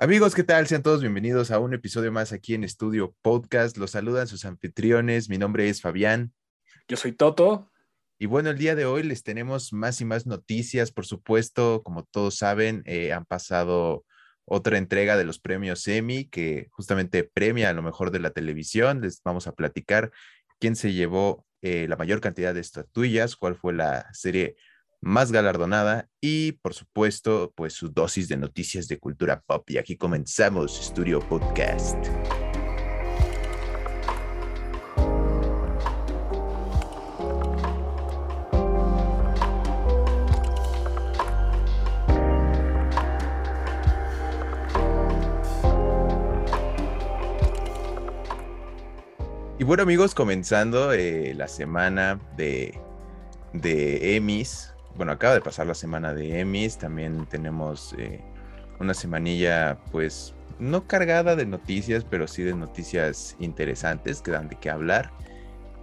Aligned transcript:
Amigos, 0.00 0.36
¿qué 0.36 0.44
tal? 0.44 0.68
Sean 0.68 0.84
todos 0.84 1.00
bienvenidos 1.00 1.50
a 1.50 1.58
un 1.58 1.74
episodio 1.74 2.12
más 2.12 2.32
aquí 2.32 2.54
en 2.54 2.62
Estudio 2.62 3.16
Podcast. 3.20 3.76
Los 3.78 3.90
saludan 3.90 4.28
sus 4.28 4.44
anfitriones. 4.44 5.28
Mi 5.28 5.38
nombre 5.38 5.68
es 5.68 5.80
Fabián. 5.80 6.32
Yo 6.86 6.96
soy 6.96 7.10
Toto. 7.10 7.72
Y 8.16 8.26
bueno, 8.26 8.50
el 8.50 8.58
día 8.58 8.76
de 8.76 8.84
hoy 8.84 9.02
les 9.02 9.24
tenemos 9.24 9.72
más 9.72 10.00
y 10.00 10.04
más 10.04 10.24
noticias. 10.24 10.92
Por 10.92 11.04
supuesto, 11.04 11.82
como 11.82 12.04
todos 12.04 12.36
saben, 12.36 12.84
eh, 12.86 13.12
han 13.12 13.24
pasado 13.24 14.04
otra 14.44 14.78
entrega 14.78 15.16
de 15.16 15.24
los 15.24 15.40
premios 15.40 15.88
Emmy 15.88 16.26
que 16.26 16.68
justamente 16.70 17.24
premia 17.24 17.70
a 17.70 17.72
lo 17.72 17.82
mejor 17.82 18.12
de 18.12 18.20
la 18.20 18.30
televisión. 18.30 19.00
Les 19.00 19.20
vamos 19.24 19.48
a 19.48 19.52
platicar 19.56 20.12
quién 20.60 20.76
se 20.76 20.92
llevó 20.92 21.44
eh, 21.60 21.88
la 21.88 21.96
mayor 21.96 22.20
cantidad 22.20 22.54
de 22.54 22.60
estatuillas, 22.60 23.34
cuál 23.34 23.56
fue 23.56 23.72
la 23.72 24.06
serie 24.14 24.54
más 25.00 25.32
galardonada 25.32 26.08
y 26.20 26.52
por 26.52 26.74
supuesto 26.74 27.52
pues 27.54 27.74
su 27.74 27.88
dosis 27.88 28.28
de 28.28 28.36
noticias 28.36 28.88
de 28.88 28.98
cultura 28.98 29.42
pop 29.46 29.68
y 29.70 29.78
aquí 29.78 29.96
comenzamos 29.96 30.76
Studio 30.76 31.20
Podcast. 31.20 32.06
Y 49.60 49.64
bueno 49.64 49.82
amigos, 49.82 50.14
comenzando 50.14 50.92
eh, 50.92 51.34
la 51.34 51.48
semana 51.48 52.20
de, 52.36 52.80
de 53.52 54.14
Emmys, 54.14 54.72
bueno, 54.96 55.12
acaba 55.12 55.34
de 55.34 55.40
pasar 55.40 55.66
la 55.66 55.74
semana 55.74 56.14
de 56.14 56.40
Emmys, 56.40 56.78
también 56.78 57.26
tenemos 57.26 57.94
eh, 57.98 58.20
una 58.80 58.94
semanilla 58.94 59.78
pues 59.90 60.34
no 60.58 60.86
cargada 60.86 61.36
de 61.36 61.46
noticias, 61.46 62.04
pero 62.04 62.26
sí 62.26 62.42
de 62.42 62.54
noticias 62.54 63.36
interesantes 63.38 64.20
que 64.22 64.32
dan 64.32 64.48
de 64.48 64.56
qué 64.56 64.70
hablar. 64.70 65.12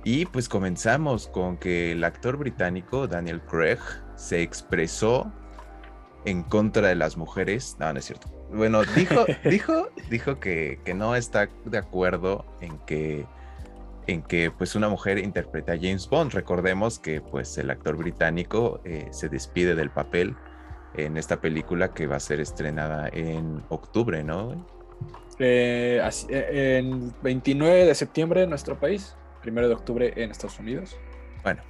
Y 0.04 0.26
pues 0.26 0.50
comenzamos 0.50 1.28
con 1.28 1.58
que 1.58 1.94
el 1.94 2.04
actor 2.04 2.38
británico 2.38 3.08
Daniel 3.08 3.42
Craig 3.42 3.80
se 4.16 4.42
expresó 4.42 5.32
en 6.26 6.44
contra 6.44 6.90
de 6.90 6.96
las 6.96 7.18
mujeres. 7.18 7.76
No, 7.80 7.92
no 7.92 8.00
es 8.00 8.06
cierto. 8.06 8.28
Bueno, 8.54 8.84
dijo, 8.96 9.26
dijo, 9.50 9.90
dijo 10.10 10.40
que, 10.40 10.80
que 10.86 10.94
no 10.94 11.16
está 11.16 11.50
de 11.66 11.78
acuerdo 11.78 12.46
en 12.62 12.78
que 12.80 13.26
en 14.08 14.22
que 14.22 14.52
pues 14.52 14.76
una 14.76 14.90
mujer 14.90 15.18
interpreta 15.18 15.74
a 15.74 15.76
James 15.76 16.08
Bond. 16.10 16.34
Recordemos 16.34 17.00
que 17.00 17.22
pues 17.22 17.58
el 17.58 17.70
actor 17.70 17.98
británico 17.98 18.82
eh, 18.86 19.08
se 19.12 19.30
despide 19.30 19.76
del 19.76 19.90
papel 19.90 20.36
en 20.96 21.18
esta 21.18 21.42
película 21.42 21.94
que 21.94 22.08
va 22.08 22.18
a 22.18 22.20
ser 22.20 22.40
estrenada 22.40 23.10
en 23.12 23.64
octubre, 23.70 24.24
¿no? 24.24 24.66
Eh, 25.40 26.02
eh, 26.30 26.78
en 26.80 27.14
29 27.22 27.86
de 27.86 27.96
septiembre 27.96 28.44
en 28.44 28.50
nuestro 28.50 28.80
país, 28.80 29.16
primero 29.42 29.68
de 29.68 29.74
octubre 29.74 30.14
en 30.16 30.32
Estados 30.32 30.60
Unidos. 30.60 30.98
Bueno, 31.44 31.62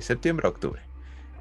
septiembre, 0.00 0.48
octubre, 0.48 0.82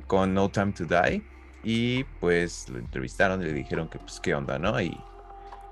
con 0.07 0.33
No 0.33 0.49
Time 0.49 0.71
to 0.73 0.85
Die. 0.85 1.23
Y 1.63 2.05
pues 2.19 2.67
lo 2.69 2.79
entrevistaron 2.79 3.41
y 3.41 3.45
le 3.45 3.53
dijeron 3.53 3.87
que 3.87 3.99
pues 3.99 4.19
qué 4.19 4.33
onda, 4.33 4.57
¿no? 4.57 4.81
Y... 4.81 4.97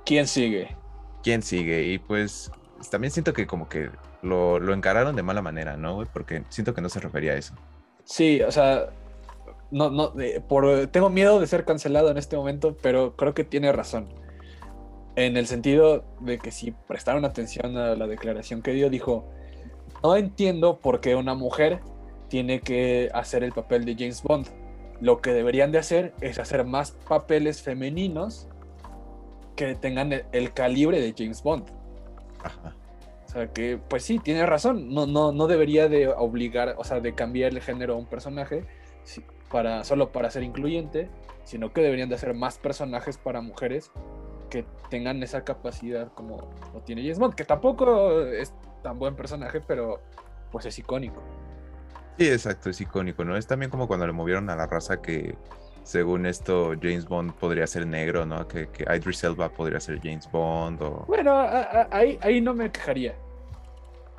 ¿Quién 0.06 0.28
sigue? 0.28 0.76
¿Quién 1.24 1.42
sigue? 1.42 1.84
Y 1.84 1.98
pues 1.98 2.52
también 2.90 3.12
siento 3.12 3.34
que 3.34 3.48
como 3.48 3.70
que 3.70 3.90
lo, 4.22 4.60
lo 4.60 4.74
encararon 4.74 5.16
de 5.16 5.24
mala 5.24 5.42
manera, 5.42 5.78
¿no? 5.78 6.04
Porque 6.12 6.44
siento 6.50 6.74
que 6.74 6.82
no 6.82 6.90
se 6.90 7.00
refería 7.00 7.34
a 7.34 7.36
eso. 7.36 7.54
Sí, 8.04 8.42
o 8.42 8.52
sea, 8.52 8.90
no, 9.72 9.90
no, 9.90 10.14
por, 10.48 10.88
tengo 10.88 11.10
miedo 11.10 11.40
de 11.40 11.48
ser 11.48 11.66
cancelado 11.66 12.10
en 12.10 12.18
este 12.18 12.36
momento, 12.36 12.76
pero 12.82 13.16
creo 13.16 13.34
que 13.34 13.44
tiene 13.44 13.72
razón. 13.72 14.10
En 15.16 15.38
el 15.38 15.48
sentido 15.48 16.06
de 16.22 16.40
que 16.40 16.52
si 16.52 16.72
prestaron 16.72 17.26
atención 17.26 17.78
a 17.78 17.96
la 17.96 18.08
declaración 18.08 18.62
que 18.62 18.72
dio, 18.72 18.90
dijo, 18.90 19.26
no 20.02 20.16
entiendo 20.16 20.80
por 20.80 21.02
qué 21.02 21.16
una 21.16 21.36
mujer 21.36 21.82
tiene 22.30 22.62
que 22.62 23.10
hacer 23.14 23.44
el 23.44 23.52
papel 23.52 23.86
de 23.86 23.96
James 23.96 24.24
Bond. 24.24 24.48
Lo 25.02 25.22
que 25.22 25.32
deberían 25.32 25.72
de 25.72 25.80
hacer 25.80 26.14
es 26.22 26.40
hacer 26.40 26.66
más 26.66 26.92
papeles 27.08 27.62
femeninos 27.62 28.48
que 29.56 29.76
tengan 29.76 30.14
el 30.32 30.54
calibre 30.54 31.02
de 31.02 31.14
James 31.18 31.44
Bond. 31.44 31.79
Ajá. 32.44 32.76
O 33.26 33.32
sea 33.32 33.48
que, 33.54 33.78
pues 33.78 34.04
sí, 34.04 34.18
tiene 34.18 34.46
razón. 34.46 34.94
No, 34.94 35.06
no, 35.06 35.32
no 35.32 35.48
debería 35.48 35.88
de 35.88 36.08
obligar, 36.08 36.76
o 36.78 36.84
sea, 36.84 37.00
de 37.00 37.14
cambiar 37.14 37.52
el 37.52 37.62
género 37.62 37.94
a 37.94 37.98
un 37.98 38.08
personaje 38.08 38.66
para, 39.52 39.84
solo 39.84 40.12
para 40.12 40.32
ser 40.32 40.44
incluyente, 40.44 41.10
sino 41.44 41.72
que 41.72 41.82
deberían 41.82 42.10
de 42.10 42.16
hacer 42.16 42.34
más 42.34 42.58
personajes 42.58 43.18
para 43.18 43.42
mujeres 43.42 43.92
que 44.50 44.66
tengan 44.90 45.22
esa 45.22 45.44
capacidad 45.44 46.12
como 46.14 46.50
lo 46.74 46.82
tiene 46.82 47.02
James 47.02 47.36
que 47.36 47.46
tampoco 47.46 48.22
es 48.22 48.54
tan 48.82 48.98
buen 48.98 49.16
personaje, 49.16 49.62
pero 49.62 50.02
pues 50.52 50.66
es 50.66 50.80
icónico. 50.80 51.22
Sí, 52.18 52.28
exacto, 52.28 52.70
es 52.70 52.82
icónico, 52.82 53.24
¿no? 53.24 53.38
Es 53.38 53.48
también 53.48 53.70
como 53.70 53.88
cuando 53.88 54.08
le 54.08 54.14
movieron 54.14 54.50
a 54.50 54.56
la 54.56 54.66
raza 54.66 55.02
que 55.02 55.38
según 55.90 56.28
esto, 56.28 56.76
James 56.80 57.08
Bond 57.08 57.34
podría 57.34 57.66
ser 57.66 57.88
negro, 57.88 58.24
¿no? 58.24 58.48
Que, 58.48 58.68
que 58.68 58.84
Idris 58.96 59.24
Elba 59.24 59.50
podría 59.50 59.80
ser 59.80 60.00
James 60.00 60.30
Bond. 60.32 60.80
O... 60.84 61.04
Bueno, 61.08 61.34
ahí, 61.90 62.20
ahí 62.22 62.42
no 62.42 62.54
me 62.54 62.72
quejaría. 62.72 63.16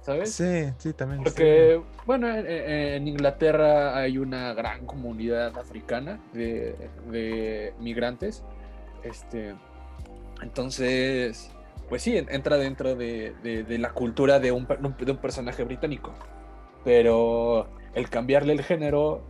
¿Sabes? 0.03 0.33
Sí, 0.33 0.65
sí, 0.79 0.93
también. 0.95 1.23
Porque, 1.23 1.81
bueno, 2.07 2.29
en, 2.29 3.07
Inglaterra 3.07 3.97
hay 3.97 4.19
una 4.19 4.53
gran 4.53 4.85
comunidad 4.85 5.57
africana 5.57 6.19
de, 6.33 7.73
migrantes. 7.79 8.43
Este, 9.05 9.55
entonces, 10.43 11.53
pues 11.89 12.03
sí, 12.03 12.17
entra 12.17 12.57
dentro 12.57 12.97
de, 12.97 13.65
la 13.79 13.93
cultura 13.93 14.41
de 14.41 14.51
un, 14.51 14.67
de 14.67 15.13
un 15.13 15.19
personaje 15.19 15.63
británico. 15.63 16.15
Pero 16.83 17.69
el 17.95 18.11
cambiarle 18.11 18.55
el 18.55 18.65
género, 18.65 19.23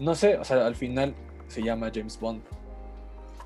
no 0.00 0.16
sé, 0.16 0.38
o 0.38 0.44
sea, 0.44 0.66
al 0.66 0.74
final 0.74 1.14
se 1.48 1.62
llama 1.62 1.90
James 1.92 2.18
Bond. 2.20 2.42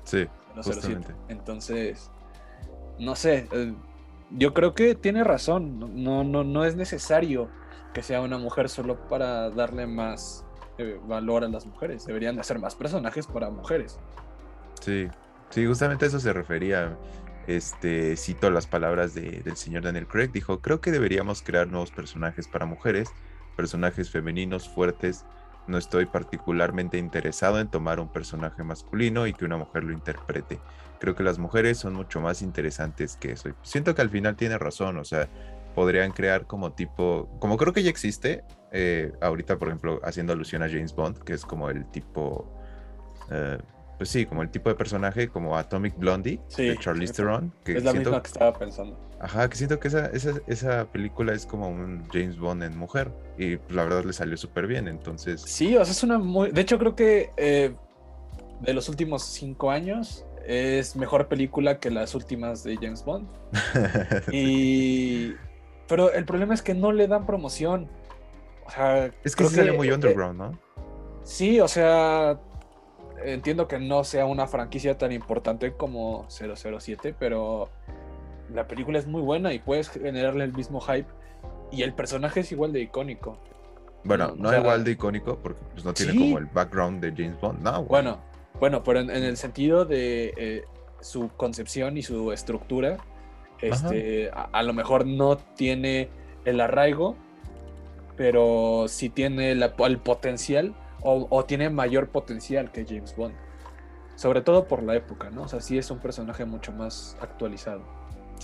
Sí, 0.03 0.27
justamente. 0.55 1.13
Entonces, 1.29 2.11
no 2.99 3.15
sé, 3.15 3.47
eh, 3.51 3.73
yo 4.31 4.53
creo 4.53 4.73
que 4.73 4.95
tiene 4.95 5.23
razón, 5.23 6.03
no, 6.03 6.23
no, 6.23 6.43
no 6.43 6.65
es 6.65 6.75
necesario 6.75 7.49
que 7.93 8.03
sea 8.03 8.21
una 8.21 8.37
mujer 8.37 8.69
solo 8.69 9.07
para 9.07 9.49
darle 9.49 9.87
más 9.87 10.45
eh, 10.77 10.99
valor 11.05 11.43
a 11.43 11.47
las 11.47 11.65
mujeres, 11.65 12.05
deberían 12.05 12.35
de 12.35 12.41
hacer 12.41 12.59
más 12.59 12.75
personajes 12.75 13.27
para 13.27 13.49
mujeres. 13.49 13.99
Sí, 14.81 15.07
sí, 15.49 15.65
justamente 15.65 16.05
a 16.05 16.07
eso 16.07 16.19
se 16.19 16.33
refería. 16.33 16.97
Este, 17.45 18.15
cito 18.15 18.49
las 18.49 18.67
palabras 18.67 19.13
del 19.15 19.57
señor 19.57 19.83
Daniel 19.83 20.07
Craig, 20.07 20.31
dijo, 20.31 20.61
creo 20.61 20.79
que 20.79 20.91
deberíamos 20.91 21.41
crear 21.41 21.67
nuevos 21.67 21.91
personajes 21.91 22.47
para 22.47 22.65
mujeres, 22.65 23.09
personajes 23.57 24.09
femeninos 24.09 24.69
fuertes 24.69 25.25
no 25.67 25.77
estoy 25.77 26.05
particularmente 26.05 26.97
interesado 26.97 27.59
en 27.59 27.69
tomar 27.69 27.99
un 27.99 28.09
personaje 28.09 28.63
masculino 28.63 29.27
y 29.27 29.33
que 29.33 29.45
una 29.45 29.57
mujer 29.57 29.83
lo 29.83 29.93
interprete. 29.93 30.59
Creo 30.99 31.15
que 31.15 31.23
las 31.23 31.39
mujeres 31.39 31.77
son 31.77 31.93
mucho 31.93 32.21
más 32.21 32.41
interesantes 32.41 33.17
que 33.17 33.31
eso. 33.31 33.49
siento 33.61 33.95
que 33.95 34.01
al 34.01 34.09
final 34.09 34.35
tiene 34.35 34.57
razón, 34.57 34.97
o 34.97 35.03
sea, 35.03 35.27
podrían 35.75 36.11
crear 36.11 36.45
como 36.45 36.73
tipo, 36.73 37.29
como 37.39 37.57
creo 37.57 37.73
que 37.73 37.83
ya 37.83 37.89
existe, 37.89 38.43
eh, 38.71 39.11
ahorita 39.21 39.57
por 39.57 39.67
ejemplo 39.69 39.99
haciendo 40.03 40.33
alusión 40.33 40.63
a 40.63 40.69
James 40.69 40.95
Bond, 40.95 41.19
que 41.19 41.33
es 41.33 41.45
como 41.45 41.69
el 41.69 41.85
tipo, 41.91 42.47
eh, 43.31 43.57
pues 43.97 44.09
sí, 44.09 44.25
como 44.25 44.41
el 44.41 44.49
tipo 44.49 44.69
de 44.69 44.75
personaje 44.75 45.29
como 45.29 45.57
Atomic 45.57 45.97
Blondie 45.97 46.39
de 46.57 46.77
Charlize 46.77 47.13
Theron. 47.13 47.53
Que 47.63 47.77
es 47.77 47.83
la 47.83 47.93
misma 47.93 48.21
que 48.21 48.27
estaba 48.27 48.53
pensando. 48.53 48.97
Ajá, 49.23 49.49
que 49.49 49.55
siento 49.55 49.79
que 49.79 49.87
esa, 49.87 50.07
esa, 50.07 50.33
esa, 50.47 50.85
película 50.91 51.31
es 51.33 51.45
como 51.45 51.69
un 51.69 52.05
James 52.11 52.37
Bond 52.37 52.61
en 52.61 52.77
mujer 52.77 53.09
y 53.37 53.55
la 53.73 53.85
verdad 53.85 54.03
le 54.03 54.11
salió 54.11 54.35
súper 54.35 54.67
bien, 54.67 54.89
entonces... 54.89 55.41
Sí, 55.41 55.77
o 55.77 55.85
sea, 55.85 55.93
es 55.93 56.03
una 56.03 56.17
muy... 56.19 56.51
De 56.51 56.59
hecho 56.59 56.77
creo 56.77 56.93
que 56.93 57.31
eh, 57.37 57.73
de 58.59 58.73
los 58.73 58.89
últimos 58.89 59.23
cinco 59.23 59.71
años 59.71 60.25
es 60.45 60.97
mejor 60.97 61.29
película 61.29 61.79
que 61.79 61.89
las 61.89 62.15
últimas 62.15 62.65
de 62.65 62.75
James 62.75 63.05
Bond. 63.05 63.29
y... 64.33 65.35
Pero 65.87 66.11
el 66.11 66.25
problema 66.25 66.53
es 66.53 66.61
que 66.61 66.73
no 66.73 66.91
le 66.91 67.07
dan 67.07 67.25
promoción. 67.25 67.87
O 68.65 68.71
sea... 68.71 69.09
Es 69.23 69.37
que 69.37 69.45
sale 69.45 69.71
muy 69.71 69.87
eh, 69.87 69.93
underground, 69.93 70.37
¿no? 70.37 70.59
Sí, 71.23 71.61
o 71.61 71.69
sea, 71.69 72.41
entiendo 73.23 73.69
que 73.69 73.79
no 73.79 74.03
sea 74.03 74.25
una 74.25 74.47
franquicia 74.47 74.97
tan 74.97 75.13
importante 75.13 75.71
como 75.71 76.27
007, 76.27 77.15
pero 77.17 77.69
la 78.53 78.67
película 78.67 78.99
es 78.99 79.07
muy 79.07 79.21
buena 79.21 79.53
y 79.53 79.59
puedes 79.59 79.89
generarle 79.89 80.43
el 80.43 80.53
mismo 80.53 80.79
hype 80.81 81.07
y 81.71 81.81
el 81.81 81.93
personaje 81.93 82.41
es 82.41 82.51
igual 82.51 82.71
de 82.71 82.81
icónico. 82.81 83.39
Bueno, 84.03 84.33
no, 84.37 84.51
es 84.51 84.59
igual 84.59 84.83
de 84.83 84.91
icónico 84.91 85.39
porque 85.39 85.61
pues, 85.73 85.85
no 85.85 85.93
tiene 85.93 86.13
como 86.13 86.37
el 86.37 86.45
background 86.45 87.01
de 87.01 87.11
James 87.11 87.39
Bond, 87.39 87.61
no. 87.61 87.83
Bueno, 87.83 88.19
bueno, 88.59 88.83
pero 88.83 88.99
en, 88.99 89.09
el 89.09 89.37
sentido 89.37 89.85
de 89.85 90.33
eh, 90.37 90.65
su 90.99 91.29
concepción 91.35 91.97
y 91.97 92.03
su 92.03 92.31
estructura, 92.31 92.97
este, 93.61 94.29
a, 94.31 94.61
lo 94.63 94.73
mejor 94.73 95.05
no 95.05 95.37
tiene 95.37 96.09
el 96.43 96.59
arraigo, 96.59 97.15
pero 98.17 98.85
sí 98.87 99.09
tiene 99.09 99.51
el 99.51 99.99
potencial 99.99 100.75
o, 101.01 101.45
tiene 101.45 101.69
mayor 101.69 102.09
potencial 102.09 102.71
que 102.71 102.85
James 102.85 103.15
Bond. 103.15 103.35
Sobre 104.15 104.41
todo 104.41 104.67
por 104.67 104.83
la 104.83 104.95
época, 104.95 105.29
¿no? 105.29 105.43
O 105.43 105.47
sea, 105.47 105.59
sí 105.59 105.77
es 105.77 105.89
un 105.91 105.99
personaje 105.99 106.45
mucho 106.45 106.71
más 106.71 107.17
actualizado. 107.19 107.83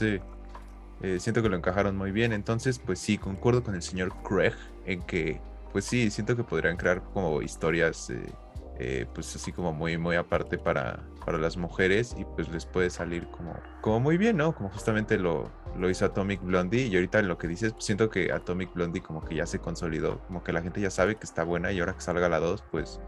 Eh, 0.02 1.20
siento 1.20 1.42
que 1.42 1.50
lo 1.50 1.56
encajaron 1.56 1.96
muy 1.96 2.12
bien. 2.12 2.34
Entonces, 2.34 2.80
pues 2.80 3.00
sí, 3.00 3.18
concuerdo 3.18 3.64
con 3.64 3.76
el 3.76 3.82
señor 3.82 4.14
Craig 4.24 4.54
en 4.86 5.02
que, 5.04 5.42
pues 5.72 5.86
sí, 5.86 6.10
siento 6.12 6.36
que 6.36 6.44
podrían 6.44 6.78
crear 6.78 7.02
como 7.14 7.42
historias, 7.42 8.10
eh, 8.10 8.34
eh, 8.80 9.06
pues 9.14 9.36
así 9.36 9.52
como 9.52 9.74
muy, 9.74 9.98
muy 9.98 10.16
aparte 10.16 10.58
para, 10.58 11.00
para 11.26 11.38
las 11.38 11.58
mujeres 11.58 12.16
y 12.18 12.26
pues 12.26 12.50
les 12.50 12.66
puede 12.66 12.90
salir 12.90 13.28
como, 13.28 13.54
como 13.82 14.00
muy 14.00 14.18
bien, 14.18 14.38
¿no? 14.38 14.54
Como 14.54 14.70
justamente 14.70 15.18
lo, 15.18 15.52
lo 15.78 15.90
hizo 15.90 16.06
Atomic 16.06 16.42
Blondie 16.42 16.88
y 16.88 16.96
ahorita 16.96 17.22
lo 17.22 17.38
que 17.38 17.48
dices, 17.48 17.74
pues 17.74 17.86
siento 17.86 18.10
que 18.10 18.32
Atomic 18.32 18.74
Blondie 18.74 19.02
como 19.02 19.24
que 19.24 19.36
ya 19.36 19.46
se 19.46 19.60
consolidó, 19.60 20.20
como 20.28 20.44
que 20.44 20.54
la 20.54 20.62
gente 20.62 20.82
ya 20.82 20.90
sabe 20.90 21.16
que 21.16 21.26
está 21.26 21.44
buena 21.44 21.72
y 21.72 21.80
ahora 21.80 21.94
que 21.94 22.02
salga 22.02 22.28
la 22.30 22.40
2, 22.40 22.64
pues 22.72 23.00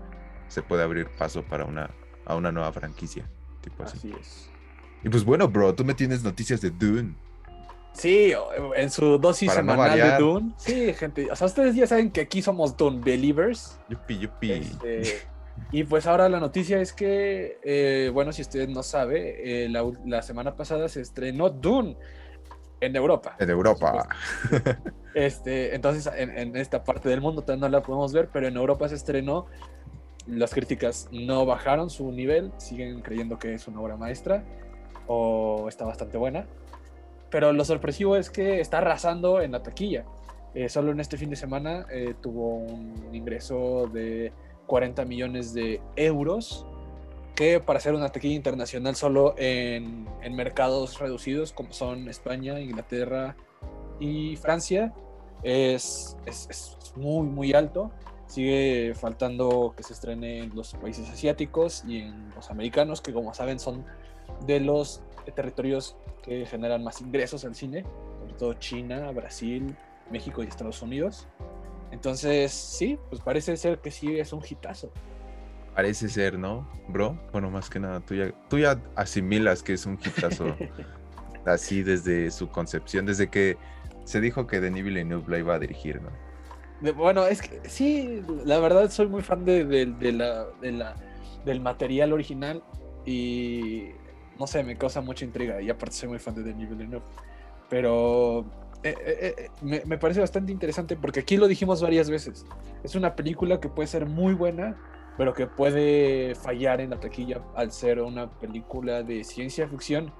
se 0.48 0.62
puede 0.62 0.84
abrir 0.84 1.10
paso 1.18 1.44
para 1.44 1.66
una, 1.66 1.90
a 2.26 2.36
una 2.36 2.52
nueva 2.52 2.72
franquicia. 2.72 3.26
Tipo 3.62 3.84
así. 3.84 3.98
Así 3.98 4.14
es. 4.20 4.52
Y 5.03 5.09
pues 5.09 5.24
bueno, 5.24 5.48
bro, 5.48 5.74
tú 5.74 5.83
me 5.83 5.94
tienes 5.94 6.24
noticias 6.24 6.62
de 6.62 6.69
Dune. 6.69 7.15
Sí, 7.94 8.33
en 8.75 8.89
su 8.89 9.18
dosis 9.18 9.50
Para 9.50 9.63
no 9.63 9.74
semanal 9.74 10.00
de. 10.00 10.18
Dune. 10.18 10.53
Sí, 10.57 10.94
gente. 10.94 11.30
O 11.31 11.36
sea, 11.36 11.48
ustedes 11.48 11.75
ya 11.75 11.88
saben 11.88 12.12
que 12.12 12.21
aquí 12.21 12.42
somos 12.42 12.77
Dune 12.77 13.01
Believers. 13.03 13.80
Yupi, 13.89 14.19
yupi. 14.19 14.51
Este, 14.51 15.21
y 15.71 15.83
pues 15.83 16.07
ahora 16.07 16.30
la 16.30 16.39
noticia 16.39 16.80
es 16.80 16.94
que, 16.94 17.59
eh, 17.63 18.09
bueno, 18.13 18.31
si 18.31 18.42
usted 18.42 18.69
no 18.69 18.83
sabe, 18.83 19.65
eh, 19.65 19.69
la, 19.69 19.83
la 20.06 20.21
semana 20.21 20.56
pasada 20.56 20.88
se 20.88 21.01
estrenó 21.01 21.50
Dune 21.50 21.97
en 22.80 22.95
Europa. 22.95 23.36
En 23.39 23.50
Europa. 23.50 24.07
Este, 25.13 25.75
entonces, 25.75 26.09
en, 26.15 26.38
en 26.38 26.56
esta 26.56 26.86
parte 26.86 27.09
del 27.09 27.19
mundo 27.19 27.42
todavía 27.42 27.68
no 27.68 27.69
la 27.69 27.81
podemos 27.83 28.13
ver, 28.13 28.30
pero 28.31 28.47
en 28.47 28.56
Europa 28.56 28.88
se 28.88 28.95
estrenó. 28.95 29.45
Las 30.25 30.54
críticas 30.54 31.09
no 31.12 31.45
bajaron 31.45 31.89
su 31.89 32.13
nivel, 32.13 32.54
siguen 32.56 33.01
creyendo 33.01 33.38
que 33.38 33.54
es 33.54 33.68
una 33.68 33.81
obra 33.81 33.97
maestra 33.97 34.45
o 35.13 35.68
está 35.68 35.86
bastante 35.86 36.18
buena. 36.18 36.46
Pero 37.30 37.54
lo 37.54 37.63
sorpresivo 37.66 38.16
es 38.16 38.30
que 38.30 38.60
está 38.62 38.78
arrasando 38.80 39.42
en 39.42 39.52
la 39.52 39.63
taquilla. 39.63 40.06
Eh, 40.54 40.69
solo 40.69 40.92
en 40.92 41.00
este 41.00 41.18
fin 41.18 41.30
de 41.30 41.36
semana 41.36 41.86
eh, 41.92 42.13
tuvo 42.22 42.56
un 42.58 43.10
ingreso 43.13 43.88
de 43.88 44.31
40 44.68 45.06
millones 45.06 45.54
de 45.54 45.81
euros, 45.96 46.66
que 47.36 47.60
para 47.60 47.78
hacer 47.80 47.94
una 47.94 48.10
taquilla 48.10 48.36
internacional 48.36 48.96
solo 48.96 49.34
en, 49.38 50.08
en 50.22 50.36
mercados 50.36 51.00
reducidos 51.00 51.54
como 51.54 51.72
son 51.74 52.10
España, 52.10 52.60
Inglaterra 52.60 53.36
y 54.00 54.36
Francia, 54.36 54.94
es, 55.44 56.18
es- 56.25 56.48
es 56.50 56.94
muy, 56.96 57.25
muy 57.28 57.54
alto. 57.54 57.92
Sigue 58.28 58.94
faltando 58.96 59.74
que 59.75 59.84
se 59.84 59.92
estrene 59.94 60.40
en 60.44 60.56
los 60.56 60.74
países 60.75 61.10
asiáticos 61.10 61.84
y 61.86 62.00
en 62.00 62.30
los 62.36 62.50
americanos, 62.50 63.02
que 63.02 63.12
como 63.14 63.34
saben 63.34 63.60
son 63.60 63.84
de 64.46 64.60
los 64.60 65.02
territorios 65.36 65.96
que 66.24 66.46
generan 66.46 66.84
más 66.84 67.02
ingresos 67.02 67.46
al 67.46 67.56
cine, 67.56 67.84
sobre 68.20 68.34
todo 68.34 68.54
China, 68.56 69.12
Brasil, 69.12 69.76
México 70.12 70.44
y 70.44 70.48
Estados 70.48 70.82
Unidos. 70.82 71.28
Entonces, 71.92 72.52
sí, 72.52 72.98
pues 73.10 73.22
parece 73.22 73.58
ser 73.58 73.80
que 73.80 73.92
sí 73.92 74.18
es 74.20 74.32
un 74.34 74.42
hitazo. 74.48 74.92
Parece 75.76 76.10
ser, 76.10 76.38
¿no, 76.38 76.68
bro? 76.90 77.18
Bueno, 77.32 77.50
más 77.50 77.70
que 77.70 77.80
nada, 77.80 78.00
tú 78.02 78.14
ya, 78.16 78.32
tú 78.50 78.60
ya 78.60 78.80
asimilas 78.96 79.64
que 79.64 79.74
es 79.74 79.86
un 79.86 79.94
hitazo 80.04 80.56
así 81.46 81.82
desde 81.84 82.30
su 82.32 82.50
concepción, 82.50 83.06
desde 83.06 83.30
que 83.30 83.58
se 84.04 84.20
dijo 84.22 84.48
que 84.48 84.60
Denis 84.60 84.84
Villeneuve 84.84 85.26
la 85.30 85.38
iba 85.40 85.56
a 85.56 85.60
dirigir, 85.60 86.02
¿no? 86.02 86.10
Bueno, 86.94 87.26
es 87.28 87.42
que 87.42 87.62
sí, 87.70 88.22
la 88.44 88.60
verdad 88.60 88.90
soy 88.90 89.08
muy 89.08 89.22
fan 89.22 89.46
de, 89.46 89.66
de- 89.66 89.86
de 89.86 90.12
la, 90.12 90.46
de 90.62 90.72
la- 90.72 90.96
del 91.46 91.62
material 91.62 92.12
original 92.14 92.64
y 93.06 93.90
no 94.42 94.48
sé, 94.48 94.64
me 94.64 94.76
causa 94.76 95.02
mucha 95.02 95.24
intriga 95.24 95.62
y 95.62 95.70
aparte 95.70 95.96
soy 95.96 96.10
muy 96.10 96.20
fan 96.20 96.34
de 96.34 96.42
Denis 96.42 96.68
Villeneuve. 96.68 97.06
Pero 97.70 98.44
eh, 98.84 98.96
eh, 99.06 99.36
eh, 99.38 99.82
me, 99.86 99.98
parece 100.00 100.20
bastante 100.20 100.52
interesante 100.52 100.96
porque 100.96 101.20
aquí 101.20 101.38
lo 101.38 101.48
dijimos 101.48 101.80
varias 101.82 102.10
veces. 102.10 102.46
Es 102.84 102.96
una 102.96 103.16
película 103.16 103.60
que 103.60 103.70
puede 103.70 103.88
ser 103.88 104.08
muy 104.08 104.34
buena, 104.34 104.76
pero 105.16 105.36
que 105.36 105.46
puede 105.46 106.34
fallar 106.34 106.82
en 106.82 106.90
la 106.90 107.00
taquilla 107.00 107.42
al 107.56 107.72
ser 107.72 108.02
una 108.02 108.32
película 108.32 109.04
de 109.04 109.24
ciencia 109.24 109.68
ficción 109.68 110.12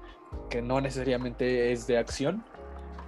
que 0.48 0.62
no 0.62 0.80
necesariamente 0.80 1.72
es 1.72 1.88
de 1.88 1.98
acción, 1.98 2.44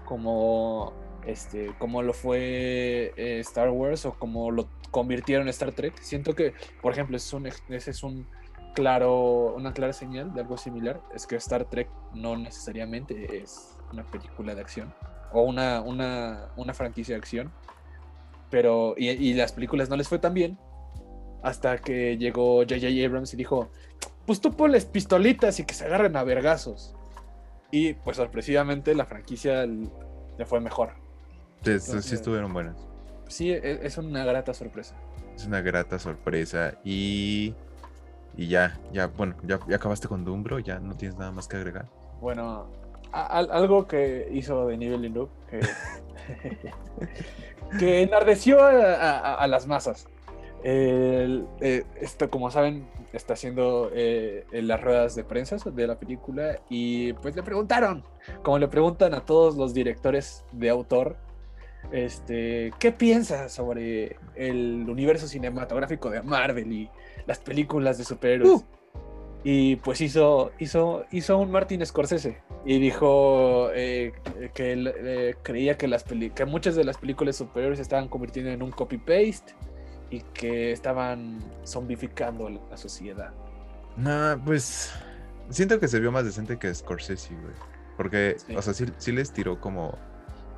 como 0.04 0.92
este, 1.24 1.72
como 1.78 2.02
lo 2.02 2.12
fue 2.12 3.14
Star 3.40 3.70
Wars 3.70 4.04
o 4.04 4.14
como 4.14 4.50
lo 4.50 4.68
convirtieron 4.90 5.46
en 5.46 5.50
Star 5.50 5.72
Trek. 5.72 5.94
Siento 6.00 6.34
que, 6.34 6.54
por 6.82 6.92
ejemplo, 6.92 7.16
es 7.16 7.32
un, 7.32 7.46
ese 7.46 7.90
es 7.92 8.02
un 8.02 8.26
claro, 8.74 9.54
una 9.54 9.72
clara 9.72 9.92
señal 9.92 10.34
de 10.34 10.42
algo 10.42 10.56
similar. 10.58 11.00
Es 11.14 11.26
que 11.26 11.36
Star 11.36 11.64
Trek 11.64 11.88
no 12.12 12.36
necesariamente 12.36 13.38
es 13.38 13.76
una 13.92 14.04
película 14.04 14.54
de 14.54 14.60
acción 14.60 14.92
o 15.32 15.42
una, 15.42 15.80
una, 15.80 16.48
una 16.56 16.74
franquicia 16.74 17.14
de 17.14 17.18
acción. 17.20 17.52
Pero, 18.50 18.94
y, 18.96 19.08
y 19.10 19.34
las 19.34 19.52
películas 19.52 19.88
no 19.88 19.96
les 19.96 20.08
fue 20.08 20.18
tan 20.18 20.34
bien 20.34 20.58
hasta 21.42 21.78
que 21.78 22.16
llegó 22.16 22.58
J.J. 22.62 22.86
Abrams 23.06 23.34
y 23.34 23.36
dijo, 23.36 23.70
pues 24.26 24.40
tú 24.40 24.52
ponles 24.56 24.84
pistolitas 24.86 25.58
y 25.60 25.64
que 25.64 25.74
se 25.74 25.84
agarren 25.86 26.16
a 26.16 26.24
vergazos. 26.24 26.94
Y 27.70 27.94
pues 27.94 28.16
sorpresivamente 28.16 28.94
la 28.94 29.06
franquicia 29.06 29.66
le 29.66 30.44
fue 30.46 30.60
mejor. 30.60 30.90
Sí, 31.64 31.70
Entonces- 31.72 32.04
sí 32.04 32.14
estuvieron 32.14 32.52
buenas. 32.52 32.76
Sí, 33.26 33.50
e- 33.50 33.80
es 33.82 33.98
una 33.98 34.24
grata 34.24 34.54
sorpresa. 34.54 34.94
Es 35.34 35.46
una 35.46 35.60
grata 35.60 35.98
sorpresa 35.98 36.74
y... 36.84 37.54
Y 38.36 38.48
ya, 38.48 38.78
ya, 38.92 39.06
bueno, 39.06 39.36
ya, 39.44 39.60
ya 39.68 39.76
acabaste 39.76 40.08
con 40.08 40.24
Doom, 40.24 40.42
bro, 40.42 40.58
ya 40.58 40.80
no 40.80 40.96
tienes 40.96 41.16
nada 41.16 41.30
más 41.30 41.46
que 41.48 41.56
agregar. 41.56 41.86
Bueno, 42.20 42.66
a- 43.12 43.38
algo 43.38 43.86
que 43.86 44.28
hizo 44.32 44.66
de 44.66 44.76
nivel 44.76 45.00
Villeneuve 45.00 45.30
que, 45.48 45.60
que 47.78 48.02
enardeció 48.02 48.58
a 48.60 49.46
las 49.46 49.66
masas. 49.66 50.06
El- 50.62 51.46
eh, 51.60 51.84
esto, 52.00 52.30
como 52.30 52.50
saben, 52.50 52.86
está 53.12 53.34
haciendo 53.34 53.90
eh, 53.94 54.46
en 54.50 54.66
las 54.66 54.80
ruedas 54.80 55.14
de 55.14 55.22
prensa 55.22 55.56
de 55.70 55.86
la 55.86 55.98
película 55.98 56.58
y 56.70 57.12
pues 57.14 57.36
le 57.36 57.42
preguntaron, 57.42 58.02
como 58.42 58.58
le 58.58 58.66
preguntan 58.68 59.14
a 59.14 59.20
todos 59.24 59.56
los 59.56 59.74
directores 59.74 60.44
de 60.52 60.70
autor, 60.70 61.16
este, 61.92 62.72
¿qué 62.78 62.92
piensas 62.92 63.52
sobre 63.52 64.16
el 64.34 64.86
universo 64.88 65.28
cinematográfico 65.28 66.08
de 66.10 66.22
Marvel 66.22 66.72
y 66.72 66.90
las 67.26 67.38
películas 67.38 67.98
de 67.98 68.04
superhéroes? 68.04 68.50
Uh. 68.50 68.64
Y 69.46 69.76
pues 69.76 70.00
hizo, 70.00 70.52
hizo, 70.58 71.04
hizo 71.12 71.36
un 71.38 71.50
Martin 71.50 71.84
Scorsese 71.84 72.38
y 72.64 72.78
dijo 72.78 73.68
eh, 73.74 74.12
que 74.54 74.72
él, 74.72 74.90
eh, 74.96 75.34
creía 75.42 75.76
que, 75.76 75.86
las 75.86 76.02
peli- 76.02 76.30
que 76.30 76.46
muchas 76.46 76.74
de 76.76 76.84
las 76.84 76.96
películas 76.96 77.38
de 77.38 77.44
superhéroes 77.44 77.76
se 77.78 77.82
estaban 77.82 78.08
convirtiendo 78.08 78.50
en 78.50 78.62
un 78.62 78.70
copy-paste 78.70 79.54
y 80.10 80.20
que 80.32 80.72
estaban 80.72 81.40
zombificando 81.66 82.48
la 82.48 82.60
la 82.70 82.76
sociedad. 82.78 83.32
Nah, 83.96 84.36
pues 84.42 84.92
siento 85.50 85.78
que 85.78 85.88
se 85.88 86.00
vio 86.00 86.10
más 86.10 86.24
decente 86.24 86.58
que 86.58 86.74
Scorsese, 86.74 87.34
güey. 87.34 87.54
Porque, 87.98 88.36
Sí. 88.38 88.56
o 88.56 88.62
sea, 88.62 88.72
sí, 88.72 88.86
sí 88.96 89.12
les 89.12 89.30
tiró 89.32 89.60
como, 89.60 89.98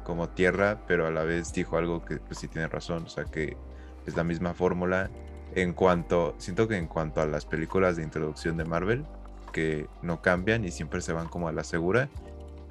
como 0.04 0.28
tierra, 0.28 0.82
pero 0.86 1.06
a 1.06 1.10
la 1.10 1.24
vez 1.24 1.52
dijo 1.52 1.76
algo 1.76 2.04
que 2.04 2.18
pues 2.18 2.38
sí 2.38 2.46
tiene 2.48 2.68
razón. 2.68 3.02
O 3.04 3.08
sea, 3.08 3.24
que 3.24 3.56
es 4.06 4.16
la 4.16 4.22
misma 4.24 4.54
fórmula. 4.54 5.10
En 5.56 5.72
cuanto, 5.72 6.34
siento 6.36 6.68
que 6.68 6.76
en 6.76 6.86
cuanto 6.86 7.22
a 7.22 7.26
las 7.26 7.46
películas 7.46 7.96
de 7.96 8.02
introducción 8.02 8.58
de 8.58 8.66
Marvel, 8.66 9.06
que 9.54 9.88
no 10.02 10.20
cambian 10.20 10.66
y 10.66 10.70
siempre 10.70 11.00
se 11.00 11.14
van 11.14 11.28
como 11.28 11.48
a 11.48 11.52
la 11.52 11.64
segura, 11.64 12.10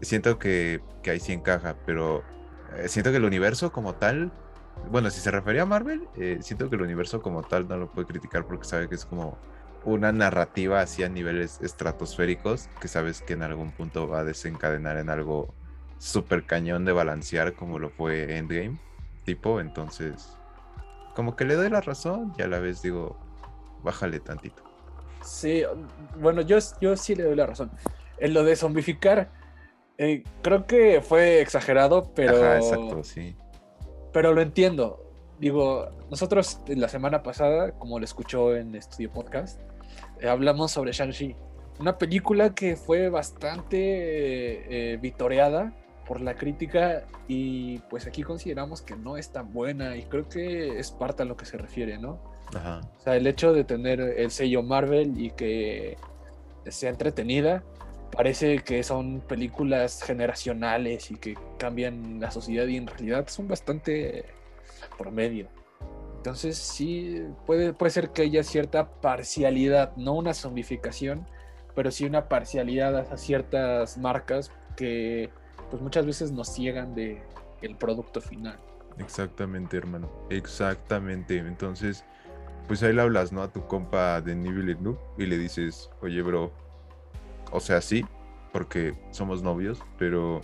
siento 0.02 0.38
que, 0.38 0.82
que 1.02 1.10
ahí 1.10 1.20
sí 1.20 1.34
encaja, 1.34 1.76
pero 1.88 2.24
eh, 2.78 2.88
siento 2.88 3.10
que 3.10 3.18
el 3.18 3.26
universo 3.26 3.72
como 3.72 3.96
tal, 3.96 4.32
bueno, 4.92 5.10
si 5.10 5.20
se 5.20 5.32
refería 5.32 5.64
a 5.64 5.66
Marvel, 5.66 6.08
eh, 6.16 6.38
siento 6.42 6.70
que 6.70 6.76
el 6.76 6.84
universo 6.84 7.24
como 7.24 7.42
tal 7.42 7.68
no 7.68 7.76
lo 7.78 7.92
puede 7.92 8.06
criticar 8.06 8.46
porque 8.46 8.66
sabe 8.66 8.88
que 8.88 8.94
es 8.94 9.06
como 9.06 9.36
una 9.84 10.12
narrativa 10.12 10.80
así 10.80 11.02
a 11.02 11.10
niveles 11.10 11.60
estratosféricos 11.62 12.70
que 12.80 12.88
sabes 12.88 13.24
que 13.24 13.34
en 13.34 13.42
algún 13.42 13.72
punto 13.72 14.08
va 14.08 14.20
a 14.20 14.24
desencadenar 14.24 14.98
en 14.98 15.10
algo 15.10 15.56
súper 15.98 16.46
cañón 16.46 16.86
de 16.86 16.92
balancear 16.92 17.54
como 17.54 17.80
lo 17.80 17.90
fue 17.90 18.38
Endgame, 18.38 18.78
tipo, 19.24 19.60
entonces 19.60 20.38
como 21.16 21.36
que 21.36 21.46
le 21.46 21.56
doy 21.56 21.70
la 21.70 21.82
razón 21.82 22.34
y 22.38 22.42
a 22.42 22.48
la 22.48 22.60
vez 22.60 22.82
digo, 22.82 23.18
bájale 23.82 24.20
tantito. 24.20 24.64
Sí, 25.24 25.64
bueno, 26.20 26.42
yo, 26.42 26.58
yo 26.82 26.96
sí 26.96 27.16
le 27.16 27.24
doy 27.24 27.36
la 27.36 27.48
razón. 27.48 27.72
En 28.20 28.34
lo 28.34 28.44
de 28.44 28.56
zombificar, 28.56 29.32
eh, 29.98 30.24
creo 30.44 30.68
que 30.68 31.02
fue 31.02 31.42
exagerado, 31.42 32.12
pero, 32.14 32.36
Ajá, 32.36 32.58
exacto, 32.58 33.04
sí. 33.04 33.36
pero 34.14 34.34
lo 34.34 34.42
entiendo. 34.42 35.02
Digo, 35.40 35.90
nosotros 36.10 36.62
la 36.68 36.88
semana 36.88 37.24
pasada, 37.24 37.72
como 37.72 37.98
lo 37.98 38.06
escuchó 38.06 38.56
en 38.56 38.76
Estudio 38.76 39.12
Podcast, 39.12 39.60
eh, 40.20 40.28
hablamos 40.28 40.72
sobre 40.72 40.92
Shang-Chi. 40.92 41.36
Una 41.80 41.98
película 41.98 42.54
que 42.54 42.76
fue 42.76 43.10
bastante 43.10 43.78
eh, 43.78 44.94
eh, 44.94 44.98
vitoreada 44.98 45.74
por 46.08 46.22
la 46.22 46.36
crítica 46.36 47.04
y 47.28 47.80
pues 47.90 48.08
aquí 48.08 48.24
consideramos 48.24 48.82
que 48.82 48.96
no 48.96 49.18
es 49.18 49.30
tan 49.30 49.52
buena 49.52 49.96
y 49.98 50.04
creo 50.04 50.30
que 50.30 50.80
es 50.80 50.92
parte 50.92 51.24
a 51.24 51.26
lo 51.26 51.36
que 51.36 51.46
se 51.46 51.58
refiere, 51.58 51.98
¿no? 51.98 52.20
Ajá. 52.56 52.82
O 53.00 53.02
sea, 53.02 53.16
el 53.16 53.26
hecho 53.28 53.54
de 53.54 53.64
tener 53.64 54.00
el 54.00 54.32
sello 54.32 54.64
Marvel 54.64 55.20
y 55.20 55.32
que 55.32 55.98
sea 56.68 56.90
entretenida, 56.90 57.64
parece 58.12 58.60
que 58.60 58.84
son 58.84 59.22
películas 59.22 60.02
generacionales 60.04 61.12
y 61.12 61.16
que 61.16 61.36
cambian 61.58 62.20
la 62.20 62.32
sociedad 62.32 62.66
y 62.68 62.78
en 62.78 62.88
realidad 62.88 63.28
son 63.28 63.48
bastante 63.48 64.26
promedio. 64.98 65.48
Entonces 66.18 66.58
sí, 66.58 67.24
puede, 67.46 67.74
puede 67.74 67.92
ser 67.92 68.10
que 68.10 68.24
haya 68.24 68.44
cierta 68.44 68.90
parcialidad, 69.00 69.96
no 69.96 70.14
una 70.14 70.34
zombificación, 70.34 71.28
pero 71.76 71.92
sí 71.92 72.06
una 72.06 72.28
parcialidad 72.30 72.96
a 72.96 73.18
ciertas 73.18 73.98
marcas 73.98 74.52
que 74.76 75.30
pues 75.70 75.82
muchas 75.82 76.06
veces 76.06 76.32
nos 76.32 76.50
ciegan 76.54 76.96
de 76.96 77.22
el 77.62 77.76
producto 77.76 78.22
final. 78.22 78.58
Exactamente, 78.98 79.78
hermano. 79.78 80.10
Exactamente. 80.30 81.38
Entonces, 81.38 82.04
pues 82.68 82.82
ahí 82.84 82.94
le 82.94 83.02
hablas, 83.02 83.32
¿no? 83.32 83.42
A 83.42 83.52
tu 83.52 83.66
compa 83.68 84.22
de 84.22 84.36
Nivel 84.36 84.82
Noob 84.82 84.98
y 85.18 85.26
le 85.26 85.38
dices, 85.38 85.90
oye, 86.02 86.22
bro, 86.22 86.52
o 87.52 87.60
sea, 87.60 87.82
sí, 87.82 88.06
porque 88.54 88.94
somos 89.12 89.42
novios, 89.44 89.82
pero, 89.98 90.42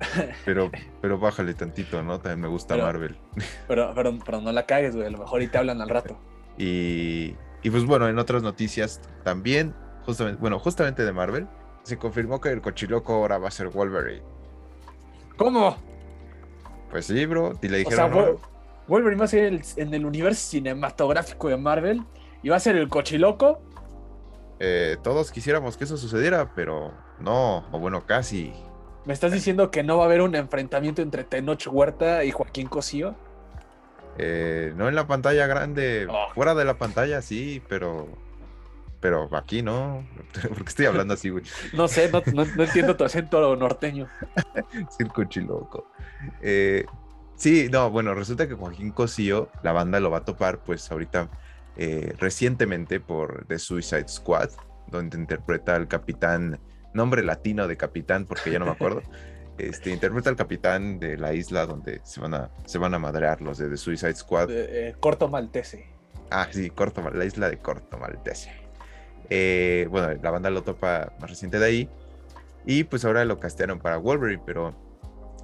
pero, 0.44 0.70
pero 1.00 1.18
bájale 1.18 1.54
tantito, 1.54 2.02
¿no? 2.02 2.18
También 2.20 2.40
me 2.40 2.48
gusta 2.48 2.74
Pero- 2.74 2.86
Marvel. 2.86 3.16
Pero, 3.68 3.92
pero, 3.94 4.18
pero 4.24 4.40
no 4.40 4.52
la 4.52 4.66
cagues, 4.66 4.94
güey. 4.94 5.06
A 5.06 5.10
lo 5.10 5.18
mejor 5.18 5.42
y 5.42 5.46
te 5.48 5.58
hablan 5.58 5.80
al 5.80 5.88
rato. 5.88 6.18
Y, 6.58 7.36
y 7.62 7.70
pues 7.70 7.84
bueno, 7.86 8.08
en 8.08 8.18
otras 8.18 8.42
noticias 8.42 9.00
también, 9.24 9.74
justamente, 10.04 10.40
bueno, 10.40 10.58
justamente 10.58 11.04
de 11.04 11.12
Marvel, 11.12 11.48
se 11.84 11.96
confirmó 11.96 12.40
que 12.40 12.50
el 12.50 12.60
cochiloco 12.60 13.14
ahora 13.14 13.38
va 13.38 13.48
a 13.48 13.50
ser 13.50 13.68
Wolverine. 13.68 14.22
¿Cómo? 15.36 15.76
Pues 16.90 17.06
sí, 17.06 17.24
bro, 17.26 17.52
y 17.62 17.68
le 17.68 17.84
O 17.84 17.90
sea, 17.90 18.06
dijeron, 18.06 18.10
"No, 18.10 18.16
Wol- 18.32 18.38
Wolverine 18.88 19.18
va 19.20 19.24
a 19.24 19.28
ser 19.28 19.44
el- 19.44 19.62
en 19.76 19.94
el 19.94 20.04
universo 20.04 20.50
cinematográfico 20.50 21.48
de 21.48 21.56
Marvel 21.56 22.02
y 22.42 22.48
va 22.48 22.56
a 22.56 22.60
ser 22.60 22.76
el 22.76 22.88
cochiloco. 22.88 23.60
eh, 24.64 24.96
todos 25.02 25.32
quisiéramos 25.32 25.76
que 25.76 25.82
eso 25.82 25.96
sucediera, 25.96 26.52
pero 26.54 26.92
no, 27.18 27.66
o 27.72 27.78
bueno, 27.80 28.06
casi. 28.06 28.52
¿Me 29.04 29.12
estás 29.12 29.32
diciendo 29.32 29.72
que 29.72 29.82
no 29.82 29.96
va 29.96 30.04
a 30.04 30.06
haber 30.06 30.20
un 30.22 30.36
enfrentamiento 30.36 31.02
entre 31.02 31.24
Tenoch 31.24 31.66
Huerta 31.68 32.22
y 32.22 32.30
Joaquín 32.30 32.68
Cosío? 32.68 33.16
Eh, 34.18 34.72
no 34.76 34.88
en 34.88 34.94
la 34.94 35.08
pantalla 35.08 35.48
grande, 35.48 36.06
Oh. 36.08 36.28
fuera 36.34 36.54
de 36.54 36.64
la 36.64 36.74
pantalla 36.74 37.22
sí, 37.22 37.60
pero 37.68 38.06
pero 39.02 39.28
aquí 39.36 39.60
no. 39.60 40.06
Porque 40.48 40.68
estoy 40.68 40.86
hablando 40.86 41.12
así, 41.12 41.28
güey. 41.28 41.44
No 41.74 41.88
sé, 41.88 42.10
no, 42.10 42.22
no- 42.32 42.46
no 42.46 42.62
entiendo 42.62 42.96
tu 42.96 43.04
acento 43.04 43.54
norteño. 43.56 44.08
Circo 44.96 45.24
chiloco. 45.24 45.88
Eh, 46.40 46.86
sí, 47.36 47.68
no, 47.70 47.90
bueno, 47.90 48.14
resulta 48.14 48.48
que 48.48 48.54
Joaquín 48.54 48.92
Cosío, 48.92 49.50
la 49.62 49.72
banda 49.72 50.00
lo 50.00 50.10
va 50.10 50.18
a 50.18 50.24
topar, 50.24 50.60
pues 50.60 50.90
ahorita 50.90 51.28
eh, 51.76 52.14
recientemente 52.18 53.00
por 53.00 53.44
The 53.46 53.58
Suicide 53.58 54.08
Squad, 54.08 54.50
donde 54.86 55.18
interpreta 55.18 55.74
al 55.74 55.88
capitán, 55.88 56.60
nombre 56.94 57.24
latino 57.24 57.66
de 57.66 57.76
capitán, 57.76 58.24
porque 58.24 58.52
ya 58.52 58.58
no 58.60 58.66
me 58.66 58.70
acuerdo. 58.72 59.02
Este, 59.58 59.90
interpreta 59.90 60.30
al 60.30 60.36
capitán 60.36 60.98
de 60.98 61.18
la 61.18 61.34
isla 61.34 61.66
donde 61.66 62.00
se 62.04 62.20
van 62.20 62.34
a, 62.34 62.50
se 62.64 62.78
van 62.78 62.94
a 62.94 62.98
madrear 62.98 63.42
los 63.42 63.58
de 63.58 63.68
The 63.68 63.76
Suicide 63.76 64.14
Squad. 64.14 64.50
Eh, 64.50 64.88
eh, 64.88 64.94
corto 65.00 65.28
maltese. 65.28 65.92
Ah, 66.34 66.48
sí, 66.50 66.70
Corto, 66.70 67.02
la 67.10 67.24
isla 67.26 67.50
de 67.50 67.58
Corto 67.58 67.98
Maltese. 67.98 68.50
Eh, 69.34 69.88
bueno, 69.90 70.12
la 70.22 70.30
banda 70.30 70.50
lo 70.50 70.62
topa 70.62 71.10
más 71.18 71.30
reciente 71.30 71.58
de 71.58 71.64
ahí. 71.64 71.88
Y 72.66 72.84
pues 72.84 73.06
ahora 73.06 73.24
lo 73.24 73.40
castearon 73.40 73.78
para 73.78 73.96
Wolverine, 73.96 74.42
pero 74.44 74.74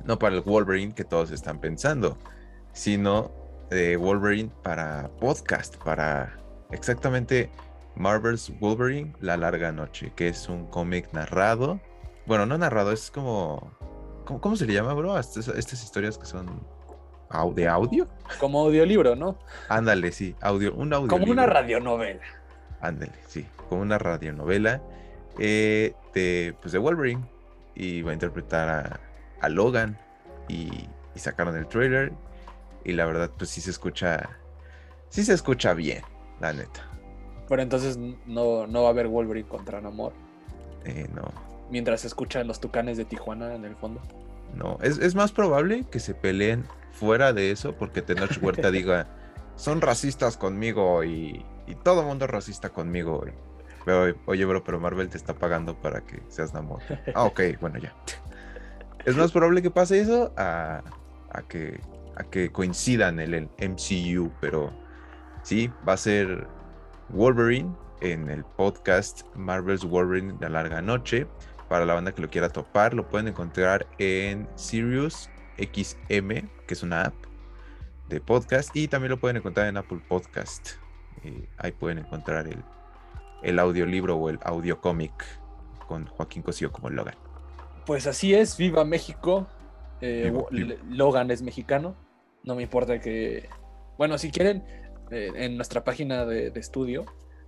no 0.04 0.18
para 0.18 0.36
el 0.36 0.42
Wolverine 0.42 0.94
que 0.94 1.04
todos 1.04 1.30
están 1.30 1.58
pensando, 1.58 2.18
sino 2.74 3.30
de 3.70 3.96
Wolverine 3.96 4.50
para 4.62 5.08
podcast, 5.20 5.78
para 5.78 6.36
exactamente 6.70 7.50
Marvel's 7.96 8.52
Wolverine, 8.60 9.14
La 9.20 9.38
Larga 9.38 9.72
Noche, 9.72 10.12
que 10.14 10.28
es 10.28 10.50
un 10.50 10.66
cómic 10.66 11.10
narrado. 11.14 11.80
Bueno, 12.26 12.44
no 12.44 12.58
narrado, 12.58 12.92
es 12.92 13.10
como... 13.10 13.72
¿Cómo, 14.26 14.42
cómo 14.42 14.56
se 14.56 14.66
le 14.66 14.74
llama, 14.74 14.92
bro? 14.92 15.18
Estas, 15.18 15.48
estas 15.48 15.82
historias 15.82 16.18
que 16.18 16.26
son 16.26 16.60
de 17.54 17.66
audio. 17.66 18.06
Como 18.38 18.60
audiolibro, 18.60 19.16
¿no? 19.16 19.38
Ándale, 19.70 20.12
sí, 20.12 20.36
audio, 20.42 20.74
un 20.74 20.92
audio. 20.92 21.08
Como 21.08 21.32
una 21.32 21.46
radionovela. 21.46 22.20
Ándale, 22.82 23.12
sí, 23.26 23.46
como 23.68 23.82
una 23.82 23.98
radionovela 23.98 24.82
eh, 25.38 25.94
de, 26.14 26.54
pues 26.60 26.72
de 26.72 26.78
Wolverine. 26.78 27.24
Y 27.74 28.02
va 28.02 28.10
a 28.10 28.14
interpretar 28.14 28.68
a, 28.68 29.00
a 29.40 29.48
Logan. 29.48 29.98
Y, 30.48 30.70
y 31.14 31.18
sacaron 31.18 31.56
el 31.56 31.66
trailer. 31.68 32.12
Y 32.84 32.92
la 32.92 33.06
verdad, 33.06 33.30
pues 33.36 33.50
sí 33.50 33.60
se 33.60 33.70
escucha. 33.70 34.28
Sí 35.10 35.24
se 35.24 35.32
escucha 35.34 35.74
bien, 35.74 36.02
la 36.40 36.52
neta. 36.52 36.84
Pero 37.48 37.62
entonces 37.62 37.98
no, 38.26 38.66
no 38.66 38.82
va 38.82 38.88
a 38.88 38.90
haber 38.90 39.08
Wolverine 39.08 39.48
contra 39.48 39.80
Namor. 39.80 40.12
Eh, 40.84 41.06
no, 41.14 41.22
Mientras 41.70 42.02
se 42.02 42.06
escuchan 42.06 42.46
los 42.46 42.60
tucanes 42.60 42.96
de 42.96 43.04
Tijuana 43.04 43.54
en 43.54 43.64
el 43.64 43.74
fondo. 43.76 44.00
no. 44.54 44.78
Es, 44.82 44.98
es 44.98 45.14
más 45.14 45.32
probable 45.32 45.84
que 45.90 45.98
se 46.00 46.14
peleen 46.14 46.64
fuera 46.92 47.32
de 47.32 47.50
eso. 47.50 47.74
Porque 47.76 48.02
Tenoch 48.02 48.42
Huerta 48.42 48.70
diga: 48.72 49.06
Son 49.56 49.80
racistas 49.80 50.36
conmigo. 50.36 51.04
Y, 51.04 51.44
y 51.66 51.74
todo 51.74 52.02
mundo 52.02 52.24
es 52.26 52.30
racista 52.30 52.70
conmigo. 52.70 53.24
y- 53.26 53.47
pero, 53.88 54.14
oye, 54.26 54.44
bro, 54.44 54.62
pero 54.62 54.78
Marvel 54.78 55.08
te 55.08 55.16
está 55.16 55.32
pagando 55.32 55.74
para 55.74 56.02
que 56.02 56.20
seas 56.28 56.52
Namor. 56.52 56.82
Ah, 57.14 57.24
ok, 57.24 57.40
bueno, 57.58 57.78
ya. 57.78 57.94
Es 59.06 59.16
más 59.16 59.32
probable 59.32 59.62
que 59.62 59.70
pase 59.70 59.98
eso 59.98 60.30
a, 60.36 60.82
a 61.30 61.42
que, 61.48 61.80
a 62.14 62.24
que 62.24 62.52
coincidan 62.52 63.18
en 63.18 63.32
el 63.32 63.48
MCU, 63.66 64.30
pero 64.42 64.70
sí, 65.42 65.72
va 65.88 65.94
a 65.94 65.96
ser 65.96 66.46
Wolverine 67.08 67.74
en 68.02 68.28
el 68.28 68.44
podcast 68.44 69.22
Marvel's 69.34 69.86
Wolverine 69.86 70.34
La 70.38 70.50
Larga 70.50 70.82
Noche. 70.82 71.26
Para 71.70 71.86
la 71.86 71.94
banda 71.94 72.12
que 72.12 72.20
lo 72.20 72.28
quiera 72.28 72.50
topar, 72.50 72.92
lo 72.92 73.08
pueden 73.08 73.28
encontrar 73.28 73.86
en 73.96 74.46
Sirius 74.56 75.30
XM, 75.56 76.46
que 76.66 76.74
es 76.74 76.82
una 76.82 77.04
app 77.04 77.14
de 78.10 78.20
podcast, 78.20 78.76
y 78.76 78.86
también 78.86 79.12
lo 79.12 79.18
pueden 79.18 79.38
encontrar 79.38 79.66
en 79.66 79.78
Apple 79.78 80.02
Podcast. 80.06 80.72
Eh, 81.24 81.48
ahí 81.56 81.72
pueden 81.72 81.96
encontrar 81.96 82.46
el, 82.46 82.62
el 83.42 83.58
audiolibro 83.58 84.16
o 84.16 84.30
el 84.30 84.38
audio 84.42 84.80
cómic 84.80 85.12
con 85.86 86.06
Joaquín 86.06 86.42
Cosío 86.42 86.72
como 86.72 86.90
Logan. 86.90 87.14
Pues 87.86 88.06
así 88.06 88.34
es, 88.34 88.56
viva 88.56 88.84
México. 88.84 89.46
Eh, 90.00 90.30
Viva, 90.32 90.44
viva. 90.50 90.74
Logan 90.90 91.30
es 91.30 91.42
mexicano. 91.42 91.94
No 92.44 92.54
me 92.54 92.62
importa 92.62 93.00
que. 93.00 93.48
Bueno, 93.96 94.18
si 94.18 94.30
quieren, 94.30 94.62
eh, 95.10 95.30
en 95.34 95.56
nuestra 95.56 95.82
página 95.84 96.24
de, 96.26 96.50
de 96.50 96.60
estudio, 96.60 97.04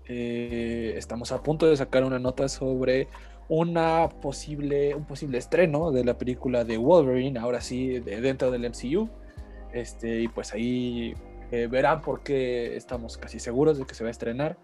eh, 0.07 0.95
estamos 0.97 1.31
a 1.33 1.43
punto 1.43 1.67
de 1.67 1.77
sacar 1.77 2.05
una 2.05 2.19
nota 2.19 2.49
sobre 2.49 3.09
una 3.49 4.09
posible, 4.09 4.95
un 4.95 5.05
posible 5.05 5.39
estreno 5.39 5.91
de 5.93 6.05
la 6.05 6.17
película 6.17 6.65
de 6.65 6.79
Wolverine, 6.79 7.39
ahora 7.39 7.61
sí, 7.61 7.99
de- 8.01 8.21
dentro 8.21 8.51
del 8.51 8.65
MCU. 8.65 9.09
Este, 9.73 10.23
y 10.23 10.29
pues 10.29 10.53
ahí 10.53 11.15
eh, 11.53 11.67
verán 11.71 12.01
por 12.01 12.23
qué 12.23 12.77
estamos 12.77 13.17
casi 13.19 13.39
seguros 13.39 13.79
de 13.79 13.85
que 13.87 13.95
se 13.95 14.03
va 14.05 14.09
a 14.09 14.11
estrenar. 14.11 14.57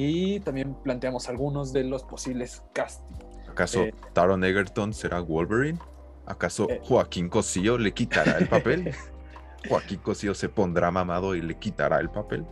Y 0.00 0.38
también 0.40 0.74
planteamos 0.74 1.28
algunos 1.28 1.72
de 1.72 1.82
los 1.82 2.04
posibles 2.04 2.62
castings. 2.72 3.18
¿Acaso 3.50 3.82
Eh. 3.82 3.94
Taron 4.12 4.44
Egerton 4.44 4.94
será 4.94 5.18
Wolverine? 5.20 5.80
¿Acaso 6.24 6.70
Eh. 6.70 6.80
Joaquín 6.84 7.28
Cosío 7.28 7.76
le 7.78 7.92
quitará 7.92 8.38
el 8.38 8.46
papel? 8.46 8.94
¿Joaquín 9.68 9.98
Cosío 9.98 10.34
se 10.36 10.48
pondrá 10.48 10.92
mamado 10.92 11.34
y 11.34 11.40
le 11.42 11.56
quitará 11.56 11.98
el 11.98 12.10
papel? 12.10 12.46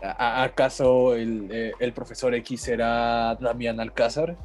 ¿A- 0.00 0.44
¿Acaso 0.44 1.16
el, 1.16 1.48
eh, 1.50 1.72
el 1.80 1.92
profesor 1.92 2.36
X 2.36 2.60
será 2.62 3.34
Damián 3.34 3.80
Alcázar? 3.80 4.36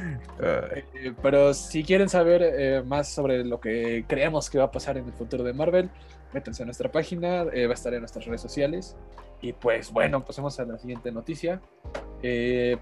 Ay, 0.00 0.82
Eh, 0.94 1.14
pero 1.22 1.54
si 1.54 1.84
quieren 1.84 2.08
saber 2.08 2.42
eh, 2.42 2.82
más 2.84 3.08
sobre 3.08 3.44
lo 3.44 3.60
que 3.60 4.04
creemos 4.08 4.50
que 4.50 4.58
va 4.58 4.64
a 4.64 4.70
pasar 4.72 4.96
en 4.98 5.06
el 5.06 5.12
futuro 5.12 5.44
de 5.44 5.52
Marvel, 5.52 5.88
métanse 6.32 6.62
a 6.62 6.66
nuestra 6.66 6.90
página, 6.90 7.42
eh, 7.52 7.66
va 7.66 7.72
a 7.72 7.74
estar 7.74 7.92
en 7.94 8.00
nuestras 8.00 8.24
redes 8.26 8.40
sociales. 8.40 8.96
Y 9.40 9.52
pues 9.52 9.90
bueno, 9.92 10.24
pasemos 10.24 10.58
a 10.60 10.64
la 10.64 10.78
siguiente 10.78 11.10
noticia. 11.12 11.60
Eh, 12.22 12.76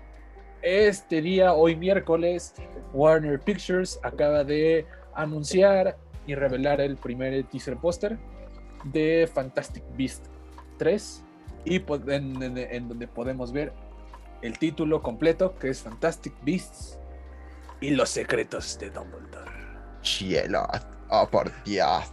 este 0.63 1.23
día, 1.23 1.55
hoy 1.55 1.75
miércoles, 1.77 2.55
Warner 2.93 3.41
Pictures 3.41 3.99
acaba 4.03 4.45
de 4.45 4.87
anunciar 5.15 5.97
y 6.27 6.35
revelar 6.35 6.81
el 6.83 6.97
primer 6.97 7.45
teaser 7.45 7.77
póster 7.79 8.19
de 8.85 9.29
Fantastic 9.33 9.83
Beast 9.97 10.27
3 10.79 11.25
y 11.65 11.77
en, 12.09 12.43
en- 12.43 12.59
en 12.59 12.89
donde 12.89 13.09
podemos 13.09 13.53
ver 13.53 13.73
el 14.43 14.59
título 14.59 15.03
completo 15.03 15.55
que 15.59 15.69
es 15.71 15.81
Fantastic 15.83 16.35
Beasts 16.43 16.99
y 17.81 17.91
los 17.91 18.11
secretos 18.11 18.79
de 18.79 18.91
Dumbledore. 18.91 19.51
Cielo, 20.03 20.67
oh 21.09 21.27
por 21.31 21.51
Dios. 21.65 22.05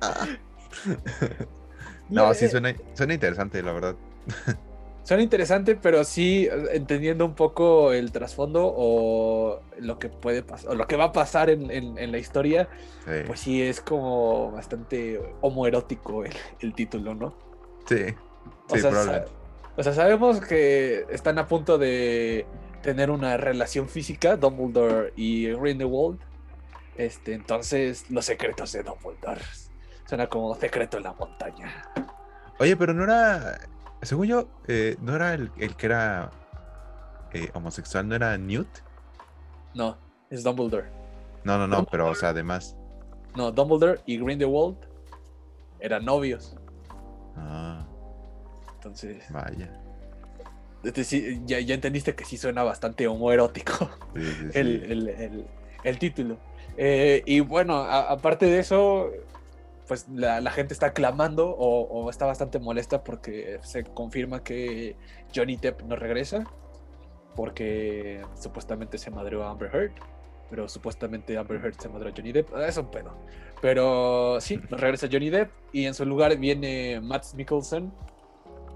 Ah. 0.00 0.26
no, 2.08 2.34
sí 2.34 2.48
Eh, 2.48 2.50
suena, 2.50 2.74
suena 2.94 3.14
interesante, 3.14 3.62
la 3.62 3.72
verdad. 3.72 3.96
Suena 5.02 5.22
interesante, 5.22 5.76
pero 5.76 6.02
sí 6.04 6.48
entendiendo 6.72 7.24
un 7.24 7.36
poco 7.36 7.92
el 7.92 8.10
trasfondo 8.10 8.62
o 8.76 9.64
lo 9.78 9.98
que 10.00 10.08
puede 10.10 10.42
pasar, 10.42 10.72
o 10.72 10.74
lo 10.74 10.86
que 10.88 10.96
va 10.96 11.04
a 11.06 11.12
pasar 11.12 11.48
en, 11.50 11.70
en- 11.70 11.96
en 11.98 12.10
la 12.10 12.18
historia, 12.18 12.68
Sí, 13.04 13.12
pues 13.22 13.40
sí 13.40 13.62
es 13.62 13.80
como 13.80 14.50
bastante 14.52 15.20
homoerótico 15.40 16.24
el, 16.24 16.34
el 16.60 16.74
título, 16.74 17.14
¿no? 17.14 17.38
sí, 17.86 17.96
O 18.68 18.78
sí, 18.78 18.82
sea, 18.82 18.92
probablemente. 18.92 19.30
sa- 19.32 19.32
O 19.78 19.82
sea, 19.82 19.92
sabemos 19.92 20.40
que 20.40 21.04
están 21.10 21.38
a 21.38 21.46
punto 21.48 21.76
de 21.78 22.50
tener 22.80 23.10
una 23.10 23.36
relación 23.36 23.88
física, 23.90 24.36
Dumbledore 24.36 25.12
y 25.16 25.48
Grindelwald. 25.52 26.20
Este, 26.94 27.34
entonces, 27.34 28.10
los 28.10 28.26
secretos 28.26 28.72
de 28.72 28.82
Dumbledore. 28.84 29.42
Suena 30.06 30.26
como 30.28 30.54
secreto 30.54 30.96
en 30.98 31.02
la 31.04 31.12
montaña. 31.12 31.72
Oye, 32.58 32.76
pero 32.76 32.94
no 32.94 33.04
era. 33.04 33.58
Según 34.02 34.26
yo, 34.28 34.48
eh, 34.68 34.96
no 35.00 35.14
era 35.16 35.34
el, 35.34 35.50
el 35.58 35.74
que 35.76 35.86
era 35.86 36.30
eh, 37.32 37.50
homosexual, 37.54 38.08
¿no 38.08 38.14
era 38.14 38.36
Newt? 38.38 38.68
No, 39.74 39.96
es 40.30 40.42
Dumbledore. 40.44 40.88
No, 41.44 41.58
no, 41.58 41.66
no, 41.66 41.84
pero, 41.84 42.08
o 42.08 42.14
sea, 42.14 42.30
además. 42.30 42.76
No, 43.34 43.50
Dumbledore 43.52 44.00
y 44.06 44.18
Grindelwald 44.18 44.76
eran 45.80 46.04
novios. 46.04 46.56
Ah, 47.36 47.84
Entonces, 48.74 49.24
vaya. 49.30 49.70
este 50.84 51.04
sí, 51.04 51.42
ya, 51.44 51.60
ya 51.60 51.74
entendiste 51.74 52.14
que 52.14 52.24
sí 52.24 52.36
suena 52.38 52.62
bastante 52.62 53.06
homoerótico 53.08 53.90
Sí, 54.14 54.22
sí, 54.24 54.52
sí. 54.52 54.58
el, 54.58 54.82
el- 54.84 55.08
el- 55.08 55.46
el 55.84 55.98
título. 55.98 56.38
Eh, 56.76 57.22
y 57.26 57.40
bueno, 57.40 57.76
a- 57.76 58.10
aparte 58.12 58.46
de 58.46 58.58
eso, 58.60 59.10
pues 59.86 60.08
la, 60.08 60.40
la 60.40 60.50
gente 60.50 60.74
está 60.74 60.92
clamando 60.92 61.48
o, 61.50 61.82
o 61.82 62.10
está 62.10 62.26
bastante 62.26 62.58
molesta 62.58 63.04
porque 63.04 63.60
se 63.62 63.84
confirma 63.84 64.42
que 64.42 64.96
Johnny 65.34 65.56
Depp 65.56 65.82
no 65.82 65.96
regresa 65.96 66.44
porque 67.34 68.22
supuestamente 68.34 68.98
se 68.98 69.10
madreó 69.10 69.44
a 69.44 69.50
Amber 69.50 69.70
Heard, 69.74 69.92
pero 70.50 70.68
supuestamente 70.68 71.36
Amber 71.36 71.62
Heard 71.62 71.74
se 71.78 71.88
madreó 71.88 72.10
a 72.10 72.14
Johnny 72.16 72.32
Depp. 72.32 72.54
Es 72.56 72.76
un 72.78 72.90
pedo. 72.90 73.14
Pero 73.60 74.40
sí, 74.40 74.60
no 74.70 74.76
regresa 74.76 75.08
Johnny 75.10 75.30
Depp 75.30 75.50
y 75.72 75.84
en 75.86 75.94
su 75.94 76.04
lugar 76.06 76.36
viene 76.38 77.00
Matt 77.00 77.34
Mikkelsen, 77.34 77.92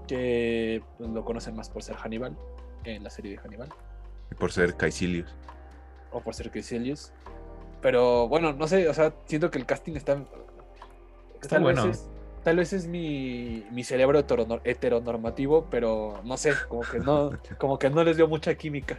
que 0.07 0.83
pues, 0.97 1.09
lo 1.09 1.23
conocen 1.25 1.55
más 1.55 1.69
por 1.69 1.83
ser 1.83 1.95
Hannibal 1.95 2.37
en 2.83 3.03
la 3.03 3.09
serie 3.09 3.31
de 3.31 3.37
Hannibal 3.37 3.69
Y 4.31 4.35
por 4.35 4.51
ser 4.51 4.75
Caecilius. 4.75 5.35
o 6.11 6.21
por 6.21 6.33
ser 6.35 6.51
Elias. 6.71 7.13
Pero 7.81 8.27
bueno, 8.27 8.53
no 8.53 8.67
sé, 8.67 8.87
o 8.89 8.93
sea, 8.93 9.13
siento 9.25 9.49
que 9.49 9.57
el 9.57 9.65
casting 9.65 9.93
está. 9.95 10.23
Está 11.41 11.55
tal 11.55 11.63
bueno. 11.63 11.85
Vez 11.87 11.97
es, 11.97 12.09
tal 12.43 12.57
vez 12.57 12.73
es 12.73 12.87
mi, 12.87 13.65
mi 13.71 13.83
cerebro 13.83 14.19
heteronor- 14.19 14.61
heteronormativo, 14.63 15.67
pero 15.69 16.21
no 16.23 16.37
sé, 16.37 16.53
como 16.67 16.81
que 16.81 16.99
no, 16.99 17.31
como 17.57 17.79
que 17.79 17.89
no 17.89 18.03
les 18.03 18.17
dio 18.17 18.27
mucha 18.27 18.55
química. 18.55 18.97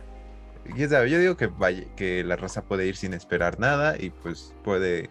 Quién 0.74 0.88
sabe, 0.90 1.10
yo 1.10 1.18
digo 1.18 1.36
que 1.36 1.46
vaya, 1.48 1.84
que 1.96 2.22
la 2.22 2.36
raza 2.36 2.62
puede 2.62 2.86
ir 2.86 2.96
sin 2.96 3.14
esperar 3.14 3.58
nada 3.58 3.96
y 3.98 4.10
pues 4.10 4.54
puede, 4.62 5.10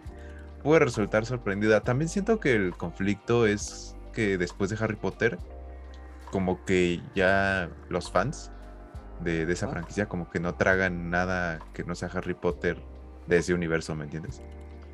puede 0.64 0.80
resultar 0.80 1.26
sorprendida. 1.26 1.82
También 1.82 2.08
siento 2.08 2.40
que 2.40 2.54
el 2.54 2.76
conflicto 2.76 3.46
es 3.46 3.98
que 4.14 4.38
después 4.38 4.70
de 4.70 4.78
Harry 4.82 4.96
Potter, 4.96 5.38
como 6.32 6.64
que 6.64 7.02
ya 7.16 7.70
los 7.90 8.10
fans 8.10 8.52
de, 9.20 9.46
de 9.46 9.54
esa 9.54 9.68
franquicia 9.68 10.08
como 10.08 10.30
que 10.30 10.40
no 10.40 10.56
tragan 10.56 11.10
nada 11.10 11.60
que 11.74 11.84
no 11.84 11.96
sea 11.96 12.10
Harry 12.14 12.34
Potter 12.34 12.82
de 13.28 13.38
ese 13.38 13.54
universo, 13.54 13.94
¿me 13.94 14.06
entiendes? 14.06 14.42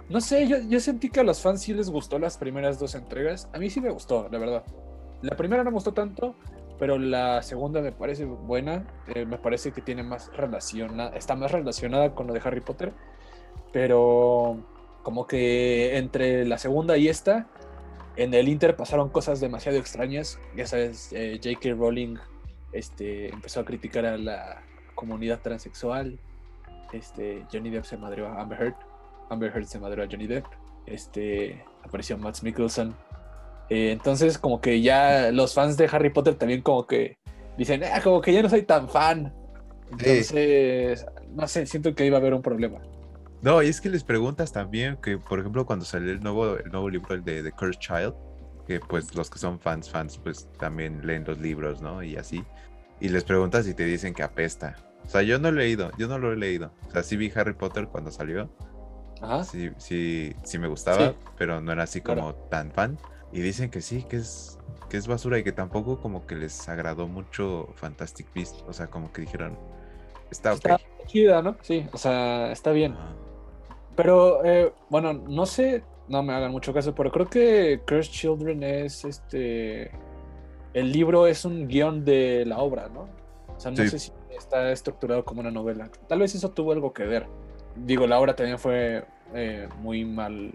No 0.10 0.22
sé, 0.22 0.48
yo, 0.48 0.80
sentí 0.80 1.10
que 1.10 1.20
a 1.20 1.24
los 1.24 1.42
fans 1.42 1.62
sí 1.62 1.74
les 1.74 1.90
gustó 1.90 2.18
las 2.18 2.38
primeras 2.38 2.80
dos 2.80 2.96
entregas. 2.96 3.50
A 3.54 3.58
mí 3.58 3.70
sí 3.70 3.82
me 3.82 3.90
gustó, 3.90 4.30
la 4.32 4.38
verdad. 4.38 4.64
La 5.22 5.36
primera 5.36 5.64
no 5.64 5.72
me 5.72 5.76
gustó 5.76 5.94
tanto, 5.94 6.36
pero 6.80 6.98
la 6.98 7.42
segunda 7.44 7.82
me 7.82 7.92
parece 7.92 8.24
buena. 8.24 8.88
Eh, 9.14 9.26
me 9.26 9.38
parece 9.38 9.74
que 9.74 9.82
tiene 9.82 10.04
más 10.04 10.32
relaciona, 10.36 11.08
está 11.10 11.36
más 11.36 11.52
relacionada 11.52 12.16
con 12.16 12.28
lo 12.28 12.34
de 12.34 12.42
Harry 12.44 12.62
Potter. 12.62 12.94
Pero 13.74 14.66
como 15.04 15.28
que 15.28 15.98
entre 15.98 16.46
la 16.46 16.58
segunda 16.58 16.96
y 16.96 17.10
esta, 17.10 17.48
en 18.16 18.34
el 18.34 18.48
Inter 18.48 18.78
pasaron 18.78 19.10
cosas 19.10 19.42
demasiado 19.42 19.78
extrañas. 19.78 20.40
Ya 20.56 20.68
sabes, 20.68 21.12
eh, 21.12 21.40
J.K. 21.44 21.76
Rowling 21.76 22.16
este, 22.72 23.28
empezó 23.28 23.60
a 23.60 23.66
criticar 23.66 24.06
a 24.06 24.18
la 24.18 24.64
comunidad 24.96 25.42
transexual. 25.42 26.18
Este, 26.94 27.46
Johnny 27.52 27.70
Depp 27.70 27.84
se 27.84 27.98
madreó 27.98 28.28
a 28.28 28.42
Amber 28.42 28.62
Heard. 28.62 28.87
Amber 29.30 29.52
Heard 29.54 29.66
se 29.66 29.80
madreó 29.80 30.04
a 30.04 30.08
Johnny 30.10 30.28
Depp. 30.28 30.46
Este, 30.86 31.64
apareció 31.84 32.18
Matt 32.18 32.42
Mikkelsen. 32.42 32.94
Eh, 33.70 33.92
entonces, 33.92 34.38
como 34.38 34.62
que 34.62 34.82
ya 34.82 35.32
los 35.32 35.54
fans 35.54 35.78
de 35.78 35.90
Harry 35.92 36.10
Potter 36.10 36.36
también 36.36 36.62
como 36.62 36.88
que 36.88 37.18
dicen, 37.58 37.84
ah, 37.84 38.02
como 38.02 38.22
que 38.22 38.34
ya 38.34 38.42
no 38.42 38.50
soy 38.50 38.64
tan 38.64 38.88
fan. 38.88 39.34
Entonces, 39.92 41.06
no 41.34 41.48
sé, 41.48 41.66
siento 41.66 41.94
que 41.96 42.06
iba 42.06 42.18
a 42.18 42.20
haber 42.20 42.34
un 42.34 42.42
problema. 42.42 42.80
No, 43.42 43.62
y 43.62 43.68
es 43.68 43.82
que 43.82 43.90
les 43.90 44.04
preguntas 44.04 44.52
también 44.52 44.98
que, 44.98 45.18
por 45.18 45.40
ejemplo, 45.40 45.66
cuando 45.66 45.86
salió 45.86 46.12
el 46.12 46.22
nuevo, 46.22 46.58
el 46.58 46.72
nuevo 46.72 46.90
libro, 46.90 47.14
el 47.14 47.24
de 47.24 47.44
The 47.44 47.52
Cursed 47.52 47.80
Child, 47.80 48.14
que 48.66 48.80
pues 48.80 49.16
los 49.16 49.30
que 49.30 49.38
son 49.38 49.60
fans, 49.60 49.90
fans, 49.90 50.18
pues 50.18 50.50
también 50.58 51.06
leen 51.06 51.24
los 51.26 51.40
libros, 51.40 51.82
¿no? 51.82 52.04
Y 52.04 52.18
así. 52.18 52.44
Y 53.00 53.10
les 53.10 53.24
preguntas 53.24 53.68
y 53.68 53.74
te 53.74 53.86
dicen 53.86 54.14
que 54.14 54.24
apesta. 54.24 54.76
O 55.06 55.10
sea, 55.10 55.22
yo 55.22 55.40
no 55.40 55.50
he 55.50 55.52
leído, 55.52 55.92
yo 55.98 56.08
no 56.08 56.18
lo 56.18 56.34
he 56.34 56.36
leído. 56.36 56.72
O 56.88 56.92
sea, 56.92 57.04
sí 57.04 57.16
vi 57.16 57.32
Harry 57.36 57.54
Potter 57.54 57.88
cuando 57.88 58.12
salió. 58.12 58.50
Ajá. 59.22 59.44
Sí, 59.44 59.72
sí, 59.78 60.36
sí 60.44 60.58
me 60.60 60.68
gustaba, 60.68 61.10
Sí. 61.10 61.16
pero 61.38 61.62
no 61.62 61.72
era 61.72 61.84
así 61.84 62.02
Claro. 62.02 62.22
como 62.22 62.34
tan 62.36 62.72
fan. 62.72 62.98
Y 63.32 63.42
dicen 63.42 63.70
que 63.70 63.82
sí, 63.82 64.04
que 64.04 64.18
es, 64.18 64.58
que 64.90 64.98
es 64.98 65.08
basura 65.08 65.38
y 65.38 65.44
que 65.44 65.52
tampoco 65.52 66.00
como 66.02 66.26
que 66.26 66.36
les 66.36 66.68
agradó 66.70 67.08
mucho 67.08 67.68
Fantastic 67.76 68.34
Beasts. 68.34 68.64
O 68.68 68.74
sea, 68.74 68.88
como 68.88 69.12
que 69.12 69.22
dijeron, 69.22 69.58
está. 70.32 70.54
Está 70.54 70.80
chida, 71.08 71.42
¿no? 71.42 71.58
Sí, 71.62 71.86
o 71.92 71.98
sea, 71.98 72.52
está 72.52 72.72
bien. 72.72 72.96
Pero, 73.96 74.46
eh, 74.46 74.74
bueno, 74.90 75.14
no 75.14 75.46
sé, 75.46 75.84
no 76.08 76.22
me 76.24 76.34
hagan 76.34 76.52
mucho 76.52 76.74
caso, 76.74 76.94
pero 76.94 77.12
creo 77.12 77.28
que 77.28 77.82
Cursed 77.88 78.12
Children 78.12 78.64
es 78.64 79.04
este. 79.06 79.92
El 80.74 80.92
libro 80.92 81.26
es 81.28 81.44
un 81.46 81.68
guion 81.68 82.06
de 82.06 82.46
la 82.46 82.60
obra, 82.60 82.88
¿no? 82.90 83.08
O 83.56 83.60
sea, 83.60 83.72
no 83.72 83.78
Sí. 83.78 83.90
sé 83.90 84.00
si 84.00 84.12
está 84.38 84.72
estructurado 84.72 85.26
como 85.26 85.42
una 85.42 85.50
novela. 85.50 85.90
Tal 86.08 86.20
vez 86.20 86.36
eso 86.36 86.52
tuvo 86.52 86.72
algo 86.74 86.94
que 86.94 87.04
ver. 87.06 87.26
Digo, 87.86 88.08
la 88.08 88.20
obra 88.20 88.36
también 88.36 88.60
fue 88.60 89.06
eh, 89.34 89.68
muy 89.80 90.06
mal 90.06 90.54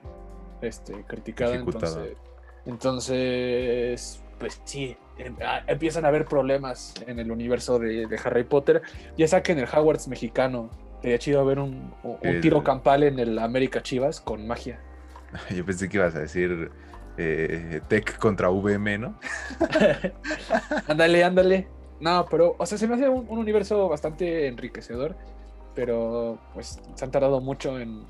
este, 0.60 1.04
criticada. 1.04 1.54
Ejecutada. 1.54 2.04
Entonces, 2.04 2.16
entonces, 2.64 4.22
pues 4.38 4.60
sí, 4.64 4.96
em- 5.18 5.36
ah, 5.44 5.62
empiezan 5.66 6.04
a 6.04 6.08
haber 6.08 6.24
problemas 6.26 6.94
en 7.06 7.18
el 7.18 7.30
universo 7.30 7.78
de, 7.78 8.06
de 8.06 8.20
Harry 8.24 8.44
Potter. 8.44 8.82
Ya 9.16 9.26
saquen 9.28 9.58
el 9.58 9.66
Hogwarts 9.66 10.08
mexicano. 10.08 10.70
Sería 11.00 11.18
chido 11.18 11.44
ver 11.44 11.58
un, 11.58 11.92
un 12.04 12.18
El- 12.22 12.40
tiro 12.40 12.62
campal 12.62 13.02
en 13.02 13.18
el 13.18 13.38
América 13.38 13.82
Chivas 13.82 14.20
con 14.20 14.46
magia. 14.46 14.78
Yo 15.54 15.64
pensé 15.64 15.88
que 15.88 15.96
ibas 15.96 16.14
a 16.14 16.20
decir 16.20 16.70
eh, 17.18 17.80
Tech 17.88 18.18
contra 18.18 18.50
VM, 18.50 18.98
¿no? 18.98 19.18
ándale, 20.88 21.24
ándale. 21.24 21.68
No, 22.00 22.26
pero, 22.30 22.56
o 22.58 22.66
sea, 22.66 22.78
se 22.78 22.88
me 22.88 22.94
hace 22.94 23.08
un, 23.08 23.26
un 23.28 23.38
universo 23.38 23.88
bastante 23.88 24.48
enriquecedor, 24.48 25.16
pero 25.74 26.38
pues 26.54 26.80
se 26.94 27.04
han 27.04 27.10
tardado 27.10 27.40
mucho 27.40 27.78
en 27.78 28.04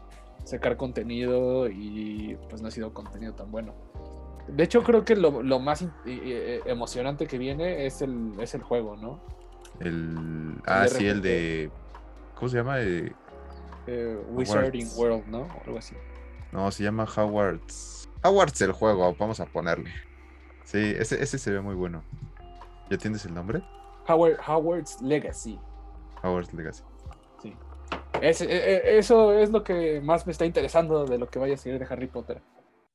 sacar 0.44 0.77
contenido 0.77 1.68
y 1.68 2.37
pues 2.51 2.61
no 2.62 2.68
ha 2.68 2.70
sido 2.70 2.92
contenido 2.92 3.35
tan 3.35 3.51
bueno. 3.51 3.75
De 4.48 4.64
hecho, 4.64 4.83
creo 4.83 5.05
que 5.05 5.14
lo, 5.14 5.42
lo 5.42 5.61
más 5.61 5.85
eh, 6.05 6.61
emocionante 6.66 7.27
que 7.27 7.38
viene 7.38 7.87
es 7.87 8.03
el, 8.03 8.33
es 8.40 8.55
el 8.55 8.62
juego, 8.62 8.96
¿no? 8.96 9.20
El. 9.81 10.57
Ah, 10.66 10.87
sí, 10.88 11.07
el 11.07 11.22
de. 11.22 11.70
¿Cómo 12.35 12.48
se 12.48 12.57
llama? 12.57 12.81
Eh, 12.81 13.12
Eh, 13.87 14.16
Wizarding. 14.31 14.88
World, 14.96 15.27
¿no? 15.29 15.42
O 15.42 15.62
algo 15.66 15.79
así. 15.79 15.94
no, 16.53 16.70
se 16.72 16.83
llama 16.85 17.05
Hogwarts. 17.05 18.09
Hogwarts 18.25 18.61
el 18.62 18.72
juego, 18.72 19.14
vamos 19.18 19.38
a 19.40 19.46
ponerle. 19.46 19.90
Sí, 20.64 20.79
ese, 20.98 21.22
ese 21.22 21.38
se 21.38 21.51
ve 21.51 21.61
muy 21.61 21.75
bueno. 21.75 22.03
¿Ya 22.90 22.98
tienes 22.98 23.25
el 23.25 23.35
nombre? 23.35 23.62
Howard, 24.09 24.38
Howard's 24.46 25.01
Legacy. 25.01 25.59
Hogwarts 26.22 26.53
Legacy. 26.53 26.83
Sí. 27.92 28.18
Ese- 28.22 28.44
eh, 28.44 28.76
eh, 28.76 28.98
eso 28.98 29.33
es 29.33 29.50
lo 29.50 29.62
que 29.64 30.00
más 30.00 30.26
me 30.26 30.33
está 30.33 30.44
interesando 30.46 31.05
de 31.07 31.18
lo 31.18 31.28
que 31.28 31.38
vaya 31.38 31.55
a 31.55 31.57
seguir 31.59 31.78
de 31.78 31.87
Harry 31.88 32.07
Potter. 32.07 32.40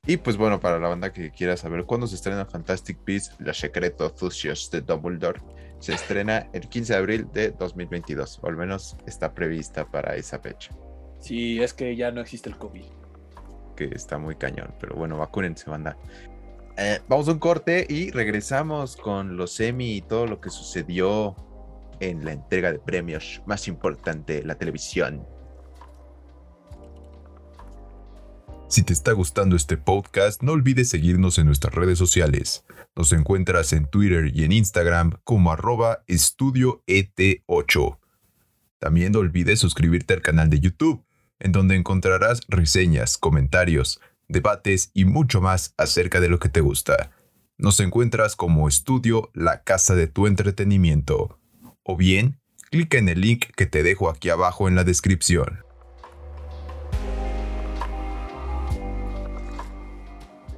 Y 0.05 0.17
pues 0.17 0.37
bueno, 0.37 0.59
para 0.59 0.79
la 0.79 0.87
banda 0.87 1.11
que 1.11 1.31
quiera 1.31 1.57
saber 1.57 1.83
cuándo 1.83 2.07
se 2.07 2.15
estrena 2.15 2.45
Fantastic 2.45 2.99
Beasts, 3.05 3.35
Los 3.39 3.57
Secretos 3.59 4.13
Sucios 4.15 4.71
de 4.71 4.79
Dumbledore, 4.81 5.41
se 5.79 5.93
estrena 5.93 6.49
el 6.53 6.69
15 6.69 6.93
de 6.93 6.99
abril 6.99 7.27
de 7.33 7.51
2022, 7.51 8.39
o 8.41 8.47
al 8.47 8.55
menos 8.55 8.95
está 9.05 9.33
prevista 9.33 9.85
para 9.85 10.15
esa 10.15 10.39
fecha, 10.39 10.71
Si 11.19 11.61
es 11.61 11.73
que 11.73 11.95
ya 11.95 12.09
no 12.11 12.21
existe 12.21 12.47
el 12.49 12.57
COVID. 12.57 12.85
que 13.75 13.85
está 13.93 14.17
muy 14.17 14.35
cañón, 14.35 14.73
pero 14.79 14.95
bueno, 14.95 15.17
vacúnense, 15.17 15.69
banda. 15.69 15.97
Eh, 16.77 16.99
vamos 17.07 17.27
a 17.27 17.31
un 17.33 17.39
corte 17.39 17.85
y 17.89 18.09
regresamos 18.11 18.95
con 18.95 19.35
los 19.35 19.59
Emmy 19.59 19.97
y 19.97 20.01
todo 20.01 20.25
lo 20.25 20.39
que 20.39 20.49
sucedió 20.49 21.35
en 21.99 22.25
la 22.25 22.33
entrega 22.33 22.71
de 22.71 22.79
premios 22.79 23.41
más 23.45 23.67
importante 23.67 24.33
de 24.33 24.43
la 24.43 24.55
televisión. 24.55 25.25
Si 28.69 28.83
te 28.83 28.91
está 28.91 29.13
gustando 29.13 29.55
este 29.55 29.77
podcast, 29.77 30.43
no 30.43 30.51
olvides 30.51 30.89
seguirnos 30.89 31.37
en 31.37 31.45
nuestras 31.45 31.73
redes 31.73 31.97
sociales. 31.97 32.65
Nos 32.97 33.13
encuentras 33.13 33.71
en 33.71 33.85
Twitter 33.85 34.29
y 34.33 34.43
en 34.43 34.51
Instagram 34.51 35.19
como 35.23 35.53
arroba 35.53 36.03
estudio 36.07 36.83
ET8. 36.85 37.97
También 38.79 39.13
no 39.13 39.19
olvides 39.19 39.59
suscribirte 39.59 40.13
al 40.13 40.21
canal 40.21 40.49
de 40.49 40.59
YouTube, 40.59 41.05
en 41.39 41.53
donde 41.53 41.75
encontrarás 41.75 42.41
reseñas, 42.49 43.17
comentarios, 43.17 44.01
debates 44.27 44.91
y 44.93 45.05
mucho 45.05 45.39
más 45.39 45.73
acerca 45.77 46.19
de 46.19 46.27
lo 46.27 46.39
que 46.39 46.49
te 46.49 46.59
gusta. 46.59 47.11
Nos 47.57 47.79
encuentras 47.79 48.35
como 48.35 48.67
estudio 48.67 49.31
La 49.33 49.63
Casa 49.63 49.95
de 49.95 50.07
tu 50.07 50.27
Entretenimiento. 50.27 51.39
O 51.89 51.95
bien, 51.95 52.37
clica 52.69 52.97
en 52.97 53.07
el 53.07 53.21
link 53.21 53.45
que 53.55 53.65
te 53.65 53.81
dejo 53.81 54.09
aquí 54.09 54.29
abajo 54.29 54.67
en 54.67 54.75
la 54.75 54.83
descripción. 54.83 55.63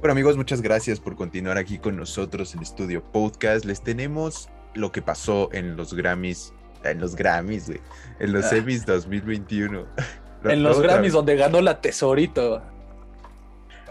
Bueno 0.00 0.10
amigos, 0.10 0.36
muchas 0.36 0.60
gracias 0.60 0.98
por 0.98 1.14
continuar 1.14 1.56
aquí 1.56 1.78
con 1.78 1.96
nosotros 1.96 2.54
en 2.56 2.62
Estudio 2.62 3.04
Podcast. 3.12 3.64
Les 3.64 3.80
tenemos 3.80 4.48
lo 4.74 4.90
que 4.90 5.02
pasó 5.02 5.50
en 5.52 5.76
los 5.76 5.94
Grammys, 5.94 6.52
en 6.82 7.00
los 7.00 7.14
Grammys, 7.14 7.68
güey, 7.68 7.80
en 8.18 8.32
los 8.32 8.46
Ah. 8.46 8.56
Emmys 8.56 8.84
2021. 8.84 9.86
En 10.42 10.62
los 10.62 10.80
Grammys 10.80 11.12
donde 11.12 11.36
ganó 11.36 11.60
la 11.60 11.82
tesorito. 11.82 12.62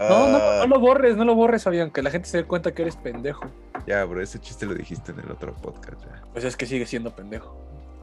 No, 0.00 0.28
no, 0.28 0.38
Ah, 0.38 0.56
no 0.60 0.66
lo 0.66 0.80
borres, 0.80 1.16
no 1.16 1.24
lo 1.24 1.34
borres, 1.34 1.64
Fabián, 1.64 1.90
que 1.90 2.02
la 2.02 2.10
gente 2.10 2.28
se 2.28 2.38
dé 2.38 2.44
cuenta 2.44 2.72
que 2.72 2.82
eres 2.82 2.96
pendejo. 2.96 3.46
Ya, 3.86 4.04
bro, 4.04 4.20
ese 4.22 4.38
chiste 4.38 4.66
lo 4.66 4.74
dijiste 4.74 5.12
en 5.12 5.20
el 5.20 5.30
otro 5.30 5.54
podcast. 5.54 6.02
Ya, 6.04 6.22
Pues 6.32 6.44
es 6.44 6.56
que 6.56 6.66
sigue 6.66 6.86
siendo 6.86 7.14
pendejo. 7.14 7.56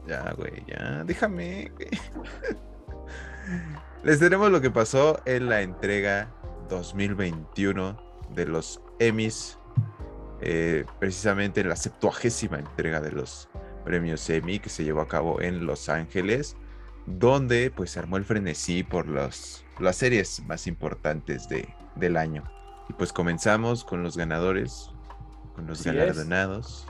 ya 0.06 0.32
güey, 0.36 0.64
ya, 0.66 1.02
déjame. 1.04 1.72
Les 4.04 4.20
tenemos 4.20 4.50
lo 4.50 4.60
que 4.60 4.70
pasó 4.70 5.20
en 5.24 5.48
la 5.48 5.62
entrega 5.62 6.28
2021 6.68 7.98
de 8.34 8.46
los 8.46 8.80
Emmys, 9.00 9.58
eh, 10.40 10.84
precisamente 11.00 11.62
en 11.62 11.68
la 11.68 11.76
septuagésima 11.76 12.58
entrega 12.58 13.00
de 13.00 13.10
los 13.12 13.48
premios 13.84 14.28
Emmy 14.30 14.58
que 14.60 14.68
se 14.68 14.84
llevó 14.84 15.00
a 15.00 15.08
cabo 15.08 15.40
en 15.40 15.66
Los 15.66 15.88
Ángeles, 15.88 16.56
donde 17.06 17.72
pues 17.74 17.92
se 17.92 17.98
armó 18.00 18.18
el 18.18 18.24
frenesí 18.24 18.82
por 18.84 19.08
los, 19.08 19.64
las 19.80 19.96
series 19.96 20.42
más 20.46 20.66
importantes 20.66 21.48
de, 21.48 21.66
del 21.98 22.16
año. 22.16 22.44
Y 22.88 22.92
pues 22.94 23.12
comenzamos 23.12 23.84
con 23.84 24.02
los 24.02 24.16
ganadores, 24.16 24.90
con 25.54 25.66
los 25.66 25.80
Así 25.80 25.90
es. 25.90 25.94
galardonados. 25.94 26.86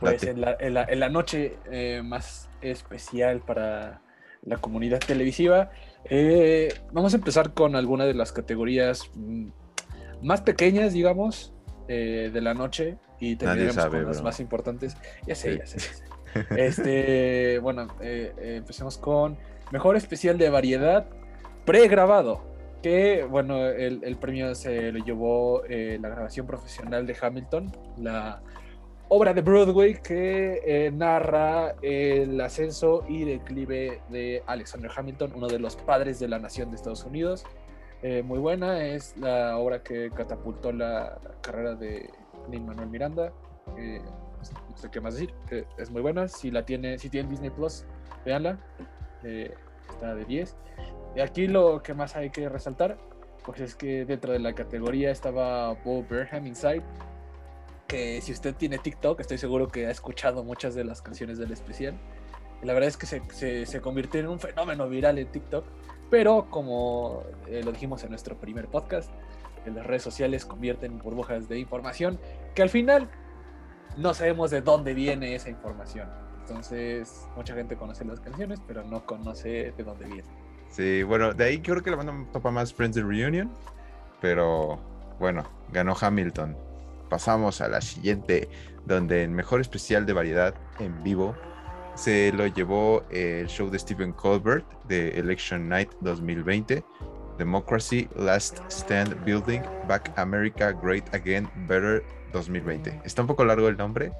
Pues 0.00 0.22
en 0.24 0.40
la, 0.40 0.56
en 0.58 0.74
la- 0.74 0.84
en 0.84 0.98
la 1.00 1.08
noche 1.08 1.58
eh, 1.70 2.02
más 2.04 2.48
especial 2.60 3.40
para 3.40 4.00
la 4.44 4.56
comunidad 4.56 4.98
televisiva, 4.98 5.70
eh, 6.04 6.74
vamos 6.92 7.12
a 7.14 7.16
empezar 7.16 7.52
con 7.54 7.76
algunas 7.76 8.06
de 8.08 8.14
las 8.14 8.32
categorías 8.32 9.08
mm, 9.14 9.48
más 10.22 10.40
pequeñas, 10.40 10.92
digamos, 10.92 11.52
eh, 11.88 12.30
de 12.32 12.40
la 12.40 12.54
noche 12.54 12.96
y 13.20 13.36
terminaremos 13.36 13.74
sabe, 13.76 13.98
con 13.98 14.06
las 14.06 14.16
bro. 14.16 14.24
más 14.24 14.40
importantes. 14.40 14.96
Ya 15.26 15.34
sé, 15.36 15.52
Sí. 15.52 15.58
ya 15.58 15.66
sé. 15.66 15.78
ya 15.78 15.84
sé. 15.94 16.04
Este, 16.56 17.58
bueno, 17.58 17.86
eh, 18.00 18.32
empecemos 18.56 18.96
con 18.98 19.36
mejor 19.70 19.96
especial 19.96 20.38
de 20.38 20.48
variedad 20.48 21.06
pregrabado. 21.66 22.42
Que 22.82 23.24
bueno, 23.24 23.64
el, 23.66 24.02
el 24.02 24.16
premio 24.16 24.54
se 24.56 24.90
lo 24.90 25.04
llevó 25.04 25.64
eh, 25.66 25.98
la 26.00 26.08
grabación 26.08 26.46
profesional 26.46 27.06
de 27.06 27.16
Hamilton, 27.20 27.70
la 27.98 28.42
obra 29.08 29.32
de 29.32 29.40
Broadway 29.40 30.02
que 30.02 30.60
eh, 30.64 30.90
narra 30.90 31.76
el 31.80 32.40
ascenso 32.40 33.04
y 33.08 33.24
declive 33.24 34.02
de 34.08 34.42
Alexander 34.46 34.90
Hamilton, 34.94 35.32
uno 35.36 35.46
de 35.46 35.60
los 35.60 35.76
padres 35.76 36.18
de 36.18 36.26
la 36.26 36.40
nación 36.40 36.70
de 36.70 36.76
Estados 36.76 37.04
Unidos. 37.04 37.44
Eh, 38.02 38.24
muy 38.24 38.40
buena, 38.40 38.84
es 38.84 39.16
la 39.16 39.58
obra 39.58 39.80
que 39.84 40.10
catapultó 40.10 40.72
la 40.72 41.20
carrera 41.40 41.76
de 41.76 42.10
Lin 42.50 42.66
Manuel 42.66 42.88
Miranda. 42.88 43.32
No 43.76 44.76
sé 44.76 44.90
qué 44.90 45.00
más 45.00 45.14
decir, 45.14 45.32
es 45.78 45.88
muy 45.88 46.02
buena. 46.02 46.26
Si 46.26 46.50
la 46.50 46.64
tiene, 46.64 46.98
si 46.98 47.08
tiene 47.08 47.28
Disney 47.28 47.50
Plus, 47.50 47.84
véanla. 48.24 48.58
Está 49.22 50.16
de 50.16 50.24
10. 50.24 50.56
Y 51.14 51.20
aquí 51.20 51.46
lo 51.46 51.82
que 51.82 51.94
más 51.94 52.16
hay 52.16 52.30
que 52.30 52.48
resaltar, 52.48 52.98
pues 53.44 53.60
es 53.60 53.74
que 53.74 54.04
dentro 54.04 54.32
de 54.32 54.38
la 54.38 54.54
categoría 54.54 55.10
estaba 55.10 55.74
Bo 55.84 56.02
Burnham 56.02 56.46
Inside, 56.46 56.82
que 57.86 58.20
si 58.22 58.32
usted 58.32 58.54
tiene 58.54 58.78
TikTok, 58.78 59.20
estoy 59.20 59.38
seguro 59.38 59.68
que 59.68 59.86
ha 59.86 59.90
escuchado 59.90 60.44
muchas 60.44 60.74
de 60.74 60.84
las 60.84 61.02
canciones 61.02 61.38
del 61.38 61.52
especial. 61.52 61.98
Y 62.62 62.66
la 62.66 62.72
verdad 62.72 62.88
es 62.88 62.96
que 62.96 63.06
se, 63.06 63.22
se, 63.32 63.66
se 63.66 63.80
convirtió 63.80 64.20
en 64.20 64.28
un 64.28 64.38
fenómeno 64.38 64.88
viral 64.88 65.18
en 65.18 65.30
TikTok, 65.30 65.64
pero 66.10 66.48
como 66.50 67.24
eh, 67.48 67.62
lo 67.64 67.72
dijimos 67.72 68.02
en 68.04 68.10
nuestro 68.10 68.38
primer 68.38 68.68
podcast, 68.68 69.10
las 69.66 69.86
redes 69.86 70.02
sociales 70.02 70.44
convierten 70.44 70.92
en 70.92 70.98
burbujas 70.98 71.48
de 71.48 71.58
información 71.58 72.18
que 72.54 72.62
al 72.62 72.68
final 72.68 73.08
no 73.96 74.14
sabemos 74.14 74.50
de 74.50 74.60
dónde 74.60 74.94
viene 74.94 75.34
esa 75.34 75.50
información. 75.50 76.08
Entonces, 76.40 77.28
mucha 77.36 77.54
gente 77.54 77.76
conoce 77.76 78.04
las 78.04 78.20
canciones, 78.20 78.60
pero 78.66 78.82
no 78.82 79.06
conoce 79.06 79.72
de 79.76 79.84
dónde 79.84 80.06
viene. 80.06 80.41
Sí, 80.72 81.02
bueno, 81.02 81.34
de 81.34 81.44
ahí 81.44 81.60
creo 81.60 81.82
que 81.82 81.90
la 81.90 81.96
banda 81.96 82.14
topa 82.32 82.50
más 82.50 82.72
Friends 82.72 82.96
Reunion, 82.96 83.50
pero 84.22 84.80
bueno, 85.20 85.44
ganó 85.70 85.94
Hamilton. 86.00 86.56
Pasamos 87.10 87.60
a 87.60 87.68
la 87.68 87.82
siguiente, 87.82 88.48
donde 88.86 89.22
el 89.22 89.30
mejor 89.30 89.60
especial 89.60 90.06
de 90.06 90.14
variedad 90.14 90.54
en 90.78 91.02
vivo 91.02 91.36
se 91.94 92.32
lo 92.32 92.46
llevó 92.46 93.04
el 93.10 93.48
show 93.48 93.68
de 93.68 93.78
Stephen 93.78 94.12
Colbert 94.12 94.64
de 94.84 95.10
Election 95.10 95.68
Night 95.68 95.90
2020, 96.00 96.82
Democracy, 97.36 98.08
Last 98.16 98.60
Stand 98.68 99.22
Building, 99.26 99.60
Back 99.86 100.10
America, 100.16 100.72
Great 100.72 101.14
Again, 101.14 101.50
Better 101.68 102.02
2020. 102.32 103.02
Está 103.04 103.20
un 103.20 103.28
poco 103.28 103.44
largo 103.44 103.68
el 103.68 103.76
nombre, 103.76 104.10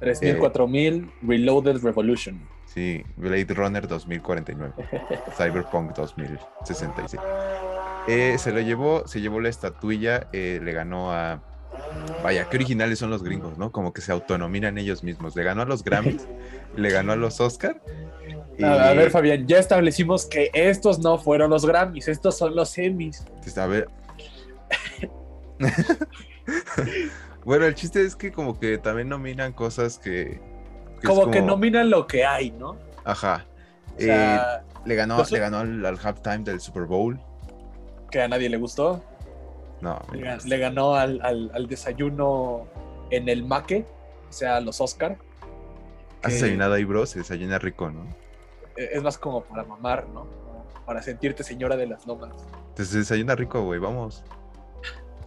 3000, 0.00 0.30
Eh. 0.30 0.38
4000, 0.38 1.10
Reloaded 1.22 1.76
Revolution. 1.82 2.40
sí, 2.66 3.02
Blade 3.16 3.46
Runner 3.54 3.86
2049. 3.86 4.72
Cyberpunk 5.36 5.92
2066. 5.94 7.20
Eh, 8.08 8.36
se 8.38 8.50
lo 8.52 8.60
llevó, 8.60 9.06
se 9.06 9.20
llevó 9.20 9.40
la 9.40 9.48
estatuilla, 9.50 10.28
eh, 10.32 10.58
le 10.62 10.72
ganó 10.72 11.12
a. 11.12 11.42
Vaya, 12.24 12.48
qué 12.48 12.56
originales 12.56 12.98
son 12.98 13.10
los 13.10 13.22
gringos, 13.22 13.56
¿no? 13.58 13.70
Como 13.72 13.92
que 13.92 14.00
se 14.00 14.10
autonominan 14.12 14.76
ellos 14.78 15.04
mismos. 15.04 15.36
Le 15.36 15.44
ganó 15.44 15.62
a 15.62 15.64
los 15.66 15.84
Grammys, 15.84 16.26
le 16.76 16.90
ganó 16.90 17.12
a 17.12 17.16
los 17.16 17.40
Oscar. 17.40 17.80
y- 18.58 18.64
A, 18.64 18.92
ver, 18.94 19.10
Fabián, 19.10 19.46
ya 19.46 19.58
establecimos 19.58 20.26
que 20.26 20.50
estos 20.54 20.98
no 20.98 21.18
fueron 21.18 21.50
los 21.50 21.64
Grammys, 21.64 22.08
estos 22.08 22.36
son 22.36 22.56
los 22.56 22.76
Emmys. 22.78 23.24
A 23.56 23.66
ver. 23.66 23.88
bueno, 27.44 27.64
el 27.66 27.74
chiste 27.74 28.02
es 28.04 28.16
que 28.16 28.32
como 28.32 28.58
que 28.58 28.78
también 28.78 29.08
nominan 29.08 29.52
cosas 29.52 29.98
que. 29.98 30.40
Como, 31.06 31.30
que 31.30 31.40
nominan 31.40 31.88
lo 31.90 32.06
que 32.06 32.24
hay, 32.26 32.50
¿no? 32.50 32.76
Ajá. 33.04 33.46
O 33.96 34.00
sea, 34.00 34.60
Eh, 34.62 34.64
le 34.84 34.94
ganó, 34.94 35.22
le 35.30 35.38
ganó 35.38 35.58
al, 35.58 35.84
al 35.86 35.98
halftime 36.02 36.38
del 36.44 36.60
Super 36.60 36.84
Bowl. 36.84 37.18
que 38.10 38.20
a 38.22 38.28
nadie 38.28 38.48
le 38.48 38.56
gustó. 38.56 39.02
No, 39.80 39.98
Le, 40.12 40.58
ganó 40.58 40.94
al, 40.94 41.20
al- 41.22 41.50
al 41.54 41.66
desayuno 41.66 42.66
en 43.10 43.30
el 43.30 43.44
Maque, 43.44 43.86
o 44.28 44.32
sea, 44.32 44.60
los 44.60 44.78
Oscar. 44.82 45.16
¿Has 46.22 46.32
desayunado 46.34 46.74
ahí, 46.74 46.84
bro? 46.84 47.06
Se 47.06 47.20
desayuna 47.20 47.58
rico, 47.58 47.90
¿no? 47.90 48.04
Es 48.76 49.02
más 49.02 49.16
como 49.16 49.42
para 49.42 49.64
mamar, 49.64 50.06
¿no? 50.08 50.26
Para 50.84 51.00
sentirte 51.00 51.42
señora 51.44 51.76
de 51.76 51.86
las 51.86 52.06
lomas. 52.06 52.30
Te 52.74 52.84
se 52.84 52.98
desayuna 52.98 53.34
rico, 53.34 53.62
güey, 53.62 53.80
vamos. 53.80 54.22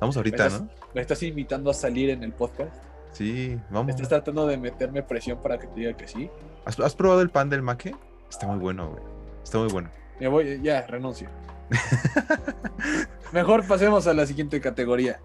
Vamos 0.04 0.18
ahorita, 0.18 0.38
¿Me 0.44 0.48
estás, 0.48 0.62
¿no? 0.62 0.70
me 0.94 1.02
estás 1.02 1.24
invitando 1.24 1.70
a 1.72 1.74
salir 1.74 2.10
en 2.10 2.24
el 2.24 2.34
podcast? 2.34 2.76
Sí, 3.12 3.56
¿Me 3.70 3.76
vamos. 3.76 3.90
estás 3.92 4.10
tratando 4.10 4.46
de 4.48 4.58
meterme 4.58 5.02
presión 5.04 5.38
para 5.42 5.58
que 5.58 5.68
te 5.68 5.80
diga 5.80 5.94
que 5.94 6.08
sí? 6.08 6.30
¿Has, 6.66 6.80
has 6.80 6.96
probado 6.96 7.22
el 7.22 7.30
pan 7.30 7.50
del 7.50 7.62
maque? 7.62 7.96
Está 8.30 8.48
muy 8.48 8.58
bueno, 8.60 8.90
güey. 8.92 9.04
Está 9.44 9.60
muy 9.60 9.70
bueno. 9.70 9.90
Me 10.20 10.28
voy, 10.28 10.60
ya, 10.62 10.82
renuncio. 10.88 11.30
Mejor 13.32 13.66
pasemos 13.68 14.06
a 14.08 14.14
la 14.14 14.26
siguiente 14.26 14.60
categoría. 14.62 15.20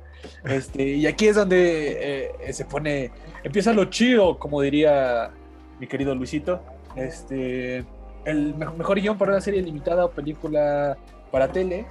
Este, 0.45 0.83
y 0.83 1.07
aquí 1.07 1.29
es 1.29 1.37
donde 1.37 2.31
eh, 2.47 2.53
se 2.53 2.65
pone, 2.65 3.11
empieza 3.45 3.73
lo 3.73 3.85
chido, 3.87 4.39
como 4.39 4.61
diría 4.63 5.31
mi 5.79 5.87
querido 5.87 6.15
Luisito. 6.15 6.63
Este, 6.97 7.85
el 8.25 8.55
me- 8.55 8.71
mejor 8.71 9.01
guion 9.01 9.19
para 9.19 9.33
una 9.33 9.41
serie 9.41 9.63
limitada 9.63 10.05
o 10.07 10.11
película 10.11 10.97
para 11.31 11.49
tele. 11.53 11.87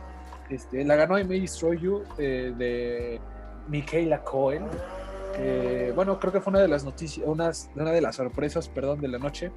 Este, 0.49 0.83
la 0.85 0.95
ganó 0.95 1.19
I 1.19 1.23
May 1.23 1.41
Destroy 1.41 1.79
You 1.79 2.03
eh, 2.17 2.53
de 2.57 3.19
Michaela 3.67 4.23
Cohen. 4.23 4.65
que, 5.35 5.91
bueno, 5.95 6.19
creo 6.19 6.33
que 6.33 6.41
fue 6.41 6.51
una 6.51 6.61
de 6.61 6.67
las 6.67 6.83
noticias, 6.83 7.25
unas, 7.27 7.69
una 7.75 7.91
de 7.91 8.01
las 8.01 8.15
sorpresas, 8.15 8.69
perdón, 8.69 9.01
de 9.01 9.07
la 9.07 9.19
noche, 9.19 9.51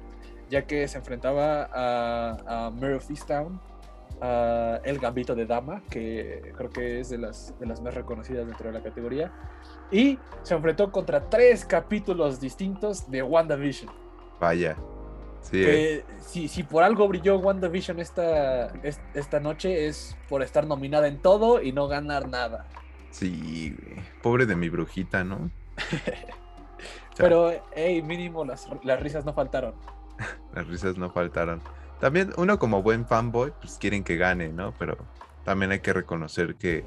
ya 0.49 0.63
que 0.63 0.87
se 0.87 0.97
enfrentaba 0.97 1.69
a, 1.73 2.67
a 2.67 2.71
Easttown, 3.09 3.59
a 4.21 4.79
El 4.83 4.99
Gambito 4.99 5.33
de 5.33 5.45
Dama, 5.45 5.81
que 5.89 6.53
creo 6.55 6.69
que 6.69 6.99
es 6.99 7.09
de 7.09 7.17
las, 7.17 7.57
de 7.59 7.65
las 7.65 7.81
más 7.81 7.95
reconocidas 7.95 8.45
dentro 8.45 8.67
de 8.67 8.73
la 8.73 8.83
categoría, 8.83 9.31
y 9.91 10.19
se 10.43 10.53
enfrentó 10.53 10.91
contra 10.91 11.29
tres 11.29 11.65
capítulos 11.65 12.39
distintos 12.39 13.09
de 13.09 13.23
WandaVision. 13.23 13.91
Vaya. 14.39 14.77
Sí, 15.41 15.63
eh. 15.65 16.05
Si, 16.19 16.47
si 16.47 16.63
por 16.63 16.83
algo 16.83 17.07
brilló 17.07 17.37
WandaVision 17.39 17.99
esta, 17.99 18.67
es- 18.83 19.01
esta 19.13 19.39
noche 19.39 19.87
es 19.87 20.15
por 20.29 20.41
estar 20.43 20.65
nominada 20.67 21.07
en 21.07 21.17
todo 21.19 21.61
y 21.61 21.71
no 21.71 21.87
ganar 21.87 22.29
nada. 22.29 22.67
sí, 23.11 23.75
güey. 23.81 23.97
Pobre 24.21 24.45
de 24.45 24.55
mi 24.55 24.69
brujita, 24.69 25.23
¿no? 25.23 25.49
Pero, 27.17 27.51
hey, 27.75 28.01
mínimo 28.01 28.45
las, 28.45 28.67
las 28.83 28.99
risas 29.01 29.25
no 29.25 29.33
faltaron. 29.33 29.75
Las 30.53 30.67
risas 30.67 30.97
no 30.97 31.09
faltaron. 31.11 31.61
También 31.99 32.31
uno 32.37 32.57
como 32.59 32.81
buen 32.83 33.05
fanboy, 33.05 33.51
pues 33.59 33.77
quieren 33.79 34.03
que 34.03 34.17
gane, 34.17 34.49
¿no? 34.49 34.73
Pero 34.77 34.97
también 35.43 35.71
hay 35.71 35.79
que 35.79 35.93
reconocer 35.93 36.55
que, 36.55 36.83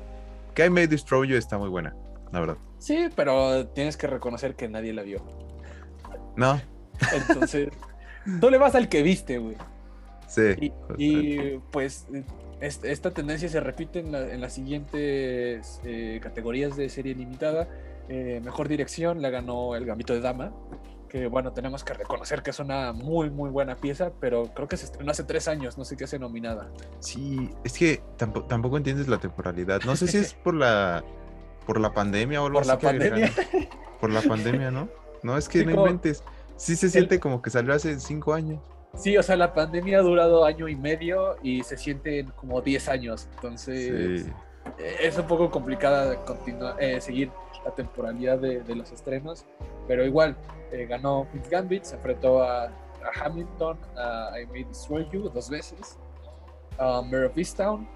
que 0.54 0.66
I 0.66 0.70
May 0.70 0.86
Destroy 0.86 1.28
You 1.28 1.36
está 1.36 1.58
muy 1.58 1.68
buena. 1.68 1.94
la 2.32 2.40
verdad. 2.40 2.56
Sí, 2.78 3.08
pero 3.16 3.66
tienes 3.68 3.96
que 3.96 4.06
reconocer 4.06 4.54
que 4.56 4.68
nadie 4.68 4.92
la 4.92 5.02
vio. 5.02 5.24
No, 6.36 6.60
Entonces, 7.12 7.68
tú 8.40 8.50
le 8.50 8.58
vas 8.58 8.74
al 8.74 8.88
que 8.88 9.02
viste, 9.02 9.38
güey. 9.38 9.56
sí. 10.26 10.72
Y, 10.98 11.04
y, 11.04 11.60
pues 11.70 12.06
es- 12.60 12.82
esta 12.84 13.10
tendencia 13.10 13.48
se 13.48 13.60
repite 13.60 13.98
en, 14.00 14.12
la- 14.12 14.32
en 14.32 14.40
las 14.40 14.52
siguientes 14.54 15.80
eh, 15.84 16.20
categorías 16.22 16.76
de 16.76 16.88
serie 16.88 17.14
limitada. 17.14 17.68
Eh, 18.08 18.40
mejor 18.44 18.68
dirección 18.68 19.22
la 19.22 19.30
ganó 19.30 19.74
El 19.76 19.86
Gambito 19.86 20.12
de 20.12 20.20
Dama, 20.20 20.52
que 21.08 21.26
bueno, 21.26 21.52
tenemos 21.52 21.84
que 21.84 21.94
reconocer 21.94 22.42
que 22.42 22.50
es 22.50 22.58
una 22.58 22.92
muy, 22.92 23.30
muy 23.30 23.48
buena 23.50 23.76
pieza, 23.76 24.12
pero 24.20 24.52
creo 24.54 24.68
que 24.68 24.76
se 24.76 24.84
estrenó 24.86 25.10
hace 25.12 25.24
tres 25.24 25.48
años, 25.48 25.78
no 25.78 25.84
sé 25.84 25.96
qué 25.96 26.04
hace 26.04 26.18
nominada. 26.18 26.68
Sí, 26.98 27.50
es 27.64 27.72
que 27.78 28.02
tampoco, 28.18 28.46
tampoco 28.46 28.76
entiendes 28.76 29.08
la 29.08 29.18
temporalidad. 29.18 29.80
No 29.86 29.96
sé 29.96 30.06
si 30.08 30.18
es 30.18 30.34
por 30.34 30.54
la 30.54 31.02
por 31.66 31.80
la 31.80 31.94
pandemia 31.94 32.42
o 32.42 32.46
algo 32.46 32.58
Por 32.58 32.66
la 32.66 32.72
así 32.74 32.80
que 32.80 32.86
pandemia. 32.86 33.32
Por 34.00 34.10
la 34.10 34.20
pandemia, 34.20 34.70
¿no? 34.70 34.88
No, 35.22 35.38
es 35.38 35.48
que 35.48 35.60
Sí, 35.60 35.64
no 35.64 35.70
como- 35.70 35.86
inventes. 35.86 36.22
Sí 36.56 36.76
se 36.76 36.88
siente 36.88 37.18
como 37.20 37.42
que 37.42 37.50
salió 37.50 37.74
hace 37.74 37.98
cinco 38.00 38.32
años. 38.34 38.60
Sí, 38.94 39.16
o 39.16 39.22
sea, 39.22 39.36
la 39.36 39.52
pandemia 39.52 39.98
ha 39.98 40.02
durado 40.02 40.44
año 40.44 40.68
y 40.68 40.76
medio 40.76 41.36
y 41.42 41.64
se 41.64 41.76
sienten 41.76 42.30
como 42.36 42.60
10 42.60 42.88
años, 42.88 43.28
entonces 43.34 44.22
Sí. 44.24 44.32
eh, 44.78 44.96
es 45.00 45.18
un 45.18 45.26
poco 45.26 45.50
complicada 45.50 46.14
continuar, 46.24 46.80
eh, 46.80 47.00
seguir 47.00 47.30
la 47.64 47.72
temporalidad 47.74 48.38
de, 48.38 48.60
de 48.60 48.74
los 48.76 48.92
estrenos, 48.92 49.46
pero 49.88 50.04
igual 50.04 50.36
eh, 50.70 50.86
ganó 50.86 51.26
Queen's 51.32 51.48
Gambit, 51.50 51.82
se 51.82 51.96
enfrentó 51.96 52.40
a, 52.42 52.66
a 52.66 52.70
Hamilton, 53.24 53.76
a 53.96 54.30
I 54.40 54.46
May 54.46 54.62
Destroy 54.62 55.08
You 55.10 55.28
dos 55.28 55.50
veces, 55.50 55.98
a 56.78 57.02
Mayor 57.02 57.24
of 57.26 57.36
Easttown, 57.36 57.88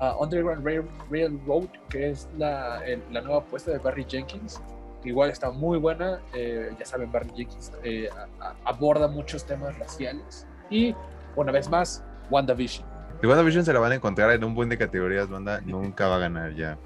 a 0.00 0.16
Underground 0.18 0.64
Rail- 0.64 0.88
Railroad, 1.10 1.68
que 1.90 2.10
es 2.10 2.28
la, 2.38 2.82
el- 2.86 3.02
la 3.12 3.20
nueva 3.20 3.40
apuesta 3.40 3.72
de 3.72 3.78
Barry 3.78 4.06
Jenkins, 4.08 4.58
que 5.06 5.10
igual 5.10 5.30
está 5.30 5.52
muy 5.52 5.78
buena, 5.78 6.20
eh, 6.34 6.74
ya 6.78 6.84
saben, 6.84 7.12
Barry 7.12 7.30
Jenkins 7.36 7.72
eh, 7.84 8.08
a- 8.40 8.44
a- 8.44 8.54
aborda 8.64 9.06
muchos 9.06 9.46
temas 9.46 9.78
raciales, 9.78 10.46
y 10.68 10.94
una 11.36 11.52
vez 11.52 11.70
más, 11.70 12.02
WandaVision. 12.28 12.84
De 13.22 13.28
WandaVision 13.28 13.64
se 13.64 13.72
la 13.72 13.78
van 13.78 13.92
a 13.92 13.94
encontrar 13.94 14.30
en 14.32 14.42
un 14.42 14.54
buen 14.56 14.68
de 14.68 14.76
categorías, 14.76 15.28
banda. 15.30 15.60
Nunca 15.64 16.08
va 16.08 16.16
a 16.16 16.18
ganar 16.18 16.54
ya. 16.54 16.76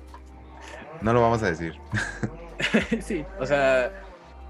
No 1.00 1.12
lo 1.14 1.22
vamos 1.22 1.42
a 1.42 1.46
decir. 1.46 1.74
sí, 3.00 3.24
o 3.38 3.46
sea, 3.46 3.90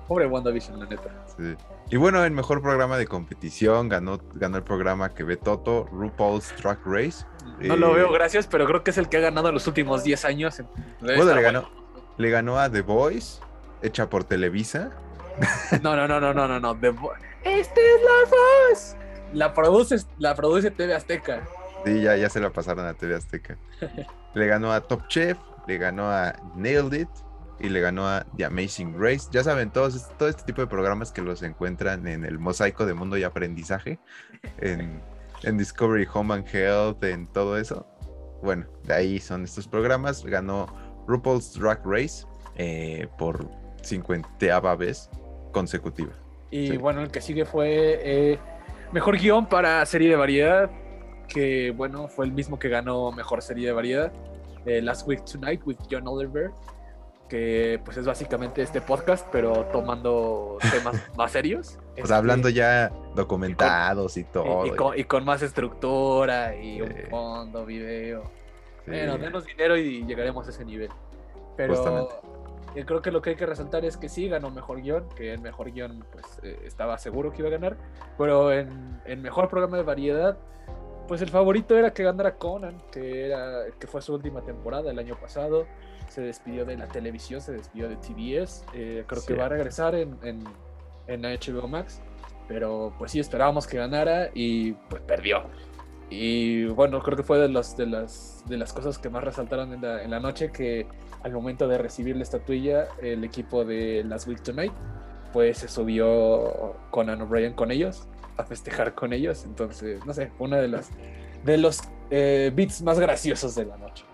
pobre 0.09 0.27
WandaVision, 0.27 0.81
la 0.81 0.87
neta. 0.87 1.11
Sí. 1.37 1.55
Y 1.91 1.97
bueno, 1.97 2.25
el 2.25 2.33
mejor 2.33 2.61
programa 2.61 2.99
de 2.99 3.07
competición 3.07 3.89
ganó, 3.89 4.19
ganó 4.35 4.57
el 4.59 4.63
programa 4.65 5.15
que 5.15 5.23
ve 5.25 5.37
Toto, 5.37 5.87
RuPaul's 5.93 6.49
Track 6.57 6.81
Race. 6.87 7.25
No 7.61 7.77
lo 7.77 7.93
Eh, 7.93 7.95
veo, 8.01 8.13
gracias, 8.13 8.47
pero 8.49 8.67
creo 8.67 8.83
que 8.83 8.91
es 8.91 8.99
el 8.99 9.09
que 9.09 9.17
ha 9.19 9.21
ganado 9.21 9.49
en 9.49 9.55
los 9.55 9.67
últimos 9.67 10.03
10 10.05 10.25
años. 10.25 10.63
Bueno, 11.01 11.35
le 11.35 11.43
ganó, 11.43 11.69
le 12.19 12.31
ganó 12.31 12.59
a 12.59 12.71
The 12.71 12.83
Voice, 12.83 13.41
hecha 13.83 14.09
por 14.09 14.25
Televisa. 14.25 14.91
No, 15.83 15.97
no, 15.97 16.07
no, 16.07 16.21
no, 16.21 16.35
no, 16.35 16.47
no, 16.47 16.61
no. 16.61 16.77
The 16.79 16.89
¡Esta 17.45 17.81
es 17.81 18.03
la 18.03 18.31
voz! 18.31 18.97
La 19.33 19.55
produce, 19.55 19.97
la 20.19 20.35
produce 20.35 20.71
TV 20.71 20.95
Azteca. 20.95 21.47
Sí, 21.85 22.03
ya, 22.03 22.17
ya 22.17 22.29
se 22.29 22.41
la 22.41 22.51
pasaron 22.51 22.87
a 22.87 22.95
TV 22.95 23.15
Azteca. 23.15 23.57
Le 24.35 24.47
ganó 24.47 24.73
a 24.73 24.81
Top 24.83 25.09
Chef, 25.09 25.39
le 25.67 25.79
ganó 25.79 26.11
a 26.11 26.35
Nailed 26.55 26.93
It 27.01 27.09
y 27.59 27.69
le 27.69 27.81
ganó 27.81 28.07
a 28.07 28.25
The 28.37 28.45
Amazing 28.45 28.95
Race. 28.99 29.29
Ya 29.33 29.43
saben, 29.43 29.71
todos, 29.71 30.09
todo 30.17 30.29
este 30.29 30.45
tipo 30.45 30.61
de 30.61 30.69
programas 30.69 31.11
que 31.11 31.21
los 31.21 31.43
encuentran 31.43 32.07
en 32.07 32.25
el 32.25 32.39
mosaico 32.39 32.87
de 32.87 32.95
mundo 32.95 33.19
y 33.19 33.25
aprendizaje, 33.25 33.99
en, 34.59 35.03
en 35.43 35.59
Discovery 35.59 36.07
Home 36.13 36.35
and 36.35 36.47
Health, 36.47 37.03
en 37.03 37.27
todo 37.27 37.59
eso. 37.59 37.87
Bueno, 38.43 38.67
de 38.85 38.95
ahí 38.95 39.19
son 39.19 39.45
estos 39.45 39.67
programas. 39.67 40.25
Ganó 40.25 40.67
RuPaul's 41.07 41.59
Drag 41.59 41.83
Race 41.85 42.25
eh, 42.57 43.09
por 43.19 43.49
50 43.83 44.61
vez 44.77 45.11
consecutiva. 45.53 46.13
Y 46.51 46.69
Sí. 46.69 46.77
bueno, 46.77 47.03
el 47.03 47.11
que 47.11 47.21
sigue 47.21 47.45
fue 47.45 48.01
eh, 48.03 48.39
Mejor 48.93 49.19
Guión 49.19 49.47
para 49.47 49.85
Serie 49.87 50.09
de 50.11 50.17
Variedad, 50.17 50.71
que 51.29 51.71
bueno, 51.77 52.09
fue 52.09 52.25
el 52.27 52.33
mismo 52.33 52.59
que 52.59 52.69
ganó 52.69 53.13
Mejor 53.13 53.41
Serie 53.43 53.67
de 53.69 53.73
Variedad, 53.73 54.13
eh, 54.67 54.83
Last 54.83 55.07
Week 55.07 55.25
Tonight 55.25 55.63
with 55.65 55.77
John 55.91 56.07
Oliver, 56.09 56.51
que 57.29 57.81
pues 57.85 57.97
es 57.97 58.05
básicamente 58.07 58.61
este 58.63 58.81
podcast, 58.81 59.25
pero 59.31 59.65
tomando 59.67 60.59
temas 60.73 60.97
más 61.17 61.31
serios. 61.31 61.79
O 61.79 61.93
Este, 61.97 62.09
sea, 62.09 62.17
hablando 62.17 62.49
ya 62.49 62.91
documentados 63.15 64.17
y 64.17 64.25
todo. 64.25 64.67
y, 64.67 64.71
y 64.71 64.73
con, 64.73 64.99
y 64.99 65.05
con 65.05 65.25
más 65.25 65.41
estructura 65.43 66.57
y 66.57 66.83
un 66.83 66.93
fondo, 67.09 67.65
video. 67.65 68.25
Sí. 68.85 68.91
Bueno, 68.91 69.19
denos 69.19 69.45
dinero 69.47 69.77
y 69.77 70.05
llegaremos 70.05 70.47
a 70.49 70.51
ese 70.51 70.65
nivel. 70.65 70.89
Pero 71.57 71.77
Justamente. 71.77 72.15
Creo 72.87 73.03
que 73.03 73.11
lo 73.11 73.23
que 73.23 73.31
hay 73.31 73.37
que 73.37 73.47
resaltar 73.47 73.85
es 73.85 73.97
que 73.97 74.09
sí 74.09 74.29
ganó 74.29 74.51
mejor 74.51 74.81
guion, 74.83 75.09
que 75.17 75.33
el 75.33 75.41
mejor 75.41 75.73
guion 75.73 76.05
pues 76.13 76.25
eh, 76.43 76.61
estaba 76.65 76.99
seguro 76.99 77.33
que 77.33 77.39
iba 77.39 77.49
a 77.49 77.53
ganar, 77.53 77.77
pero 78.17 78.53
en 78.53 79.01
el 79.05 79.19
mejor 79.19 79.49
programa 79.49 79.77
de 79.77 79.83
variedad, 79.83 80.39
pues 81.09 81.23
el 81.23 81.31
favorito 81.31 81.77
era 81.77 81.93
que 81.93 82.05
ganara 82.05 82.37
Conan, 82.37 82.81
que 82.93 83.27
era 83.27 83.65
que 83.79 83.87
fue 83.87 84.01
su 84.01 84.15
última 84.15 84.43
temporada 84.43 84.91
el 84.91 84.99
año 84.99 85.17
pasado, 85.17 85.67
se 86.09 86.23
despidió 86.23 86.65
de 86.65 86.77
la 86.77 86.87
televisión, 86.87 87.41
se 87.41 87.53
despidió 87.53 87.89
de 87.89 87.97
TBS, 87.97 88.65
eh, 88.75 89.05
creo 89.07 89.25
que 89.25 89.35
va 89.35 89.47
a 89.47 89.49
regresar 89.49 89.95
en, 89.95 90.19
en, 90.23 90.45
en 91.07 91.23
HBO 91.23 91.67
Max, 91.67 92.01
pero 92.47 92.93
pues 92.99 93.13
sí 93.13 93.21
esperábamos 93.21 93.67
que 93.67 93.79
ganara 93.79 94.31
y 94.35 94.73
pues 94.73 95.03
perdió. 95.03 95.45
Y 96.11 96.67
bueno, 96.67 97.01
creo 97.01 97.17
que 97.17 97.23
fue 97.23 97.39
de, 97.39 97.49
los, 97.49 97.77
de, 97.77 97.87
las, 97.87 98.45
de 98.47 98.57
las 98.57 98.73
cosas 98.73 98.99
que 98.99 99.09
más 99.09 99.23
resaltaron 99.23 99.73
en 99.73 99.81
la, 99.81 100.03
en 100.03 100.11
la 100.11 100.19
noche 100.19 100.51
que 100.51 100.87
al 101.23 101.33
momento 101.33 101.69
de 101.69 101.79
recibir 101.79 102.17
la 102.17 102.25
estatuilla, 102.25 102.89
el 103.01 103.23
equipo 103.23 103.65
de 103.65 104.03
Last 104.05 104.27
Week 104.27 104.43
Tonight, 104.43 104.73
pues 105.33 105.59
se 105.59 105.69
subió 105.69 106.77
Conan 106.91 107.23
O'Brien 107.23 107.53
con 107.53 107.71
ellos, 107.71 108.09
a 108.37 108.45
festejar 108.45 108.95
con 108.95 109.13
ellos. 109.13 109.45
Entonces, 109.45 110.05
no 110.05 110.13
sé, 110.13 110.33
una 110.39 110.57
de 110.57 110.69
las 110.69 110.91
de 111.45 111.57
los 111.57 111.81
eh, 112.11 112.51
beats 112.55 112.83
más 112.83 112.99
graciosos 112.99 113.55
de 113.55 113.67
la 113.67 113.77
noche. 113.77 114.05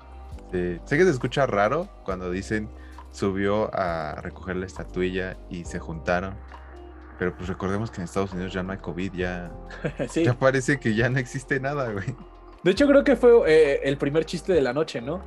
Sí. 0.52 0.78
Sé 0.85 0.96
que 0.96 1.04
se 1.04 1.11
escucha 1.11 1.46
raro 1.46 1.88
cuando 2.04 2.30
dicen 2.30 2.68
subió 3.11 3.70
a 3.74 4.20
recoger 4.20 4.56
la 4.56 4.66
estatuilla 4.66 5.37
y 5.48 5.64
se 5.64 5.78
juntaron. 5.78 6.35
Pero 7.18 7.35
pues 7.37 7.48
recordemos 7.48 7.90
que 7.90 7.98
en 7.98 8.05
Estados 8.05 8.33
Unidos 8.33 8.52
ya 8.52 8.62
no 8.62 8.72
hay 8.72 8.79
COVID, 8.79 9.12
ya, 9.14 9.50
sí. 10.09 10.24
ya 10.24 10.35
parece 10.35 10.79
que 10.79 10.94
ya 10.94 11.09
no 11.09 11.18
existe 11.18 11.59
nada, 11.61 11.90
güey. 11.92 12.14
De 12.62 12.70
hecho, 12.72 12.87
creo 12.87 13.05
que 13.05 13.16
fue 13.16 13.31
eh, 13.46 13.81
el 13.85 13.96
primer 13.96 14.24
chiste 14.26 14.52
de 14.52 14.61
la 14.61 14.72
noche, 14.72 15.00
¿no? 15.00 15.22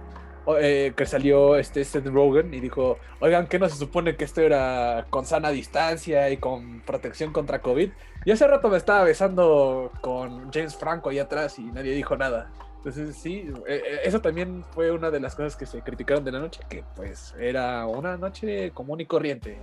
Eh, 0.59 0.93
que 0.95 1.05
salió 1.05 1.55
este 1.57 1.83
Seth 1.85 2.07
Rogen 2.07 2.53
y 2.53 2.59
dijo, 2.59 2.97
oigan, 3.19 3.45
¿qué 3.47 3.59
no 3.59 3.69
se 3.69 3.75
supone 3.75 4.15
que 4.15 4.25
esto 4.25 4.41
era 4.41 5.05
con 5.11 5.25
sana 5.25 5.51
distancia 5.51 6.29
y 6.31 6.37
con 6.37 6.81
protección 6.81 7.31
contra 7.31 7.61
COVID? 7.61 7.89
Y 8.25 8.31
hace 8.31 8.47
rato 8.47 8.67
me 8.69 8.77
estaba 8.77 9.03
besando 9.03 9.91
con 10.01 10.51
James 10.51 10.75
Franco 10.75 11.09
ahí 11.09 11.19
atrás 11.19 11.59
y 11.59 11.63
nadie 11.63 11.93
dijo 11.93 12.17
nada. 12.17 12.51
Entonces 12.77 13.15
sí, 13.17 13.45
eh, 13.67 13.83
eh, 13.85 13.99
eso 14.05 14.21
también 14.21 14.63
fue 14.71 14.89
una 14.91 15.11
de 15.11 15.19
las 15.19 15.35
cosas 15.35 15.55
que 15.55 15.65
se 15.67 15.81
criticaron 15.81 16.23
de 16.23 16.31
la 16.31 16.39
noche, 16.39 16.61
que 16.69 16.83
pues 16.95 17.35
era 17.37 17.85
una 17.85 18.17
noche 18.17 18.71
común 18.71 19.01
y 19.01 19.05
corriente, 19.05 19.59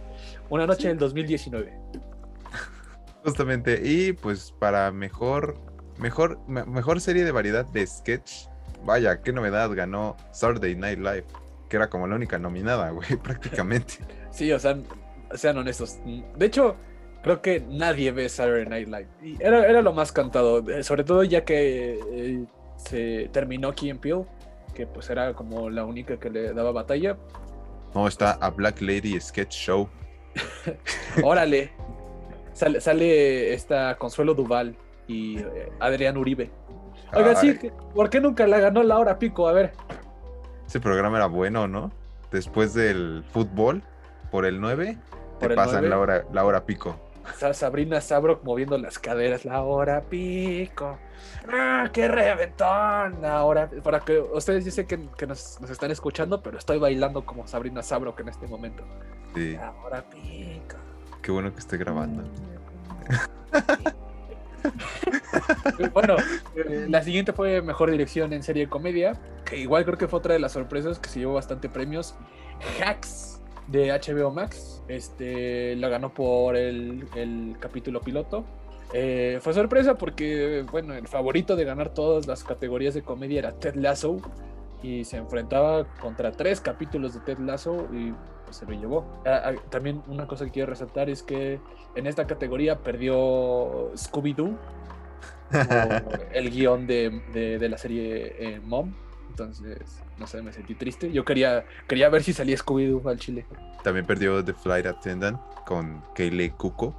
una 0.51 0.67
noche 0.67 0.83
Sí. 0.83 0.89
del 0.89 0.99
2019. 0.99 1.73
Justamente. 3.27 3.81
Y 3.85 4.12
pues 4.12 4.53
para 4.59 4.91
mejor, 4.93 5.57
mejor, 5.99 6.39
me- 6.47 6.65
mejor 6.65 7.01
serie 7.01 7.25
de 7.25 7.33
variedad 7.33 7.67
de 7.67 7.87
sketch. 7.87 8.47
Vaya, 8.85 9.21
qué 9.21 9.33
novedad, 9.33 9.71
ganó 9.75 10.17
Saturday 10.33 10.75
Night 10.77 10.99
Live. 10.99 11.25
Que 11.69 11.77
era 11.77 11.91
como 11.91 12.07
la 12.07 12.15
única 12.15 12.39
nominada, 12.39 12.91
güey, 12.91 13.17
prácticamente. 13.23 13.95
Sí, 14.31 14.53
o 14.53 14.59
sea, 14.59 14.79
sean 15.35 15.59
honestos. 15.59 15.99
De 16.37 16.47
hecho, 16.47 16.77
creo 17.23 17.43
que 17.43 17.61
nadie 17.69 18.12
ve 18.12 18.29
Saturday 18.29 18.67
Night 18.67 18.87
Live. 18.89 19.09
Y 19.23 19.43
era, 19.43 19.67
era 19.67 19.83
lo 19.83 19.93
más 19.93 20.12
cantado, 20.12 20.59
eh, 20.71 20.85
sobre 20.85 21.03
todo 21.03 21.25
ya 21.25 21.45
que 21.45 21.99
eh, 22.12 22.45
se 22.77 23.29
terminó 23.33 23.75
Key 23.75 23.91
and 23.91 23.99
Peele, 24.01 24.25
que 24.75 24.87
pues 24.87 25.11
era 25.11 25.35
como 25.35 25.69
la 25.69 25.85
única 25.85 26.17
que 26.21 26.31
le 26.31 26.55
daba 26.55 26.71
batalla. 26.71 27.17
No, 27.95 28.07
está 28.07 28.33
a 28.33 28.51
Black 28.51 28.81
Lady 28.81 29.19
Sketch 29.21 29.53
Show. 29.53 29.89
Órale. 31.25 31.73
Sale, 32.57 32.81
sale 32.81 33.55
esta 33.55 33.97
Consuelo 33.97 34.35
Duval 34.35 34.77
y 35.07 35.38
eh, 35.38 35.71
Adrián 35.81 36.16
Uribe. 36.16 36.51
Oiga, 37.14 37.35
Ay, 37.40 37.57
sí, 37.61 37.71
¿por 37.95 38.11
qué 38.11 38.21
nunca 38.21 38.47
la 38.47 38.59
ganó 38.59 38.83
la 38.83 38.99
hora 38.99 39.19
pico? 39.19 39.47
A 39.49 39.53
ver. 39.53 39.73
Ese 40.66 40.81
programa 40.81 41.19
era 41.19 41.27
bueno, 41.27 41.69
¿no? 41.69 41.92
Después 42.33 42.75
del 42.75 43.25
fútbol, 43.31 43.83
por 44.33 44.45
el 44.45 44.61
9, 44.61 44.99
Por 45.38 45.38
te 45.38 45.47
el 45.47 45.55
pasan 45.55 45.75
9. 45.83 45.88
la 45.88 45.99
hora, 45.99 46.25
la 46.33 46.45
hora 46.45 46.66
pico. 46.66 46.97
Sa- 47.38 47.55
Sabrina 47.55 48.01
Sabrok 48.01 48.42
moviendo 48.45 48.77
las 48.79 48.99
caderas, 48.99 49.45
la 49.45 49.62
hora 49.62 50.03
pico. 50.03 50.99
¡Ah, 51.53 51.88
qué 51.92 52.09
reventón! 52.09 53.21
La 53.23 53.45
hora. 53.45 53.69
Para 53.83 54.01
que 54.01 54.19
ustedes 54.21 54.73
sé 54.75 54.87
que, 54.87 55.09
que 55.16 55.27
nos, 55.27 55.61
nos 55.61 55.71
están 55.71 55.90
escuchando, 55.90 56.42
pero 56.42 56.59
estoy 56.59 56.79
bailando 56.79 57.25
como 57.25 57.47
Sabrina 57.47 57.83
Sabrok 57.83 58.21
en 58.21 58.29
este 58.29 58.47
momento. 58.47 58.85
Sí, 59.35 59.55
La 59.55 59.73
hora 59.85 60.03
pico. 60.09 60.77
Qué 61.27 61.33
bueno 61.33 61.53
que 61.53 61.59
esté 61.59 61.77
grabando. 61.77 62.23
bueno, 65.93 66.15
eh, 66.55 66.87
la 66.89 67.03
siguiente 67.03 67.33
fue 67.33 67.61
mejor 67.62 67.91
dirección 67.91 68.33
en 68.33 68.45
serie 68.45 68.67
de 68.67 68.71
comedia, 68.71 69.15
que 69.45 69.59
igual 69.59 69.85
creo 69.85 69.99
que 69.99 70.07
fue 70.07 70.21
otra 70.21 70.35
de 70.35 70.39
las 70.39 70.53
sorpresas 70.53 71.01
que 71.01 71.09
se 71.09 71.19
llevó 71.19 71.35
bastante 71.35 71.69
premios. 71.69 72.15
Hacks, 72.81 73.41
de 73.67 73.89
HBO 73.89 74.31
Max. 74.31 74.85
Este, 74.87 75.75
la 75.75 75.89
ganó 75.89 76.15
por 76.15 76.55
el, 76.55 77.09
el 77.17 77.57
capítulo 77.59 78.01
piloto. 78.01 78.45
Eh, 78.93 79.41
fue 79.43 79.53
sorpresa 79.53 79.97
porque, 79.97 80.65
bueno, 80.71 80.95
el 80.95 81.09
favorito 81.09 81.57
de 81.57 81.65
ganar 81.65 81.89
todas 81.93 82.29
las 82.29 82.45
categorías 82.45 82.95
de 82.95 83.03
comedia 83.03 83.41
era 83.41 83.53
Ted 83.59 83.75
Lasso 83.75 84.19
y 84.81 85.05
se 85.05 85.17
enfrentaba 85.17 85.89
contra 86.01 86.31
tres 86.31 86.61
capítulos 86.61 87.15
de 87.15 87.21
Ted 87.21 87.41
Lasso 87.41 87.89
y 87.93 88.15
se 88.57 88.66
lo 88.66 88.73
llevó. 88.73 89.05
Ah, 89.27 89.42
ah, 89.45 89.53
también 89.71 90.03
una 90.09 90.27
cosa 90.27 90.45
que 90.45 90.51
quiero 90.51 90.71
resaltar 90.71 91.11
es 91.11 91.23
que 91.23 91.61
en 91.95 92.07
esta 92.07 92.27
categoría 92.27 92.79
perdió 92.79 93.92
Scooby-Doo, 93.95 94.57
el 96.33 96.51
guion 96.51 96.87
de, 96.87 97.23
de, 97.33 97.59
de 97.59 97.69
la 97.69 97.79
serie 97.79 98.35
eh, 98.38 98.61
Mom. 98.64 98.95
Entonces, 99.31 100.03
no 100.19 100.27
sé, 100.27 100.40
me 100.40 100.53
sentí 100.53 100.75
triste. 100.75 101.12
Yo 101.12 101.25
quería, 101.25 101.66
quería 101.87 102.09
ver 102.09 102.23
si 102.23 102.33
salía 102.33 102.57
Scooby-Doo 102.57 103.07
al 103.09 103.19
Chile. 103.19 103.45
También 103.85 104.07
perdió 104.07 104.42
The 104.42 104.55
Flight 104.55 104.87
Attendant 104.87 105.38
con 105.66 106.03
Kaylee 106.14 106.51
Cuco. 106.51 106.95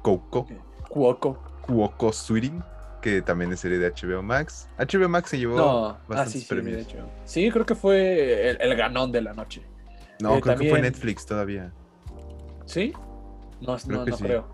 Coco. 0.00 0.46
Cuoco. 0.88 1.38
Cuoco 1.62 2.12
Sweeting, 2.12 2.62
que 3.00 3.22
también 3.22 3.52
es 3.52 3.60
serie 3.60 3.78
de 3.78 3.90
HBO 3.90 4.22
Max. 4.22 4.68
HBO 4.78 5.08
Max 5.08 5.30
se 5.30 5.38
llevó 5.38 5.56
No, 5.56 5.86
ah, 5.86 6.00
bastantes 6.08 6.32
sí, 6.32 6.40
sí, 6.40 6.46
premios. 6.46 6.86
Sí, 7.24 7.50
creo 7.50 7.64
que 7.64 7.74
fue 7.74 8.50
el, 8.50 8.60
el 8.60 8.76
ganón 8.76 9.12
de 9.12 9.22
la 9.22 9.32
noche. 9.32 9.62
No, 10.22 10.36
Eh, 10.36 10.40
creo 10.40 10.56
que 10.56 10.70
fue 10.70 10.80
Netflix 10.80 11.26
todavía. 11.26 11.72
¿Sí? 12.66 12.92
No, 13.60 13.76
Creo 13.76 13.98
no, 13.98 14.06
no 14.06 14.16
sí. 14.16 14.24
creo. 14.24 14.44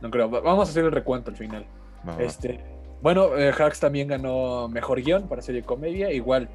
No 0.00 0.10
creo. 0.10 0.30
Va- 0.30 0.40
Vamos 0.40 0.68
a 0.68 0.70
hacer 0.70 0.84
el 0.84 0.92
recuento 0.92 1.30
al 1.30 1.36
final. 1.36 1.64
Va, 2.06 2.16
va. 2.16 2.22
Este, 2.22 2.60
bueno, 3.00 3.36
eh, 3.36 3.50
Hacks 3.56 3.80
también 3.80 4.08
ganó 4.08 4.68
mejor 4.68 5.00
guion 5.00 5.28
para 5.28 5.42
serie 5.42 5.60
de 5.62 5.66
comedia. 5.66 6.10
Igual 6.12 6.48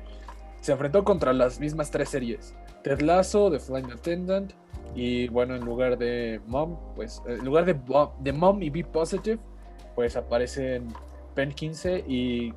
se 0.61 0.71
enfrentó 0.73 1.03
contra 1.03 1.33
las 1.33 1.59
mismas 1.59 1.89
tres 1.91 2.09
series: 2.09 2.53
Ted 2.83 3.01
Lasso, 3.01 3.49
The 3.51 3.59
Flight 3.59 3.89
Attendant. 3.91 4.51
Y 4.95 5.27
bueno, 5.29 5.55
en 5.55 5.63
lugar 5.65 5.97
de 5.97 6.41
Mom, 6.47 6.77
pues 6.95 7.21
en 7.27 7.43
lugar 7.45 7.65
de, 7.65 7.75
de 8.19 8.33
Mom 8.33 8.61
y 8.63 8.69
Be 8.69 8.83
Positive, 8.83 9.37
pues 9.95 10.15
aparecen 10.15 10.87
Pen 11.35 11.51
15 11.51 11.99
y 12.07 12.53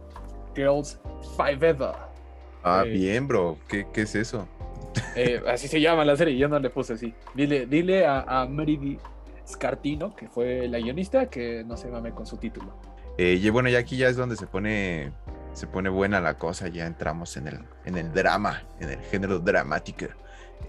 Girls 0.57 0.99
Five 1.37 1.69
Ever. 1.69 1.93
Ah, 2.63 2.83
eh, 2.87 2.91
bien, 2.91 3.27
bro. 3.29 3.59
¿Qué, 3.69 3.87
qué 3.93 4.03
es 4.03 4.15
eso? 4.15 4.47
Eh, 5.17 5.43
así 5.49 5.69
se 5.69 5.81
llama 5.81 6.05
la 6.05 6.17
serie, 6.17 6.37
yo 6.37 6.49
no 6.49 6.59
le 6.59 6.71
puse 6.71 6.95
así. 6.95 7.15
Dile, 7.35 7.67
dile 7.67 8.07
a, 8.07 8.21
a 8.21 8.47
Mary 8.47 8.99
Scartino, 9.47 10.15
que 10.15 10.29
fue 10.29 10.69
la 10.69 10.79
guionista, 10.79 11.27
que 11.29 11.65
no 11.65 11.77
se 11.77 11.89
mame 11.89 12.13
con 12.13 12.27
su 12.27 12.37
título. 12.37 12.73
Eh, 13.19 13.39
y 13.41 13.51
bueno, 13.51 13.69
ya 13.69 13.79
aquí 13.79 13.97
ya 13.97 14.09
es 14.09 14.17
donde 14.17 14.37
se 14.37 14.47
pone 14.47 15.13
se 15.53 15.67
pone 15.67 15.89
buena 15.89 16.21
la 16.21 16.39
cosa, 16.39 16.69
ya 16.69 16.87
entramos 16.87 17.37
en 17.37 17.49
el, 17.49 17.59
en 17.85 17.99
el 17.99 18.13
drama, 18.13 18.63
en 18.79 18.91
el 18.91 19.01
género 19.01 19.41
dramático. 19.41 20.07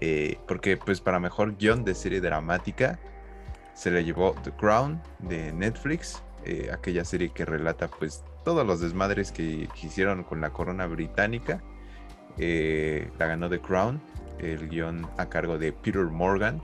Eh, 0.00 0.38
porque 0.48 0.76
pues 0.76 1.00
para 1.00 1.20
mejor 1.20 1.56
guion 1.56 1.84
de 1.84 1.94
serie 1.94 2.20
dramática 2.20 2.98
se 3.74 3.90
le 3.90 4.04
llevó 4.04 4.34
The 4.42 4.50
Crown 4.52 5.00
de 5.20 5.52
Netflix, 5.52 6.22
aquella 6.72 7.04
serie 7.04 7.28
que 7.28 7.44
relata 7.44 7.88
pues 7.88 8.24
todos 8.44 8.66
los 8.66 8.80
desmadres 8.80 9.30
que, 9.30 9.68
hicieron 9.80 10.24
con 10.24 10.40
la 10.40 10.50
corona 10.50 10.86
británica. 10.86 11.62
La 12.36 13.26
ganó 13.26 13.48
The 13.48 13.60
Crown, 13.60 14.02
el 14.38 14.68
guion 14.68 15.06
a 15.18 15.28
cargo 15.28 15.58
de 15.58 15.72
Peter 15.72 16.04
Morgan, 16.04 16.62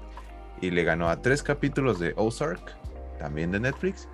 y 0.61 0.71
le 0.71 0.85
ganó 0.85 1.09
a 1.09 1.23
tres 1.23 1.43
capítulos 1.43 1.99
de 1.99 2.13
Ozark, 2.17 2.77
también 3.19 3.51
de 3.51 3.61
Netflix, 3.61 4.09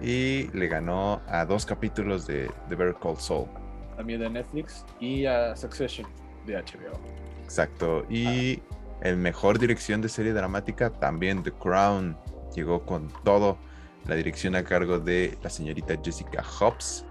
y 0.00 0.48
le 0.52 0.68
ganó 0.68 1.20
a 1.26 1.44
dos 1.44 1.66
capítulos 1.66 2.26
de, 2.26 2.50
de 2.68 2.76
Better 2.76 2.96
Call 3.00 3.16
Saul. 3.16 3.48
También 3.96 4.20
de 4.20 4.30
Netflix, 4.30 4.84
y 5.00 5.26
a 5.26 5.56
Succession 5.56 6.06
de 6.46 6.54
HBO. 6.54 6.98
Exacto. 7.42 8.04
Y 8.08 8.62
el 9.00 9.16
mejor 9.16 9.58
dirección 9.58 10.00
de 10.00 10.08
serie 10.08 10.32
dramática, 10.32 10.90
también 10.90 11.42
The 11.42 11.52
Crown. 11.52 12.16
Llegó 12.54 12.84
con 12.84 13.12
todo. 13.24 13.58
La 14.06 14.14
dirección 14.14 14.56
a 14.56 14.64
cargo 14.64 14.98
de 14.98 15.36
la 15.42 15.50
señorita 15.50 15.94
Jessica 16.02 16.42
Hobbs. 16.42 17.04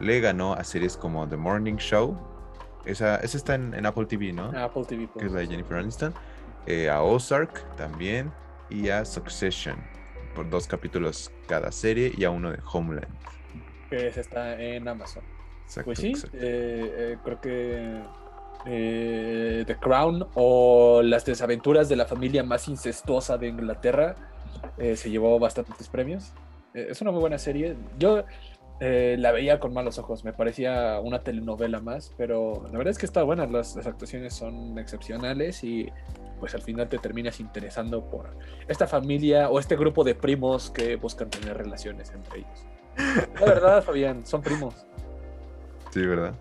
Le 0.00 0.20
ganó 0.20 0.54
a 0.54 0.64
series 0.64 0.96
como 0.96 1.28
The 1.28 1.36
Morning 1.36 1.76
Show. 1.76 2.16
Esa, 2.84 3.16
esa 3.16 3.36
está 3.36 3.54
en, 3.54 3.74
en 3.74 3.86
Apple 3.86 4.06
TV, 4.06 4.32
¿no? 4.32 4.46
Apple 4.56 4.84
TV. 4.86 5.08
que 5.18 5.26
es 5.26 5.32
la 5.32 5.40
de. 5.40 5.46
Jennifer 5.46 5.76
Aniston. 5.76 6.14
Eh, 6.66 6.88
a 6.90 7.02
Ozark 7.02 7.76
también. 7.76 8.32
Y 8.70 8.88
a 8.88 9.04
Succession. 9.04 9.76
Por 10.34 10.48
dos 10.48 10.66
capítulos 10.66 11.30
cada 11.46 11.70
serie. 11.70 12.12
Y 12.16 12.24
a 12.24 12.30
uno 12.30 12.50
de 12.50 12.58
Homeland. 12.72 13.06
Que 13.90 14.08
esa 14.08 14.20
está 14.20 14.60
en 14.60 14.88
Amazon. 14.88 15.22
Exacto, 15.64 15.86
Pues 15.86 15.98
sí, 15.98 16.12
eh, 16.32 17.14
eh, 17.14 17.18
creo 17.22 17.40
que 17.40 18.02
The 18.64 19.76
Crown 19.80 20.26
o 20.34 21.02
las 21.02 21.24
desaventuras 21.24 21.88
de 21.88 21.96
la 21.96 22.06
familia 22.06 22.42
más 22.42 22.68
incestuosa 22.68 23.36
de 23.36 23.48
Inglaterra 23.48 24.14
se 24.94 25.10
llevó 25.10 25.38
bastantes 25.38 25.88
premios. 25.88 26.32
Es 26.72 27.00
una 27.02 27.10
muy 27.10 27.20
buena 27.20 27.38
serie. 27.38 27.76
Yo 27.98 28.24
eh, 28.80 29.16
la 29.18 29.32
veía 29.32 29.60
con 29.60 29.72
malos 29.72 29.98
ojos, 29.98 30.24
me 30.24 30.32
parecía 30.32 30.98
una 31.00 31.20
telenovela 31.20 31.80
más, 31.80 32.12
pero 32.16 32.64
la 32.70 32.78
verdad 32.78 32.90
es 32.90 32.98
que 32.98 33.06
está 33.06 33.22
buena, 33.22 33.46
las, 33.46 33.76
las 33.76 33.86
actuaciones 33.86 34.34
son 34.34 34.78
excepcionales 34.78 35.62
y 35.62 35.88
pues 36.40 36.56
al 36.56 36.62
final 36.62 36.88
te 36.88 36.98
terminas 36.98 37.38
interesando 37.38 38.04
por 38.10 38.30
esta 38.66 38.88
familia 38.88 39.48
o 39.48 39.60
este 39.60 39.76
grupo 39.76 40.02
de 40.02 40.16
primos 40.16 40.70
que 40.70 40.96
buscan 40.96 41.30
tener 41.30 41.56
relaciones 41.56 42.10
entre 42.12 42.40
ellos. 42.40 42.66
La 43.40 43.46
verdad, 43.46 43.82
Fabián, 43.84 44.26
son 44.26 44.42
primos. 44.42 44.74
Sí, 45.90 46.04
¿verdad? 46.04 46.34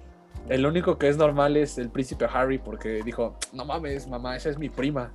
El 0.49 0.65
único 0.65 0.97
que 0.97 1.07
es 1.07 1.17
normal 1.17 1.55
es 1.55 1.77
el 1.77 1.89
príncipe 1.89 2.25
Harry 2.33 2.57
porque 2.57 3.03
dijo, 3.03 3.37
no 3.53 3.63
mames, 3.63 4.07
mamá, 4.07 4.35
esa 4.35 4.49
es 4.49 4.57
mi 4.57 4.69
prima. 4.69 5.11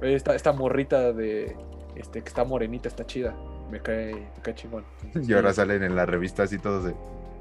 Esta, 0.00 0.34
esta 0.34 0.52
morrita 0.52 1.12
de, 1.12 1.56
este, 1.94 2.22
que 2.22 2.28
está 2.28 2.44
morenita, 2.44 2.88
está 2.88 3.06
chida. 3.06 3.36
Me 3.72 3.80
cae, 3.80 4.14
me 4.14 4.42
cae 4.42 4.54
chingón. 4.54 4.84
Y 5.26 5.32
ahora 5.32 5.52
salen 5.54 5.82
en 5.82 5.96
las 5.96 6.06
revistas 6.08 6.52
y 6.52 6.58
todos 6.58 6.84
de. 6.84 6.94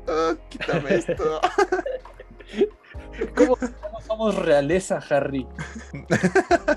"Ah, 0.08 0.34
quítame 0.50 0.96
esto. 0.96 1.42
¿Cómo, 3.36 3.56
cómo 3.58 4.02
somos 4.02 4.36
realeza, 4.36 5.00
Harry? 5.10 5.46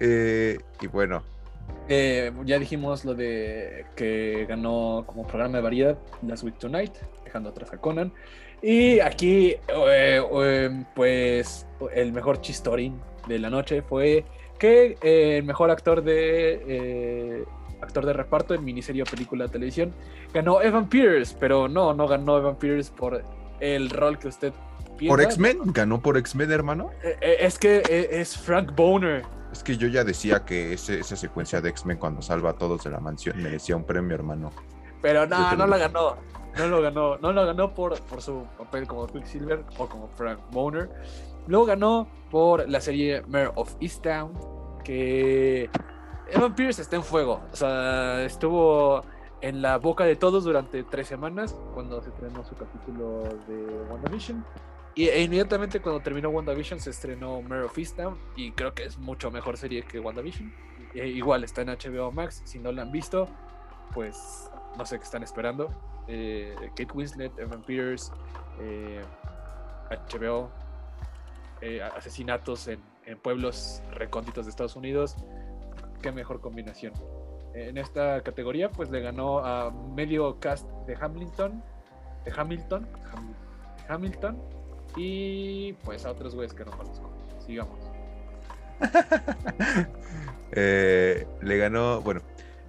Eh, 0.00 0.58
y 0.80 0.86
bueno, 0.88 1.22
Eh, 1.88 2.32
ya 2.44 2.58
dijimos 2.58 3.04
lo 3.04 3.14
de 3.14 3.86
que 3.94 4.44
ganó 4.48 5.04
como 5.06 5.24
programa 5.26 5.58
de 5.58 5.62
variedad 5.62 5.98
Last 6.26 6.42
Week 6.42 6.58
Tonight, 6.58 6.92
dejando 7.24 7.50
atrás 7.50 7.72
a 7.72 7.78
Conan. 7.78 8.12
Y 8.60 8.98
aquí, 9.00 9.54
eh, 9.68 10.84
pues, 10.94 11.66
el 11.94 12.12
mejor 12.12 12.40
chistorín 12.40 13.00
de 13.28 13.38
la 13.38 13.50
noche 13.50 13.82
fue 13.82 14.24
que 14.58 14.96
el 15.02 15.44
mejor 15.44 15.70
actor 15.70 16.02
de 16.02 17.44
actor 17.84 18.04
de 18.04 18.12
reparto 18.12 18.54
en 18.54 18.64
miniserie 18.64 19.02
o 19.02 19.06
película 19.06 19.44
de 19.46 19.50
televisión 19.52 19.94
ganó 20.32 20.60
Evan 20.60 20.88
Peters, 20.88 21.34
pero 21.38 21.68
no, 21.68 21.94
no 21.94 22.08
ganó 22.08 22.36
Evan 22.38 22.56
Peters 22.56 22.90
por 22.90 23.22
el 23.60 23.88
rol 23.90 24.18
que 24.18 24.28
usted 24.28 24.52
piensa. 24.98 25.12
por 25.16 25.20
X-Men, 25.22 25.58
ganó 25.66 26.00
por 26.00 26.16
X-Men, 26.18 26.50
hermano. 26.50 26.90
Eh, 27.02 27.16
eh, 27.20 27.36
es 27.40 27.58
que 27.58 27.78
eh, 27.88 28.08
es 28.20 28.36
Frank 28.36 28.74
Boner. 28.74 29.22
Es 29.52 29.62
que 29.62 29.76
yo 29.76 29.86
ya 29.86 30.02
decía 30.02 30.44
que 30.44 30.72
ese- 30.72 30.98
esa 30.98 31.14
secuencia 31.14 31.60
de 31.60 31.68
X-Men 31.70 31.98
cuando 31.98 32.20
salva 32.22 32.50
a 32.50 32.52
todos 32.54 32.82
de 32.82 32.90
la 32.90 32.98
mansión 32.98 33.40
merecía 33.40 33.76
un 33.76 33.84
premio, 33.84 34.14
hermano. 34.16 34.50
Pero 35.00 35.26
no, 35.26 35.54
no 35.54 35.66
lo 35.68 35.78
ganó. 35.78 36.16
No 36.58 36.66
lo 36.68 36.82
ganó. 36.82 37.16
No 37.18 37.32
lo 37.32 37.46
ganó 37.46 37.74
por, 37.74 38.00
por 38.02 38.20
su 38.22 38.44
papel 38.58 38.86
como 38.88 39.06
Quicksilver 39.06 39.64
o 39.78 39.86
como 39.88 40.08
Frank 40.08 40.40
Boner. 40.50 40.88
Luego 41.46 41.66
ganó 41.66 42.08
por 42.30 42.68
la 42.68 42.80
serie 42.80 43.22
Mayor 43.28 43.52
of 43.56 43.74
Easttown. 43.80 44.32
Que 44.84 45.70
Evan 46.30 46.54
Pierce 46.54 46.82
está 46.82 46.96
en 46.96 47.02
fuego. 47.02 47.42
O 47.52 47.56
sea, 47.56 48.22
estuvo 48.24 49.04
en 49.40 49.60
la 49.60 49.78
boca 49.78 50.04
de 50.04 50.16
todos 50.16 50.44
durante 50.44 50.82
tres 50.84 51.06
semanas 51.06 51.54
cuando 51.74 52.00
se 52.00 52.08
estrenó 52.08 52.44
su 52.44 52.56
capítulo 52.56 53.24
de 53.46 53.84
WandaVision. 53.90 54.44
Y 54.94 55.08
e 55.08 55.22
inmediatamente 55.22 55.80
cuando 55.80 56.00
terminó 56.00 56.30
WandaVision 56.30 56.80
se 56.80 56.90
estrenó 56.90 57.42
Mayor 57.42 57.64
of 57.64 57.76
Easttown. 57.76 58.18
Y 58.36 58.52
creo 58.52 58.74
que 58.74 58.84
es 58.84 58.98
mucho 58.98 59.30
mejor 59.30 59.56
serie 59.56 59.82
que 59.82 60.00
WandaVision. 60.00 60.52
E 60.94 61.08
igual 61.08 61.44
está 61.44 61.62
en 61.62 61.68
HBO 61.68 62.10
Max. 62.12 62.42
Si 62.44 62.58
no 62.58 62.72
la 62.72 62.82
han 62.82 62.92
visto, 62.92 63.28
pues 63.92 64.50
no 64.78 64.86
sé 64.86 64.98
qué 64.98 65.04
están 65.04 65.22
esperando. 65.22 65.68
Eh, 66.06 66.54
Kate 66.76 66.92
Winslet, 66.92 67.38
Evan 67.38 67.62
Peters, 67.62 68.12
eh, 68.60 69.02
HBO, 70.10 70.50
eh, 71.60 71.82
asesinatos 71.82 72.68
en, 72.68 72.80
en 73.06 73.18
pueblos 73.18 73.82
recónditos 73.92 74.46
de 74.46 74.50
Estados 74.50 74.76
Unidos. 74.76 75.16
Qué 76.04 76.12
mejor 76.12 76.38
combinación. 76.42 76.92
En 77.54 77.78
esta 77.78 78.20
categoría, 78.20 78.68
pues 78.70 78.90
le 78.90 79.00
ganó 79.00 79.38
a 79.38 79.70
medio 79.70 80.38
cast 80.38 80.68
de 80.86 80.94
Hamilton, 81.00 81.64
de 82.26 82.32
Hamilton, 82.36 82.86
Ham- 83.10 83.34
Hamilton, 83.88 84.38
y 84.98 85.72
pues 85.82 86.04
a 86.04 86.10
otros 86.10 86.34
güeyes 86.34 86.52
que 86.52 86.62
no 86.66 86.72
conozco. 86.72 87.10
Sigamos. 87.38 87.78
Eh, 90.56 91.26
le 91.42 91.56
ganó, 91.56 92.00
bueno, 92.02 92.20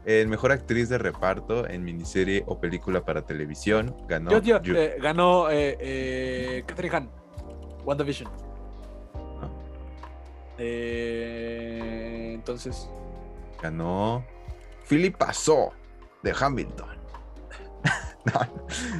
el 0.05 0.27
mejor 0.27 0.51
actriz 0.51 0.89
de 0.89 0.97
reparto 0.97 1.67
en 1.67 1.83
miniserie 1.83 2.43
o 2.47 2.59
película 2.59 3.05
para 3.05 3.21
televisión. 3.27 3.95
Ganó. 4.07 4.39
Yo, 4.39 4.57
eh, 4.75 4.95
ganó 4.99 5.51
eh, 5.51 5.77
eh, 5.79 6.63
Catherine 6.65 6.95
Hahn, 6.95 7.09
WandaVision. 7.85 8.31
Eh, 10.57 12.31
entonces, 12.33 12.89
Ganó 13.61 14.25
Philip 14.87 15.15
Pasó 15.17 15.71
de 16.23 16.33
Hamilton. 16.39 16.95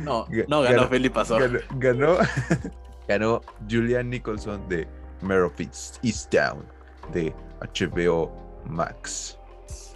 no, 0.03 0.25
no 0.27 0.61
ganó 0.61 0.61
ganó- 0.61 0.87
Felipe 0.87 1.15
Pasó. 1.15 1.37
Ganó, 1.39 1.59
ganó, 1.75 2.17
ganó 3.07 3.41
Julian 3.69 4.09
Nicholson 4.09 4.67
de 4.69 4.87
Mare 5.21 5.41
of 5.43 5.59
East- 5.59 5.97
Easttown 6.03 6.65
de 7.11 7.33
HBO 7.61 8.31
Max. 8.65 9.39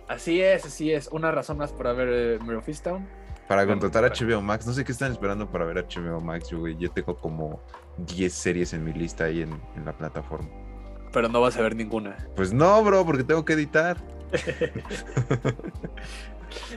Así 0.08 0.42
es, 0.42 0.66
así 0.66 0.92
es. 0.92 1.08
Una 1.12 1.32
razón 1.32 1.58
más 1.60 1.72
por 1.72 1.88
haber 1.88 2.10
eh, 2.12 2.40
Mare 2.44 2.58
of 2.58 2.68
Easttown. 2.68 3.08
Para 3.48 3.66
contratar 3.66 4.04
a. 4.06 4.10
HBO 4.10 4.42
Max, 4.42 4.66
no 4.68 4.74
sé 4.74 4.84
qué 4.84 4.92
están 4.92 5.12
esperando 5.12 5.50
para 5.52 5.66
ver 5.66 5.84
HBO 5.88 6.20
Max, 6.22 6.50
yo, 6.50 6.60
güey. 6.60 6.76
Yo 6.78 6.92
tengo 6.92 7.16
como 7.18 7.62
10 7.98 8.32
series 8.34 8.74
en 8.74 8.84
mi 8.84 8.94
lista 8.94 9.26
ahí 9.26 9.42
en, 9.42 9.60
en 9.76 9.86
la 9.86 9.94
plataforma. 9.98 10.48
pero 11.12 11.30
no 11.30 11.42
vas 11.42 11.58
a 11.58 11.62
ver 11.62 11.76
ninguna. 11.76 12.16
Pues 12.36 12.54
no, 12.54 12.84
bro, 12.84 13.06
porque 13.06 13.24
tengo 13.24 13.44
que 13.46 13.54
editar. 13.54 13.98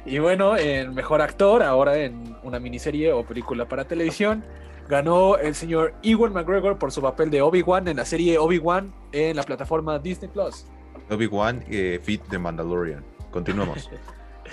Y 0.04 0.18
bueno, 0.18 0.56
el 0.56 0.90
mejor 0.92 1.22
actor, 1.22 1.62
ahora 1.62 1.96
en 1.96 2.36
una 2.42 2.58
miniserie 2.58 3.12
o 3.12 3.24
película 3.24 3.66
para 3.66 3.84
televisión, 3.84 4.44
ganó 4.88 5.36
el 5.36 5.54
señor 5.54 5.94
Ewan 6.02 6.32
McGregor 6.32 6.78
por 6.78 6.92
su 6.92 7.00
papel 7.00 7.30
de 7.30 7.40
Obi-Wan 7.40 7.88
en 7.88 7.96
la 7.96 8.04
serie 8.04 8.38
Obi-Wan 8.38 8.92
en 9.12 9.36
la 9.36 9.42
plataforma 9.42 9.98
Disney 9.98 10.30
Plus. 10.30 10.66
Obi-Wan, 11.10 11.64
eh, 11.68 12.00
Fit 12.02 12.22
de 12.28 12.38
Mandalorian. 12.38 13.04
Continuemos. 13.30 13.90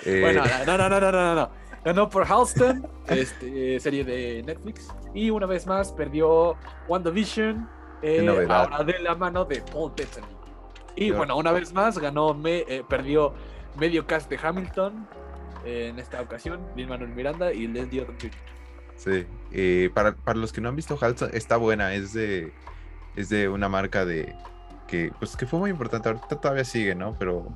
Eh, 0.06 0.20
Bueno, 0.22 0.42
no, 0.64 0.78
no, 0.78 0.88
no, 0.88 1.00
no, 1.00 1.12
no, 1.12 1.12
no, 1.12 1.34
no. 1.34 1.50
Ganó 1.84 2.08
por 2.08 2.24
Halston, 2.24 2.88
este, 3.08 3.78
serie 3.78 4.02
de 4.02 4.42
Netflix. 4.46 4.88
Y 5.12 5.28
una 5.28 5.44
vez 5.44 5.66
más 5.66 5.92
perdió 5.92 6.56
WandaVision, 6.88 7.68
eh, 8.00 8.46
ahora 8.48 8.82
de 8.82 8.98
la 9.00 9.14
mano 9.14 9.44
de 9.44 9.60
Paul 9.60 9.92
Bettany. 9.94 10.39
Y 10.96 11.10
bueno, 11.12 11.36
una 11.36 11.52
vez 11.52 11.72
más 11.72 11.98
ganó, 11.98 12.34
me, 12.34 12.58
eh, 12.68 12.84
perdió 12.88 13.34
medio 13.78 14.06
cast 14.06 14.28
de 14.28 14.38
Hamilton 14.42 15.06
eh, 15.64 15.88
en 15.88 15.98
esta 15.98 16.20
ocasión, 16.20 16.60
Lin 16.76 16.88
Manuel 16.88 17.10
Miranda 17.10 17.52
y 17.52 17.66
Odom 17.66 17.88
Jr. 17.88 18.30
Sí, 18.96 19.26
eh, 19.52 19.90
para, 19.94 20.14
para 20.14 20.38
los 20.38 20.52
que 20.52 20.60
no 20.60 20.68
han 20.68 20.76
visto 20.76 20.98
Halston, 21.00 21.30
está 21.32 21.56
buena, 21.56 21.94
es 21.94 22.12
de, 22.12 22.52
es 23.16 23.28
de 23.30 23.48
una 23.48 23.68
marca 23.68 24.04
de 24.04 24.34
que, 24.86 25.10
pues, 25.18 25.36
que 25.36 25.46
fue 25.46 25.58
muy 25.58 25.70
importante, 25.70 26.08
ahorita 26.08 26.40
todavía 26.40 26.64
sigue, 26.64 26.94
¿no? 26.94 27.16
Pero 27.18 27.46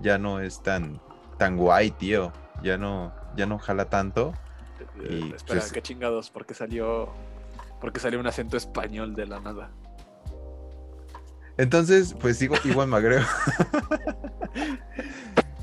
ya 0.00 0.16
no 0.16 0.40
es 0.40 0.62
tan, 0.62 1.00
tan 1.36 1.56
guay, 1.56 1.90
tío, 1.90 2.32
ya 2.62 2.78
no, 2.78 3.12
ya 3.36 3.44
no 3.46 3.58
jala 3.58 3.86
tanto. 3.90 4.32
Eh, 5.00 5.20
Y, 5.30 5.34
espera, 5.34 5.60
pues- 5.60 5.72
qué 5.72 5.82
chingados, 5.82 6.30
porque 6.30 6.54
salió, 6.54 7.10
porque 7.80 8.00
salió 8.00 8.18
un 8.20 8.26
acento 8.26 8.56
español 8.56 9.14
de 9.14 9.26
la 9.26 9.40
nada. 9.40 9.70
Entonces, 11.58 12.14
pues 12.18 12.40
Iwan 12.40 12.88
McGregor. 12.88 13.26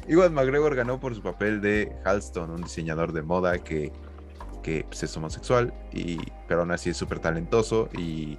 Iwan 0.07 0.33
McGregor 0.33 0.75
ganó 0.75 0.99
por 0.99 1.15
su 1.15 1.23
papel 1.23 1.61
de 1.61 1.95
Halston, 2.03 2.51
un 2.51 2.61
diseñador 2.61 3.11
de 3.11 3.23
moda 3.23 3.57
que, 3.59 3.91
que 4.61 4.85
pues, 4.87 5.01
es 5.03 5.17
homosexual, 5.17 5.73
y, 5.91 6.19
pero 6.47 6.61
aún 6.61 6.71
así 6.71 6.91
es 6.91 6.97
súper 6.97 7.19
talentoso 7.19 7.89
y 7.93 8.37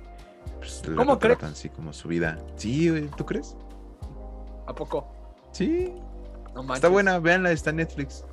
pues, 0.59 0.83
¿Cómo 0.97 1.19
crees? 1.19 1.43
así 1.43 1.69
como 1.71 1.93
su 1.93 2.09
vida. 2.09 2.39
Sí, 2.57 3.09
¿tú 3.17 3.25
crees? 3.25 3.57
¿A 4.67 4.75
poco? 4.75 5.09
Sí, 5.53 5.95
No 6.55 6.75
está 6.75 6.89
buena, 6.89 7.19
véanla, 7.19 7.53
está 7.53 7.71
en 7.71 7.77
Netflix. 7.77 8.25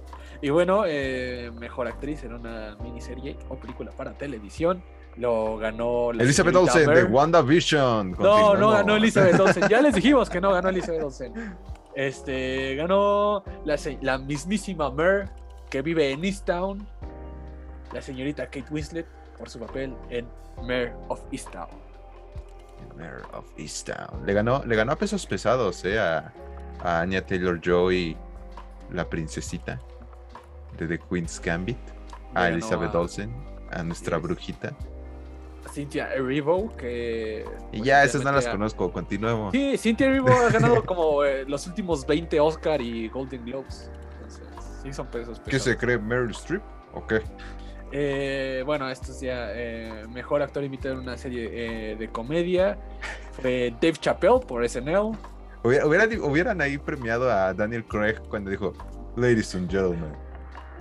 Y 0.42 0.50
bueno, 0.50 0.84
eh, 0.86 1.52
mejor 1.58 1.88
actriz 1.88 2.24
en 2.24 2.34
una 2.34 2.76
miniserie 2.84 3.38
o 3.48 3.56
película 3.56 3.92
para 3.92 4.18
televisión. 4.18 4.84
Lo 5.18 5.58
ganó 5.58 6.12
la 6.12 6.24
Elizabeth 6.24 6.56
Olsen 6.56 6.88
de 6.88 6.96
Mer. 7.04 7.06
WandaVision. 7.12 8.12
No, 8.20 8.56
no 8.56 8.72
ganó 8.72 8.96
Elizabeth 8.96 9.40
Olsen. 9.40 9.68
Ya 9.70 9.82
les 9.82 9.94
dijimos 9.94 10.30
que 10.30 10.42
no 10.42 10.52
ganó 10.52 10.70
Elizabeth 10.70 11.04
Olsen. 11.04 11.56
Este, 11.96 12.76
ganó 12.76 13.44
la, 13.66 13.76
la 14.02 14.18
mismísima 14.18 14.90
Mer, 14.90 15.30
que 15.70 15.82
vive 15.84 16.12
en 16.12 16.26
Easttown. 16.26 16.88
La 17.92 18.02
señorita 18.02 18.46
Kate 18.46 18.66
Winslet 18.72 19.06
por 19.38 19.50
su 19.50 19.60
papel 19.60 19.94
en 20.10 20.28
Mare 20.64 20.94
of 21.10 21.22
Easttown. 21.32 21.68
Mayor 22.98 23.22
of 23.34 23.46
Easttown. 23.58 24.26
Le 24.26 24.34
ganó, 24.34 24.64
le 24.66 24.76
ganó 24.76 24.94
a 24.94 24.96
pesos 24.96 25.26
pesados, 25.26 25.86
eh, 25.86 26.00
a, 26.00 26.32
a 26.82 27.02
Anya 27.02 27.26
Taylor 27.26 27.60
Joy, 27.62 28.18
la 28.92 29.08
princesita 29.10 29.80
de 30.78 30.88
The 30.88 31.00
Queen's 31.00 31.40
Gambit, 31.40 31.78
Le 32.34 32.40
a 32.40 32.50
Elizabeth 32.50 32.94
a- 32.96 33.00
Olsen, 33.00 33.34
a 33.72 33.84
nuestra 33.84 34.18
Yes. 34.18 34.24
brujita. 34.24 34.74
Cynthia 35.74 36.14
Erivo, 36.14 36.76
que. 36.78 37.46
Y 37.72 37.78
pues, 37.78 37.84
ya, 37.84 38.04
esas 38.04 38.24
no 38.24 38.32
las 38.32 38.48
conozco, 38.48 38.92
continuemos. 38.92 39.52
Sí, 39.52 39.76
Cynthia 39.78 40.08
Erivo 40.08 40.30
ha 40.30 40.50
ganado 40.52 40.86
como 40.86 41.24
eh, 41.24 41.46
los 41.48 41.66
últimos 41.66 42.06
20 42.06 42.40
Oscar 42.40 42.80
y 42.80 43.10
Golden 43.10 43.44
Globes. 43.44 43.90
Entonces, 44.14 44.44
sí 44.84 44.94
son 44.94 45.08
pesos 45.08 45.42
¿Qué 45.46 45.58
se 45.60 45.76
cree 45.76 45.98
Meryl 45.98 46.32
Streep? 46.32 46.62
¿O 46.94 47.06
qué? 47.08 47.22
Eh, 47.92 48.62
bueno, 48.66 48.90
esto 48.90 49.12
es 49.12 49.22
ya 49.22 49.48
eh, 49.52 50.06
mejor 50.10 50.42
actor 50.44 50.64
invitado 50.64 50.96
en 50.96 51.02
una 51.02 51.18
serie 51.18 51.96
de 51.96 52.08
comedia. 52.10 52.78
Fue 53.32 53.72
Dave 53.82 53.94
Chappelle 53.94 54.40
por 54.48 54.68
SNL. 54.68 55.18
Hubiera- 55.64 55.88
hubieran, 55.88 56.22
hubieran 56.22 56.62
ahí 56.62 56.78
premiado 56.78 57.32
a 57.32 57.54
Daniel 57.54 57.84
Craig 57.86 58.16
cuando 58.30 58.52
dijo, 58.52 58.74
Ladies 59.16 59.56
and 59.56 59.70
gentlemen, 59.72 60.14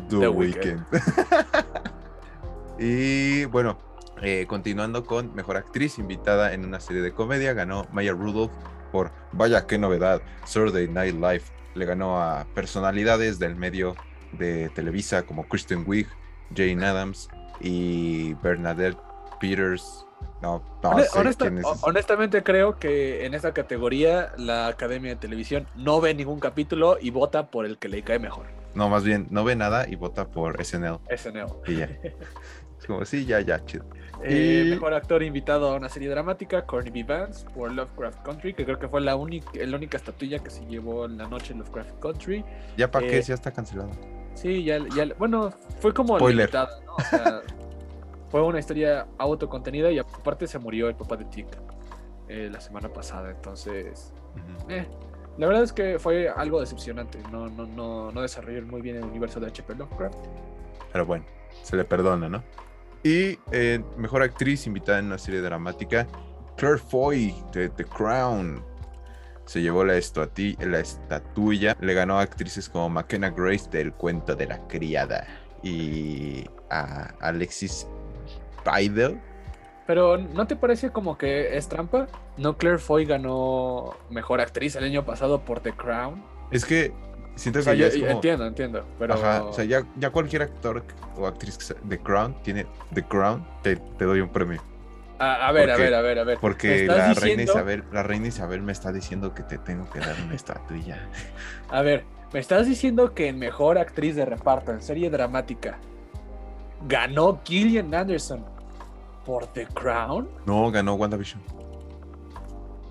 The, 0.08 0.18
The 0.18 0.28
Weeknd. 0.28 0.84
y 2.78 3.44
bueno, 3.46 3.78
eh, 4.22 4.46
continuando 4.48 5.04
con 5.04 5.34
Mejor 5.34 5.56
Actriz 5.56 5.98
invitada 5.98 6.52
en 6.54 6.64
una 6.64 6.80
serie 6.80 7.02
de 7.02 7.12
comedia, 7.12 7.52
ganó 7.52 7.86
Maya 7.92 8.12
Rudolph 8.12 8.52
por 8.90 9.10
Vaya 9.32 9.66
qué 9.66 9.78
novedad, 9.78 10.22
Saturday 10.44 10.88
Night 10.88 11.14
Live. 11.14 11.42
Le 11.74 11.84
ganó 11.86 12.20
a 12.22 12.46
personalidades 12.54 13.38
del 13.38 13.56
medio 13.56 13.96
de 14.32 14.68
Televisa 14.70 15.22
como 15.22 15.48
Kristen 15.48 15.84
Wiig, 15.86 16.06
Jane 16.54 16.84
Adams 16.84 17.28
y 17.60 18.34
Bernadette 18.34 18.98
Peters. 19.40 20.06
No, 20.42 20.62
no 20.82 20.90
Hone- 20.90 21.04
sé 21.04 21.18
honesta- 21.18 21.44
quién 21.46 21.58
es 21.58 21.64
ho- 21.64 21.72
ese. 21.74 21.84
honestamente 21.86 22.42
creo 22.42 22.78
que 22.78 23.24
en 23.26 23.34
esta 23.34 23.52
categoría 23.54 24.32
la 24.36 24.66
Academia 24.68 25.10
de 25.10 25.16
Televisión 25.16 25.66
no 25.74 26.00
ve 26.00 26.14
ningún 26.14 26.38
capítulo 26.40 26.98
y 27.00 27.10
vota 27.10 27.46
por 27.50 27.64
el 27.64 27.78
que 27.78 27.88
le 27.88 28.02
cae 28.02 28.18
mejor. 28.18 28.46
No, 28.74 28.88
más 28.88 29.04
bien, 29.04 29.26
no 29.30 29.44
ve 29.44 29.54
nada 29.56 29.88
y 29.88 29.96
vota 29.96 30.28
por 30.28 30.60
SNL. 30.62 30.98
SNL. 31.16 31.46
Y 31.66 31.76
ya. 31.76 31.88
Es 32.78 32.86
como, 32.88 33.04
sí, 33.04 33.24
ya, 33.24 33.38
ya, 33.40 33.64
chido. 33.64 33.84
Eh, 34.24 34.62
Y- 34.66 34.70
Mejor 34.70 34.94
actor 34.94 35.22
invitado 35.22 35.68
a 35.72 35.76
una 35.76 35.88
serie 35.88 36.08
dramática, 36.08 36.64
Courtney 36.64 37.02
B. 37.02 37.12
Vance 37.12 37.44
por 37.50 37.72
Lovecraft 37.72 38.22
Country, 38.22 38.54
que 38.54 38.64
creo 38.64 38.78
que 38.78 38.88
fue 38.88 39.00
la 39.00 39.16
única, 39.16 39.50
la 39.54 39.76
única 39.76 39.96
estatuilla 39.96 40.38
que 40.38 40.50
se 40.50 40.64
llevó 40.66 41.06
en 41.06 41.18
la 41.18 41.26
noche 41.28 41.52
en 41.52 41.58
Lovecraft 41.60 41.98
Country. 42.00 42.44
Ya 42.76 42.90
para 42.90 43.06
Eh, 43.06 43.10
qué, 43.10 43.22
ya 43.22 43.34
está 43.34 43.50
cancelado. 43.52 43.90
Sí, 44.34 44.64
ya, 44.64 44.78
ya 44.94 45.06
bueno, 45.18 45.50
fue 45.80 45.92
como 45.92 46.16
Spoiler. 46.16 46.46
limitada, 46.48 46.70
¿no? 46.86 46.94
O 46.94 47.00
sea, 47.02 47.40
fue 48.30 48.42
una 48.42 48.58
historia 48.60 49.06
autocontenida 49.18 49.90
y 49.90 49.98
aparte 49.98 50.46
se 50.46 50.58
murió 50.58 50.88
el 50.88 50.94
papá 50.94 51.16
de 51.16 51.24
Tick 51.26 51.48
eh, 52.28 52.48
la 52.50 52.60
semana 52.60 52.88
pasada, 52.88 53.30
entonces, 53.30 54.12
eh, 54.68 54.86
la 55.36 55.46
verdad 55.48 55.64
es 55.64 55.72
que 55.72 55.98
fue 55.98 56.28
algo 56.30 56.60
decepcionante, 56.60 57.18
no, 57.30 57.48
no, 57.48 57.66
no, 57.66 58.10
no 58.12 58.22
desarrolló 58.22 58.62
muy 58.66 58.80
bien 58.80 58.96
el 58.96 59.04
universo 59.04 59.38
de 59.40 59.48
H.P. 59.48 59.74
Lovecraft. 59.74 60.16
Pero 60.92 61.04
bueno, 61.04 61.24
se 61.62 61.76
le 61.76 61.84
perdona, 61.84 62.28
¿no? 62.28 62.42
Y 63.02 63.38
eh, 63.50 63.82
mejor 63.96 64.22
actriz 64.22 64.66
invitada 64.66 64.98
en 65.00 65.06
una 65.06 65.18
serie 65.18 65.40
dramática, 65.40 66.06
Claire 66.56 66.78
Foy 66.78 67.34
de 67.52 67.68
The 67.68 67.84
Crown. 67.84 68.62
Se 69.44 69.60
llevó 69.60 69.84
la, 69.84 69.94
estuati- 69.96 70.56
la 70.64 70.78
estatuilla. 70.78 71.76
Le 71.80 71.94
ganó 71.94 72.18
a 72.18 72.22
actrices 72.22 72.68
como 72.68 72.88
McKenna 72.90 73.30
Grace 73.30 73.68
del 73.70 73.92
cuento 73.92 74.36
de 74.36 74.46
la 74.46 74.66
criada. 74.68 75.26
Y 75.64 76.44
a 76.70 77.12
Alexis 77.20 77.86
Bydel. 78.64 79.20
Pero 79.86 80.16
¿no 80.16 80.46
te 80.46 80.54
parece 80.54 80.90
como 80.90 81.18
que 81.18 81.56
es 81.56 81.68
trampa? 81.68 82.06
¿No 82.36 82.56
Claire 82.56 82.78
Foy 82.78 83.04
ganó 83.04 83.96
mejor 84.10 84.40
actriz 84.40 84.76
el 84.76 84.84
año 84.84 85.04
pasado 85.04 85.44
por 85.44 85.60
The 85.60 85.72
Crown? 85.72 86.22
Es 86.52 86.64
que 86.64 86.92
siento 87.34 87.60
O 87.60 87.62
sea, 87.62 87.72
que 87.72 87.78
ya 87.80 87.88
yo- 87.88 87.92
es 87.94 87.98
como- 88.00 88.10
entiendo, 88.12 88.46
entiendo, 88.46 88.84
pero... 88.98 89.14
Ajá, 89.14 89.42
o 89.44 89.52
sea, 89.52 89.64
ya, 89.64 89.82
ya 89.96 90.10
cualquier 90.10 90.42
actor 90.42 90.82
o 91.16 91.26
actriz 91.26 91.58
The 91.88 91.98
Crown 91.98 92.36
tiene 92.42 92.66
The 92.94 93.02
Crown, 93.04 93.46
te, 93.62 93.76
te 93.76 94.04
doy 94.04 94.20
un 94.20 94.28
premio. 94.30 94.62
a, 95.18 95.48
a 95.48 95.52
ver, 95.52 95.70
a 95.70 95.76
ver, 95.76 95.94
a 95.94 96.00
ver, 96.02 96.18
a 96.18 96.24
ver. 96.24 96.36
¿Me 96.36 96.40
Porque 96.40 96.86
la 96.86 97.14
reina 97.14 97.42
Isabel, 97.42 97.84
la 97.92 98.02
reina 98.02 98.26
Isabel 98.28 98.60
me 98.62 98.72
está 98.72 98.92
diciendo 98.92 99.34
que 99.34 99.42
te 99.42 99.58
tengo 99.58 99.88
que 99.90 100.00
dar 100.00 100.16
una 100.24 100.34
estatuilla. 100.34 101.08
A 101.70 101.80
ver, 101.82 102.04
¿me 102.32 102.40
estás 102.40 102.66
diciendo 102.66 103.14
que 103.14 103.28
en 103.28 103.38
mejor 103.38 103.78
actriz 103.78 104.16
de 104.16 104.24
reparto 104.24 104.72
en 104.72 104.82
serie 104.82 105.10
dramática 105.10 105.78
ganó 106.88 107.40
Gillian 107.44 107.94
Anderson 107.94 108.44
por 109.24 109.46
The 109.46 109.66
Crown? 109.66 110.28
No, 110.46 110.70
ganó 110.70 110.94
WandaVision. 110.94 111.40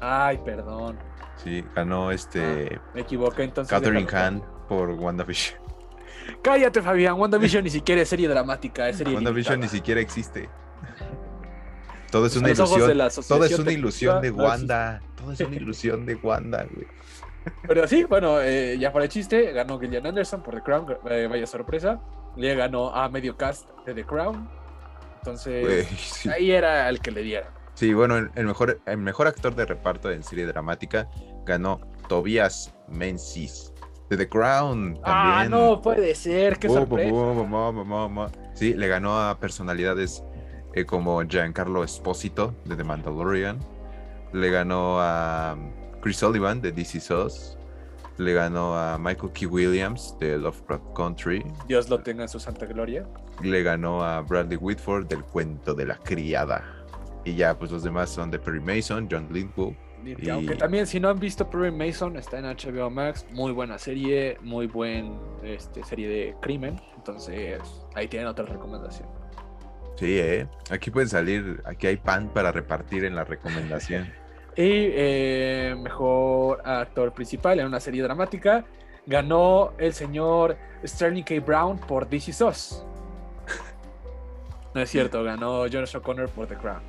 Ay, 0.01 0.39
perdón, 0.43 0.97
Sí, 1.43 1.63
ganó 1.75 2.11
este 2.11 2.79
me 2.93 3.01
equivoqué 3.01 3.43
entonces. 3.43 3.69
Catherine. 3.71 4.07
Hahn 4.11 4.43
por 4.67 4.89
WandaVision. 4.89 5.59
Cállate, 6.43 6.81
Fabián. 6.81 7.19
WandaVision 7.19 7.63
ni 7.63 7.69
siquiera 7.69 8.01
es 8.01 8.09
serie 8.09 8.27
dramática, 8.27 8.89
es 8.89 8.97
serie 8.97 9.15
WandaVision 9.15 9.59
ni 9.59 9.67
siquiera 9.67 10.01
existe. 10.01 10.49
Todo 12.11 12.25
es 12.25 12.35
una 12.35 12.49
los 12.49 12.59
ilusión. 12.59 13.27
Todo 13.27 13.45
es 13.45 13.57
una 13.57 13.71
ilusión 13.71 14.21
de 14.21 14.31
no. 14.31 14.43
Wanda. 14.43 15.01
Todo 15.15 15.31
es 15.31 15.39
una 15.39 15.55
ilusión 15.55 16.05
de 16.05 16.15
Wanda, 16.15 16.67
güey. 16.69 16.87
Pero 17.67 17.87
sí, 17.87 18.03
bueno, 18.03 18.39
eh, 18.41 18.77
ya 18.77 18.91
para 18.91 19.05
el 19.05 19.09
chiste, 19.11 19.51
ganó 19.51 19.79
Gillian 19.79 20.05
Anderson 20.05 20.43
por 20.43 20.55
The 20.55 20.61
Crown, 20.61 20.97
eh, 21.09 21.27
vaya 21.29 21.47
sorpresa. 21.47 21.99
Le 22.35 22.53
ganó 22.55 22.93
a 22.93 23.09
medio 23.09 23.35
cast 23.35 23.69
de 23.85 23.93
The 23.93 24.03
Crown. 24.03 24.47
Entonces, 25.17 25.65
Güey, 25.65 25.85
sí. 25.85 26.29
ahí 26.29 26.51
era 26.51 26.87
el 26.89 26.99
que 26.99 27.11
le 27.11 27.21
dieron. 27.23 27.60
Sí, 27.81 27.95
bueno, 27.95 28.15
el, 28.15 28.29
el 28.35 28.45
mejor, 28.45 28.79
el 28.85 28.97
mejor 28.99 29.25
actor 29.25 29.55
de 29.55 29.65
reparto 29.65 30.11
en 30.11 30.21
serie 30.21 30.45
dramática 30.45 31.09
ganó 31.47 31.81
Tobias 32.07 32.71
Menzies 32.87 33.73
de 34.07 34.17
The 34.17 34.29
Crown. 34.29 35.01
También. 35.01 35.03
Ah, 35.03 35.47
no 35.49 35.81
puede 35.81 36.13
ser, 36.13 36.59
qué 36.59 36.69
sorpresa. 36.69 37.09
Sí, 38.53 38.75
le 38.75 38.87
ganó 38.87 39.19
a 39.19 39.39
personalidades 39.39 40.23
eh, 40.75 40.85
como 40.85 41.23
Giancarlo 41.23 41.83
Esposito 41.83 42.53
de 42.65 42.75
The 42.75 42.83
Mandalorian. 42.83 43.57
Le 44.31 44.51
ganó 44.51 45.01
a 45.01 45.55
um, 45.57 45.71
Chris 46.01 46.17
Sullivan 46.17 46.61
de 46.61 46.71
DC 46.71 47.11
Us. 47.11 47.57
Le 48.19 48.33
ganó 48.33 48.77
a 48.77 48.99
Michael 48.99 49.33
K. 49.33 49.47
Williams 49.47 50.15
de 50.19 50.37
Lovecraft 50.37 50.83
Country. 50.95 51.43
Dios 51.67 51.89
lo 51.89 51.97
tenga 52.03 52.21
en 52.21 52.29
su 52.29 52.39
santa 52.39 52.67
gloria. 52.67 53.07
Le 53.41 53.63
ganó 53.63 54.03
a 54.03 54.21
Bradley 54.21 54.57
Whitford 54.57 55.07
del 55.07 55.23
cuento 55.23 55.73
de 55.73 55.87
la 55.87 55.95
criada. 55.95 56.80
Y 57.23 57.35
ya, 57.35 57.57
pues 57.57 57.71
los 57.71 57.83
demás 57.83 58.09
son 58.09 58.31
de 58.31 58.39
Perry 58.39 58.59
Mason, 58.59 59.07
John 59.09 59.27
Lithgow. 59.31 59.75
Y 60.03 60.29
Aunque 60.29 60.55
también, 60.55 60.87
si 60.87 60.99
no 60.99 61.09
han 61.09 61.19
visto 61.19 61.47
Perry 61.47 61.71
Mason, 61.71 62.17
está 62.17 62.39
en 62.39 62.45
HBO 62.45 62.89
Max. 62.89 63.25
Muy 63.31 63.51
buena 63.51 63.77
serie, 63.77 64.37
muy 64.41 64.65
buen 64.65 65.19
este, 65.43 65.83
serie 65.83 66.07
de 66.07 66.35
crimen. 66.41 66.81
Entonces, 66.95 67.61
ahí 67.93 68.07
tienen 68.07 68.27
otra 68.27 68.45
recomendación. 68.45 69.07
Sí, 69.95 70.17
¿eh? 70.17 70.47
Aquí 70.71 70.89
pueden 70.89 71.09
salir, 71.09 71.61
aquí 71.65 71.85
hay 71.85 71.97
pan 71.97 72.29
para 72.33 72.51
repartir 72.51 73.05
en 73.05 73.15
la 73.15 73.23
recomendación. 73.23 74.11
Y 74.53 74.91
eh, 74.93 75.75
mejor 75.81 76.61
actor 76.67 77.13
principal 77.13 77.61
en 77.61 77.67
una 77.67 77.79
serie 77.79 78.03
dramática 78.03 78.65
ganó 79.05 79.71
el 79.77 79.93
señor 79.93 80.57
Sterling 80.85 81.23
K. 81.23 81.39
Brown 81.39 81.77
por 81.79 82.05
This 82.05 82.27
Is 82.27 82.41
Us. 82.41 82.85
No 84.73 84.81
es 84.81 84.89
cierto, 84.89 85.23
ganó 85.23 85.67
Jonas 85.67 85.95
O'Connor 85.95 86.29
por 86.29 86.47
The 86.47 86.55
Crown. 86.55 86.81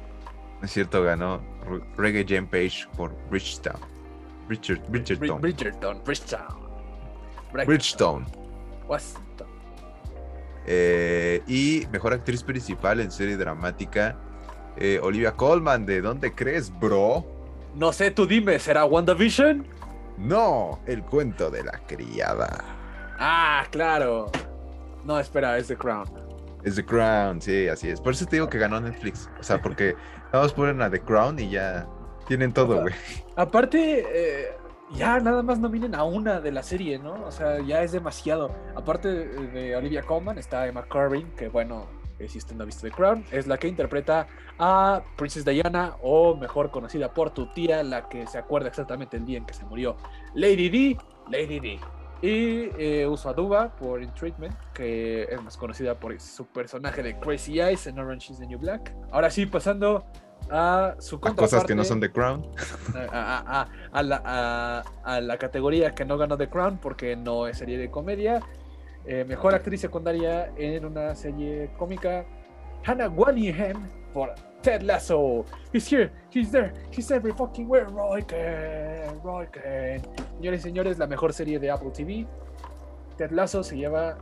No 0.62 0.66
es 0.66 0.72
cierto, 0.72 1.02
ganó 1.02 1.42
Re- 1.68 1.82
Reggae 1.96 2.24
Jam 2.26 2.46
Page 2.46 2.86
por 2.96 3.12
Bridgetown. 3.28 3.80
Richard, 4.48 4.78
Bri- 4.84 4.90
Bridgerton. 4.90 5.40
Bridgerton, 5.40 6.04
Bridgetown. 6.04 6.62
Bridgestone. 7.52 8.26
Washington. 8.86 9.48
Eh, 10.66 11.42
y 11.48 11.86
mejor 11.90 12.12
actriz 12.12 12.44
principal 12.44 13.00
en 13.00 13.10
serie 13.10 13.36
dramática, 13.36 14.16
eh, 14.76 15.00
Olivia 15.02 15.32
Colman. 15.32 15.84
¿De 15.84 16.00
dónde 16.00 16.32
crees, 16.32 16.72
bro? 16.78 17.26
No 17.74 17.92
sé, 17.92 18.12
tú 18.12 18.24
dime, 18.26 18.58
¿será 18.60 18.84
WandaVision? 18.84 19.66
No, 20.16 20.78
el 20.86 21.02
cuento 21.02 21.50
de 21.50 21.64
la 21.64 21.72
criada. 21.88 22.64
Ah, 23.18 23.64
claro. 23.72 24.30
No, 25.04 25.18
espera, 25.18 25.58
es 25.58 25.66
The 25.66 25.76
Crown. 25.76 26.08
Es 26.64 26.76
The 26.76 26.84
Crown, 26.84 27.40
sí, 27.40 27.68
así 27.68 27.88
es. 27.88 28.00
Por 28.00 28.12
eso 28.12 28.26
te 28.26 28.36
digo 28.36 28.48
que 28.48 28.58
ganó 28.58 28.80
Netflix. 28.80 29.28
O 29.40 29.42
sea, 29.42 29.60
porque 29.60 29.96
todos 30.32 30.52
ponen 30.52 30.80
a 30.82 30.90
The 30.90 31.00
Crown 31.00 31.38
y 31.38 31.50
ya 31.50 31.86
tienen 32.26 32.52
todo, 32.52 32.80
güey. 32.80 32.94
Aparte, 33.36 34.04
eh, 34.08 34.56
ya 34.94 35.18
nada 35.20 35.42
más 35.42 35.58
nominen 35.58 35.94
a 35.94 36.04
una 36.04 36.40
de 36.40 36.52
la 36.52 36.62
serie, 36.62 36.98
¿no? 36.98 37.24
O 37.24 37.30
sea, 37.30 37.60
ya 37.60 37.82
es 37.82 37.92
demasiado. 37.92 38.54
Aparte 38.76 39.08
de, 39.08 39.74
Olivia 39.76 40.02
Colman, 40.02 40.38
está 40.38 40.66
Emma 40.66 40.84
Corrin, 40.84 41.30
que 41.32 41.48
bueno, 41.48 41.86
eh, 42.18 42.28
si 42.28 42.38
usted 42.38 42.54
no 42.54 42.62
ha 42.62 42.66
visto 42.66 42.82
The 42.82 42.92
Crown, 42.92 43.24
es 43.32 43.46
la 43.46 43.58
que 43.58 43.68
interpreta 43.68 44.26
a 44.58 45.02
Princess 45.16 45.44
Diana, 45.44 45.96
o 46.02 46.36
mejor 46.36 46.70
conocida 46.70 47.12
por 47.12 47.30
tu 47.30 47.46
tía, 47.52 47.82
la 47.82 48.08
que 48.08 48.26
se 48.26 48.38
acuerda 48.38 48.68
exactamente 48.68 49.16
el 49.16 49.24
día 49.24 49.38
en 49.38 49.46
que 49.46 49.54
se 49.54 49.64
murió, 49.64 49.96
Lady 50.34 50.68
D, 50.68 50.98
Lady 51.30 51.58
D. 51.58 51.80
Y 52.22 52.70
eh, 52.78 53.06
uso 53.06 53.28
a 53.28 53.32
Duba 53.32 53.74
por 53.74 54.00
In 54.00 54.14
Treatment, 54.14 54.54
que 54.72 55.24
es 55.24 55.42
más 55.42 55.56
conocida 55.56 55.96
por 55.98 56.18
su 56.20 56.46
personaje 56.46 57.02
de 57.02 57.18
Crazy 57.18 57.60
Eyes 57.60 57.86
en 57.88 57.98
Orange 57.98 58.32
is 58.32 58.38
the 58.38 58.46
New 58.46 58.60
Black. 58.60 58.94
Ahora 59.10 59.28
sí, 59.28 59.44
pasando 59.46 60.04
a 60.48 60.94
su 61.00 61.16
A 61.16 61.34
cosas 61.34 61.64
que 61.64 61.74
no 61.74 61.82
son 61.82 61.98
The 62.00 62.12
Crown. 62.12 62.46
a, 63.12 63.66
la, 64.02 64.22
a- 64.24 64.84
a 65.02 65.20
la 65.20 65.36
categoría 65.36 65.94
que 65.96 66.04
no 66.04 66.16
ganó 66.16 66.36
The 66.38 66.48
Crown 66.48 66.78
porque 66.78 67.16
no 67.16 67.48
es 67.48 67.58
serie 67.58 67.76
de 67.76 67.90
comedia. 67.90 68.40
Eh, 69.04 69.24
mejor 69.24 69.52
actriz 69.54 69.80
secundaria 69.80 70.52
en 70.56 70.84
una 70.84 71.16
serie 71.16 71.70
cómica, 71.76 72.24
Hannah 72.84 73.08
Waddingham 73.08 73.90
por 74.12 74.34
Ted 74.62 74.82
Lasso. 74.82 75.44
He's 75.72 75.90
here, 75.92 76.10
he's 76.32 76.50
there, 76.50 76.72
he's 76.90 77.10
every 77.10 77.32
fucking 77.32 77.68
where. 77.68 77.86
Roy 77.86 78.22
Kent, 78.22 79.22
Roy 79.24 79.46
Kent. 79.48 80.06
Señores 80.38 80.60
y 80.60 80.62
señores, 80.62 80.98
la 80.98 81.06
mejor 81.06 81.32
serie 81.32 81.58
de 81.58 81.70
Apple 81.70 81.90
TV. 81.90 82.26
Ted 83.16 83.30
Lasso 83.30 83.62
se 83.62 83.76
lleva 83.76 84.18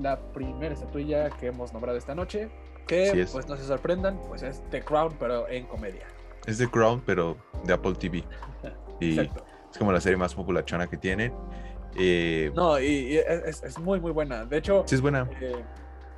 la 0.00 0.18
primera 0.32 0.74
estatuilla 0.74 1.30
que 1.30 1.46
hemos 1.48 1.72
nombrado 1.72 1.98
esta 1.98 2.14
noche. 2.14 2.48
Que, 2.86 3.10
es. 3.22 3.30
pues 3.32 3.48
no 3.48 3.56
se 3.56 3.64
sorprendan, 3.64 4.20
pues 4.28 4.42
es 4.42 4.62
The 4.70 4.82
Crown, 4.82 5.14
pero 5.18 5.48
en 5.48 5.66
comedia. 5.66 6.06
Es 6.46 6.58
The 6.58 6.68
Crown, 6.68 7.02
pero 7.06 7.36
de 7.64 7.72
Apple 7.72 7.94
TV. 7.94 8.24
Y 9.00 9.18
Exacto. 9.18 9.44
es 9.72 9.76
como 9.78 9.90
la 9.90 10.00
serie 10.00 10.16
más 10.16 10.34
populachona 10.34 10.86
que 10.86 10.96
tienen. 10.96 11.32
Eh, 11.96 12.52
No, 12.54 12.78
y, 12.78 12.84
y 12.86 13.16
es, 13.16 13.62
es 13.64 13.78
muy, 13.78 13.98
muy 14.00 14.12
buena. 14.12 14.44
De 14.44 14.58
hecho, 14.58 14.84
Sí, 14.86 14.94
es 14.94 15.00
buena. 15.00 15.28
eh, 15.40 15.56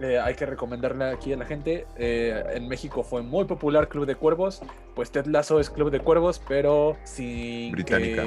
eh, 0.01 0.18
hay 0.18 0.34
que 0.34 0.47
recomendarla 0.47 1.11
aquí 1.11 1.32
a 1.32 1.36
la 1.36 1.44
gente. 1.44 1.86
Eh, 1.97 2.42
en 2.55 2.68
México 2.68 3.03
fue 3.03 3.22
muy 3.22 3.44
popular 3.44 3.88
Club 3.88 4.07
de 4.07 4.14
Cuervos. 4.14 4.62
Pues 4.94 5.11
Ted 5.11 5.26
Lasso 5.26 5.59
es 5.61 5.70
Club 5.70 5.90
de 5.90 6.01
Cuervos, 6.01 6.40
pero 6.47 6.97
sin 7.05 7.72
Británica. 7.72 8.24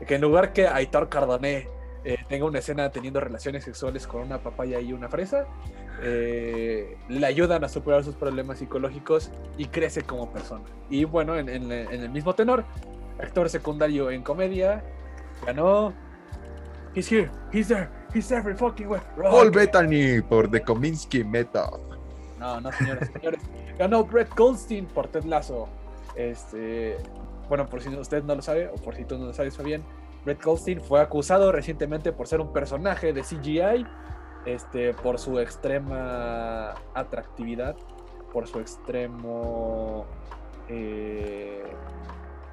Que, 0.00 0.06
que 0.06 0.14
en 0.14 0.20
lugar 0.20 0.52
que 0.52 0.66
Aitor 0.66 1.08
Cardoné 1.08 1.68
eh, 2.04 2.16
tenga 2.28 2.44
una 2.46 2.58
escena 2.58 2.90
teniendo 2.90 3.20
relaciones 3.20 3.64
sexuales 3.64 4.06
con 4.06 4.22
una 4.22 4.38
papaya 4.38 4.78
y 4.80 4.92
una 4.92 5.08
fresa, 5.08 5.46
eh, 6.02 6.96
le 7.08 7.26
ayudan 7.26 7.64
a 7.64 7.68
superar 7.68 8.04
sus 8.04 8.14
problemas 8.14 8.58
psicológicos 8.58 9.30
y 9.56 9.66
crece 9.66 10.02
como 10.02 10.30
persona. 10.32 10.64
Y 10.90 11.04
bueno, 11.04 11.36
en, 11.38 11.48
en- 11.48 11.70
en 11.72 12.00
el 12.02 12.10
mismo 12.10 12.34
tenor, 12.34 12.64
actor 13.18 13.48
secundario 13.48 14.10
en 14.10 14.22
comedia, 14.22 14.82
ganó. 15.46 15.94
He's 16.94 17.10
here, 17.10 17.30
he's 17.52 17.68
there, 17.68 17.88
he's 18.14 18.30
every 18.30 18.54
fucking 18.54 18.88
way. 18.88 19.00
Paul 19.16 19.46
Rock. 19.46 19.54
Bettany 19.54 20.22
por 20.22 20.50
The 20.50 20.62
Kominsky 20.62 21.24
Method. 21.24 21.80
No, 22.38 22.60
no, 22.60 22.72
señores, 22.72 23.10
señores. 23.12 23.40
Ganó 23.78 24.04
Brett 24.04 24.34
Goldstein 24.36 24.86
por 24.86 25.08
Ted 25.08 25.24
Lasso. 25.24 25.68
Este, 26.14 26.96
bueno, 27.48 27.66
por 27.66 27.80
si 27.80 27.88
usted 27.88 28.22
no 28.22 28.34
lo 28.34 28.42
sabe, 28.42 28.68
o 28.68 28.76
por 28.76 28.94
si 28.94 29.04
tú 29.04 29.18
no 29.18 29.26
lo 29.26 29.32
sabes, 29.32 29.56
Fabián, 29.56 29.82
Brett 30.24 30.42
Goldstein 30.42 30.80
fue 30.80 31.00
acusado 31.00 31.52
recientemente 31.52 32.12
por 32.12 32.28
ser 32.28 32.40
un 32.40 32.52
personaje 32.52 33.12
de 33.12 33.22
CGI, 33.22 33.86
este, 34.46 34.94
por 34.94 35.18
su 35.18 35.38
extrema 35.40 36.74
atractividad, 36.94 37.76
por 38.32 38.46
su 38.46 38.60
extremo, 38.60 40.06
eh, 40.68 41.64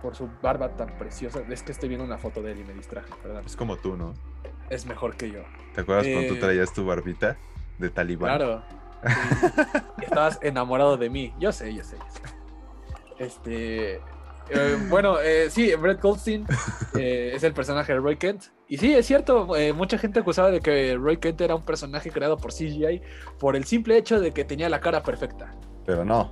por 0.01 0.15
su 0.15 0.29
barba 0.41 0.69
tan 0.69 0.97
preciosa. 0.97 1.41
Es 1.49 1.63
que 1.63 1.71
estoy 1.71 1.89
viendo 1.89 2.05
una 2.05 2.17
foto 2.17 2.41
de 2.41 2.53
él 2.53 2.59
y 2.59 2.63
me 2.63 2.73
distraje, 2.73 3.13
perdón. 3.21 3.43
Es 3.45 3.55
como 3.55 3.77
tú, 3.77 3.95
¿no? 3.95 4.13
Es 4.71 4.85
mejor 4.85 5.15
que 5.17 5.29
yo. 5.31 5.41
¿Te 5.75 5.81
acuerdas 5.81 6.07
cuando 6.07 6.29
tú 6.29 6.35
Eh, 6.35 6.39
traías 6.39 6.73
tu 6.73 6.85
barbita 6.85 7.37
de 7.77 7.89
talibán? 7.89 8.37
Claro. 8.37 8.63
Y 10.01 10.03
estabas 10.05 10.39
enamorado 10.41 10.95
de 10.97 11.09
mí. 11.09 11.33
Yo 11.39 11.51
sé, 11.51 11.73
yo 11.73 11.83
sé. 11.83 11.97
yo 11.97 12.05
sé. 12.13 12.21
Este. 13.19 13.95
eh, 13.95 14.77
bueno, 14.89 15.19
eh, 15.19 15.49
sí, 15.49 15.73
Brett 15.75 16.01
Goldstein 16.01 16.45
eh, 16.95 17.31
es 17.35 17.43
el 17.43 17.53
personaje 17.53 17.93
de 17.93 17.99
Roy 17.99 18.15
Kent. 18.17 18.45
Y 18.67 18.77
sí, 18.77 18.93
es 18.93 19.05
cierto, 19.05 19.49
mucha 19.75 19.97
gente 19.97 20.19
acusaba 20.21 20.49
de 20.51 20.61
que 20.61 20.95
Roy 20.95 21.17
Kent 21.17 21.41
era 21.41 21.55
un 21.55 21.63
personaje 21.65 22.09
creado 22.09 22.37
por 22.37 22.51
CGI 22.53 23.01
por 23.39 23.55
el 23.57 23.65
simple 23.65 23.97
hecho 23.97 24.19
de 24.21 24.31
que 24.31 24.45
tenía 24.45 24.69
la 24.69 24.79
cara 24.79 25.03
perfecta. 25.03 25.53
Pero 25.85 26.05
no. 26.05 26.31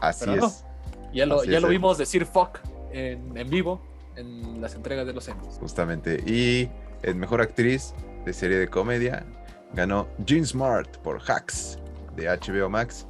Así 0.00 0.24
Pero 0.26 0.40
no. 0.40 0.46
es. 0.48 0.64
Ya 1.12 1.26
lo, 1.26 1.40
Así 1.40 1.50
ya 1.50 1.58
es, 1.58 1.62
lo 1.62 1.68
vimos 1.68 1.96
decir 1.96 2.26
fuck 2.26 2.58
en, 2.92 3.36
en 3.38 3.48
vivo 3.48 3.80
en 4.16 4.60
las 4.60 4.74
entregas 4.74 5.06
de 5.06 5.12
los 5.12 5.28
Emmys. 5.28 5.58
Justamente. 5.60 6.16
Y 6.26 6.68
el 7.06 7.14
mejor 7.14 7.40
actriz 7.40 7.94
de 8.24 8.32
serie 8.32 8.58
de 8.58 8.68
comedia 8.68 9.24
ganó 9.72 10.08
Jean 10.26 10.44
Smart 10.44 10.98
por 10.98 11.20
Hacks 11.26 11.78
de 12.16 12.26
HBO 12.28 12.68
Max. 12.68 13.06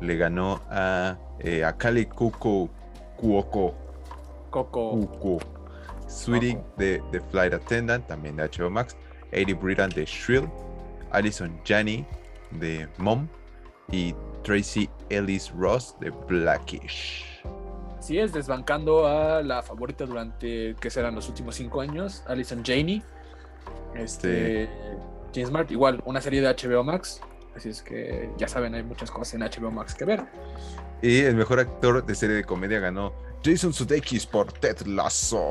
Le 0.00 0.16
ganó 0.16 0.62
a 0.70 1.18
eh, 1.40 1.64
Akali 1.64 2.06
Kuko 2.06 2.70
Kuoko 3.16 3.74
Coco. 4.50 4.90
Kuko 4.90 5.38
Coco. 5.38 6.40
de 6.76 7.02
The 7.10 7.20
Flight 7.30 7.54
Attendant, 7.54 8.06
también 8.06 8.36
de 8.36 8.48
HBO 8.48 8.70
Max. 8.70 8.96
Eddie 9.32 9.54
Britain 9.54 9.90
de 9.90 10.04
Shrill. 10.04 10.48
Alison 11.10 11.60
Janney 11.64 12.06
de 12.52 12.88
Mom. 12.98 13.26
Y 13.90 14.14
Tracy 14.44 14.88
Ellis 15.08 15.52
Ross 15.56 15.96
de 16.00 16.10
Blackish. 16.10 17.42
Sí, 18.00 18.18
es 18.18 18.32
desbancando 18.32 19.06
a 19.06 19.42
la 19.42 19.62
favorita 19.62 20.04
durante, 20.06 20.74
que 20.80 20.90
serán 20.90 21.14
los 21.14 21.28
últimos 21.28 21.54
cinco 21.54 21.80
años, 21.80 22.24
Alison 22.26 22.62
Janey. 22.64 23.02
Este, 23.94 24.68
James 25.34 25.48
Smart, 25.48 25.70
igual, 25.70 26.02
una 26.04 26.20
serie 26.20 26.40
de 26.40 26.48
HBO 26.48 26.84
Max. 26.84 27.20
Así 27.56 27.68
es 27.68 27.82
que 27.82 28.30
ya 28.38 28.48
saben, 28.48 28.74
hay 28.74 28.82
muchas 28.82 29.10
cosas 29.10 29.34
en 29.34 29.40
HBO 29.42 29.70
Max 29.70 29.94
que 29.94 30.04
ver. 30.04 30.24
Y 31.02 31.20
el 31.20 31.36
mejor 31.36 31.60
actor 31.60 32.04
de 32.04 32.14
serie 32.14 32.36
de 32.36 32.44
comedia 32.44 32.80
ganó 32.80 33.12
Jason 33.44 33.72
Sudeikis 33.72 34.26
por 34.26 34.52
Ted 34.52 34.86
Lasso. 34.86 35.42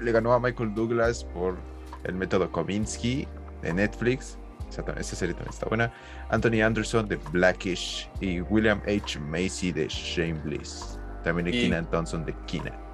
Le 0.00 0.12
ganó 0.12 0.32
a 0.32 0.40
Michael 0.40 0.74
Douglas 0.74 1.24
por 1.24 1.56
El 2.04 2.14
método 2.14 2.50
Kominsky 2.50 3.26
de 3.62 3.72
Netflix. 3.72 4.38
Esa, 4.68 5.16
serie 5.16 5.34
también 5.34 5.52
está 5.52 5.66
buena. 5.66 5.92
Anthony 6.30 6.62
Anderson 6.62 7.08
de 7.08 7.16
Blackish 7.32 8.08
y 8.20 8.40
William 8.42 8.80
H. 8.86 9.18
Macy 9.18 9.72
de 9.72 9.88
Shameless. 9.88 10.98
También 11.24 11.46
de 11.46 11.52
Keenan 11.52 11.90
Thompson 11.90 12.24
de 12.24 12.34
Keenan. 12.46 12.87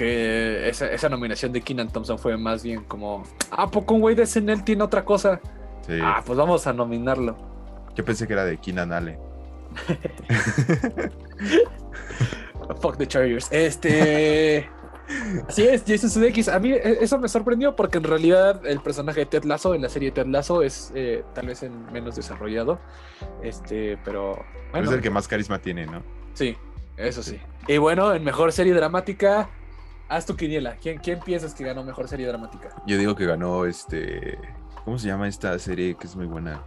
Que 0.00 0.66
esa, 0.66 0.90
esa 0.90 1.10
nominación 1.10 1.52
de 1.52 1.60
Keenan 1.60 1.90
Thompson 1.90 2.18
fue 2.18 2.34
más 2.38 2.62
bien 2.62 2.84
como, 2.84 3.22
¿a 3.50 3.70
poco 3.70 3.92
un 3.92 4.00
güey 4.00 4.14
de 4.14 4.24
SNL 4.24 4.64
tiene 4.64 4.82
otra 4.82 5.04
cosa? 5.04 5.42
Sí. 5.86 5.98
Ah, 6.02 6.22
pues 6.24 6.38
vamos 6.38 6.66
a 6.66 6.72
nominarlo. 6.72 7.36
Yo 7.94 8.02
pensé 8.02 8.26
que 8.26 8.32
era 8.32 8.46
de 8.46 8.56
Keenan 8.56 8.94
Allen. 8.94 9.18
Fuck 12.80 12.96
the 12.96 13.06
Chargers. 13.06 13.48
Este. 13.50 14.70
Así 15.46 15.64
es, 15.64 15.84
Jason 15.86 16.08
Sudeikis. 16.08 16.48
A 16.48 16.58
mí 16.58 16.72
eh, 16.72 16.96
eso 17.02 17.18
me 17.18 17.28
sorprendió 17.28 17.76
porque 17.76 17.98
en 17.98 18.04
realidad 18.04 18.64
el 18.64 18.80
personaje 18.80 19.20
de 19.20 19.26
Ted 19.26 19.44
Lasso 19.44 19.74
en 19.74 19.82
la 19.82 19.90
serie 19.90 20.12
Ted 20.12 20.28
Lasso 20.28 20.62
es 20.62 20.92
eh, 20.94 21.24
tal 21.34 21.48
vez 21.48 21.62
el 21.62 21.72
menos 21.72 22.16
desarrollado. 22.16 22.80
Este, 23.42 23.98
pero. 24.02 24.42
Bueno, 24.70 24.88
es 24.88 24.94
el 24.94 25.02
que 25.02 25.10
más 25.10 25.28
carisma 25.28 25.58
tiene, 25.58 25.84
¿no? 25.84 26.02
Sí, 26.32 26.56
eso 26.96 27.22
sí. 27.22 27.38
Y 27.68 27.76
bueno, 27.76 28.14
en 28.14 28.24
mejor 28.24 28.50
serie 28.52 28.72
dramática, 28.72 29.50
haz 30.10 30.26
tu 30.26 30.36
quiniela. 30.36 30.76
¿Quién, 30.76 30.98
¿Quién 30.98 31.20
piensas 31.20 31.54
que 31.54 31.64
ganó 31.64 31.82
mejor 31.82 32.08
serie 32.08 32.26
dramática? 32.26 32.68
Yo 32.86 32.98
digo 32.98 33.14
que 33.14 33.24
ganó 33.24 33.64
este. 33.64 34.38
¿Cómo 34.84 34.98
se 34.98 35.06
llama 35.06 35.28
esta 35.28 35.58
serie 35.58 35.94
que 35.94 36.06
es 36.06 36.16
muy 36.16 36.26
buena? 36.26 36.62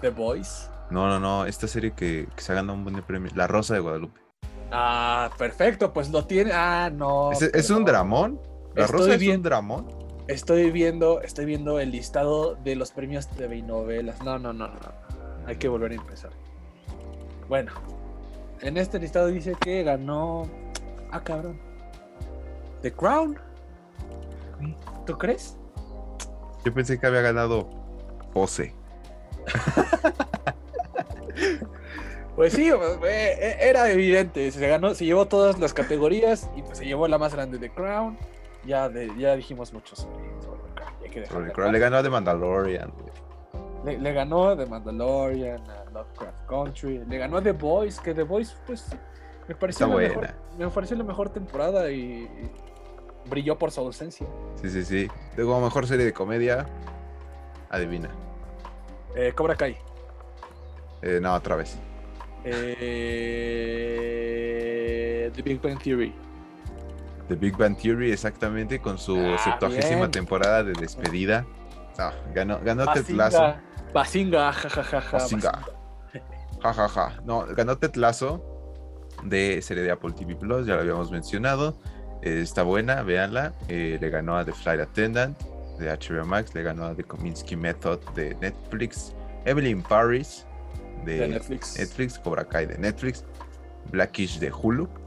The 0.00 0.10
Voice. 0.10 0.70
No, 0.90 1.08
no, 1.08 1.18
no. 1.18 1.44
Esta 1.44 1.66
serie 1.66 1.92
que, 1.92 2.28
que 2.34 2.42
se 2.42 2.52
ha 2.52 2.54
ganado 2.54 2.78
un 2.78 2.84
buen 2.84 3.02
premio. 3.02 3.30
La 3.34 3.46
Rosa 3.46 3.74
de 3.74 3.80
Guadalupe. 3.80 4.20
Ah, 4.70 5.30
perfecto, 5.36 5.92
pues 5.92 6.10
lo 6.10 6.24
tiene. 6.24 6.52
Ah, 6.52 6.90
no. 6.90 7.32
¿Es, 7.32 7.42
es 7.42 7.70
un 7.70 7.84
dramón? 7.84 8.40
¿La 8.74 8.86
Rosa 8.86 9.14
es 9.14 9.20
bien. 9.20 9.36
un 9.36 9.42
dramón? 9.42 9.88
Estoy 10.26 10.70
viendo, 10.70 11.20
estoy 11.20 11.44
viendo 11.44 11.80
el 11.80 11.90
listado 11.90 12.54
de 12.54 12.76
los 12.76 12.92
premios 12.92 13.28
TV 13.28 13.56
y 13.56 13.62
novelas. 13.62 14.22
No, 14.22 14.38
no, 14.38 14.52
no, 14.52 14.68
no. 14.68 14.74
Hay 15.46 15.56
que 15.56 15.68
volver 15.68 15.92
a 15.92 15.94
empezar. 15.96 16.30
Bueno, 17.48 17.72
en 18.60 18.76
este 18.78 18.98
listado 18.98 19.26
dice 19.26 19.54
que 19.60 19.82
ganó. 19.82 20.48
Ah, 21.10 21.22
cabrón. 21.22 21.73
The 22.84 22.92
Crown. 22.92 23.38
¿Tú 25.06 25.16
crees? 25.16 25.56
Yo 26.66 26.74
pensé 26.74 27.00
que 27.00 27.06
había 27.06 27.22
ganado 27.22 27.66
Pose. 28.34 28.74
Pues 32.36 32.52
sí, 32.52 32.68
eh, 32.70 33.56
era 33.60 33.90
evidente. 33.90 34.50
Se 34.50 34.66
ganó, 34.68 34.94
se 34.94 35.04
llevó 35.04 35.26
todas 35.26 35.58
las 35.58 35.72
categorías 35.72 36.50
y 36.56 36.62
pues 36.62 36.78
se 36.78 36.84
llevó 36.84 37.06
la 37.08 37.16
más 37.16 37.32
grande 37.34 37.58
The 37.58 37.70
Crown. 37.70 38.18
Ya, 38.66 38.88
de- 38.88 39.12
ya 39.16 39.36
dijimos 39.36 39.72
mucho 39.72 39.94
sobre, 39.94 40.24
sobre 40.42 40.60
The 41.10 41.52
Crown. 41.52 41.72
de. 41.72 41.72
Le 41.72 41.78
ganó 41.78 41.96
a 41.98 42.02
The 42.02 42.10
Mandalorian. 42.10 42.92
Le, 43.84 43.98
le 43.98 44.12
ganó 44.12 44.56
The 44.56 44.66
Mandalorian, 44.66 45.60
a 45.70 45.90
Lovecraft 45.90 46.46
Country, 46.48 47.02
le 47.06 47.18
ganó 47.18 47.36
a 47.38 47.42
The 47.42 47.52
Boys, 47.52 48.00
que 48.00 48.12
The 48.14 48.22
Boys, 48.24 48.56
pues, 48.66 48.86
me 49.46 49.54
pareció, 49.54 49.86
la 49.86 49.94
mejor, 49.96 50.16
buena. 50.16 50.34
me 50.58 50.68
pareció 50.68 50.96
la 50.96 51.04
mejor 51.04 51.28
temporada 51.30 51.90
y, 51.90 52.00
y 52.00 52.50
brilló 53.26 53.58
por 53.58 53.70
su 53.70 53.80
ausencia. 53.80 54.26
Sí, 54.60 54.70
sí, 54.70 54.84
sí. 54.84 55.08
Luego, 55.36 55.60
mejor 55.60 55.86
serie 55.86 56.04
de 56.06 56.12
comedia. 56.12 56.66
Adivina. 57.70 58.10
Eh, 59.16 59.32
Cobra 59.34 59.54
Kai. 59.56 59.76
Eh, 61.02 61.18
no, 61.22 61.34
otra 61.34 61.56
vez. 61.56 61.78
Eh, 64.04 65.30
The 65.34 65.42
Big 65.42 65.60
Bang 65.60 65.78
Theory. 65.82 66.14
The 67.28 67.34
Big 67.36 67.56
Bang 67.56 67.76
Theory, 67.76 68.12
exactamente, 68.12 68.78
con 68.80 68.98
su 68.98 69.16
Ah, 69.16 69.38
septuagésima 69.42 70.10
temporada 70.10 70.62
de 70.62 70.72
despedida. 70.74 71.46
Ah, 71.98 72.12
ganó, 72.34 72.58
ganó 72.62 72.84
Ted 72.92 73.08
Lasso. 73.08 73.38
Basinga, 73.40 73.62
Basinga, 73.92 74.52
jajajaja. 74.52 75.12
Basinga. 75.12 75.62
Ja, 76.62 76.72
ja, 76.74 76.88
ja. 76.88 77.20
No, 77.24 77.46
ganó 77.46 77.78
Ted 77.78 77.94
Lasso 77.96 78.42
de 79.22 79.62
serie 79.62 79.82
de 79.84 79.90
Apple 79.92 80.12
TV 80.12 80.34
Plus, 80.36 80.66
ya 80.66 80.74
lo 80.74 80.80
habíamos 80.80 81.10
mencionado. 81.10 81.78
Eh, 82.22 82.40
está 82.42 82.62
buena, 82.62 83.02
véanla. 83.02 83.52
Eh, 83.68 83.98
le 84.00 84.10
ganó 84.10 84.36
a 84.36 84.44
The 84.44 84.52
Flight 84.52 84.80
Attendant 84.80 85.38
de 85.78 85.90
HBO 85.90 86.24
Max, 86.24 86.54
le 86.54 86.62
ganó 86.62 86.86
a 86.86 86.94
The 86.94 87.04
Kominsky 87.04 87.56
Method 87.56 87.98
de 88.14 88.34
Netflix, 88.36 89.12
Emily 89.44 89.70
in 89.70 89.82
Paris 89.82 90.46
de, 91.04 91.18
De 91.18 91.28
Netflix. 91.28 91.78
Netflix, 91.78 92.18
Cobra 92.18 92.44
Kai 92.44 92.66
de 92.66 92.78
Netflix, 92.78 93.24
Blackish 93.90 94.38
de 94.38 94.50
Hulu. 94.52 94.88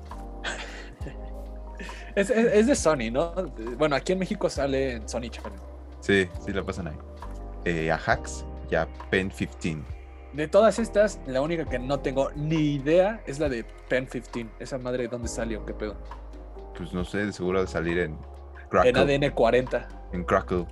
Es, 2.16 2.32
es- 2.32 2.52
es 2.54 2.66
de 2.68 2.76
Sony, 2.76 3.12
¿no? 3.12 3.32
Bueno, 3.78 3.96
aquí 3.96 4.14
en 4.14 4.20
México 4.20 4.50
sale 4.50 4.94
en 4.94 5.08
Sony 5.08 5.30
Channel. 5.30 5.60
Sí, 6.02 6.28
sí 6.44 6.52
la 6.52 6.64
pasan 6.64 6.88
ahí. 6.88 6.98
Eh, 7.66 7.92
a 7.92 7.96
Hacks 7.96 8.44
y 8.72 8.76
a 8.76 8.88
Pen 9.12 9.30
15. 9.30 9.78
De 10.34 10.48
todas 10.48 10.80
estas, 10.80 11.20
la 11.28 11.42
única 11.42 11.66
que 11.66 11.78
no 11.78 12.00
tengo 12.00 12.32
ni 12.36 12.74
idea 12.76 13.22
es 13.28 13.38
la 13.40 13.50
de 13.50 13.64
Pen 13.88 14.08
15. 14.08 14.48
Esa 14.60 14.80
madre, 14.80 15.08
¿dónde 15.08 15.28
salió? 15.28 15.64
¿Qué 15.66 15.74
pedo? 15.76 15.96
Pues 16.78 16.94
no 16.94 17.04
sé, 17.04 17.26
de 17.26 17.34
seguro 17.34 17.62
de 17.62 17.68
salir 17.68 17.98
en 18.00 18.12
En 18.12 18.70
Crackle. 18.70 19.00
ADN 19.00 19.32
40. 19.34 19.88
En 20.14 20.24
Crackle. 20.24 20.66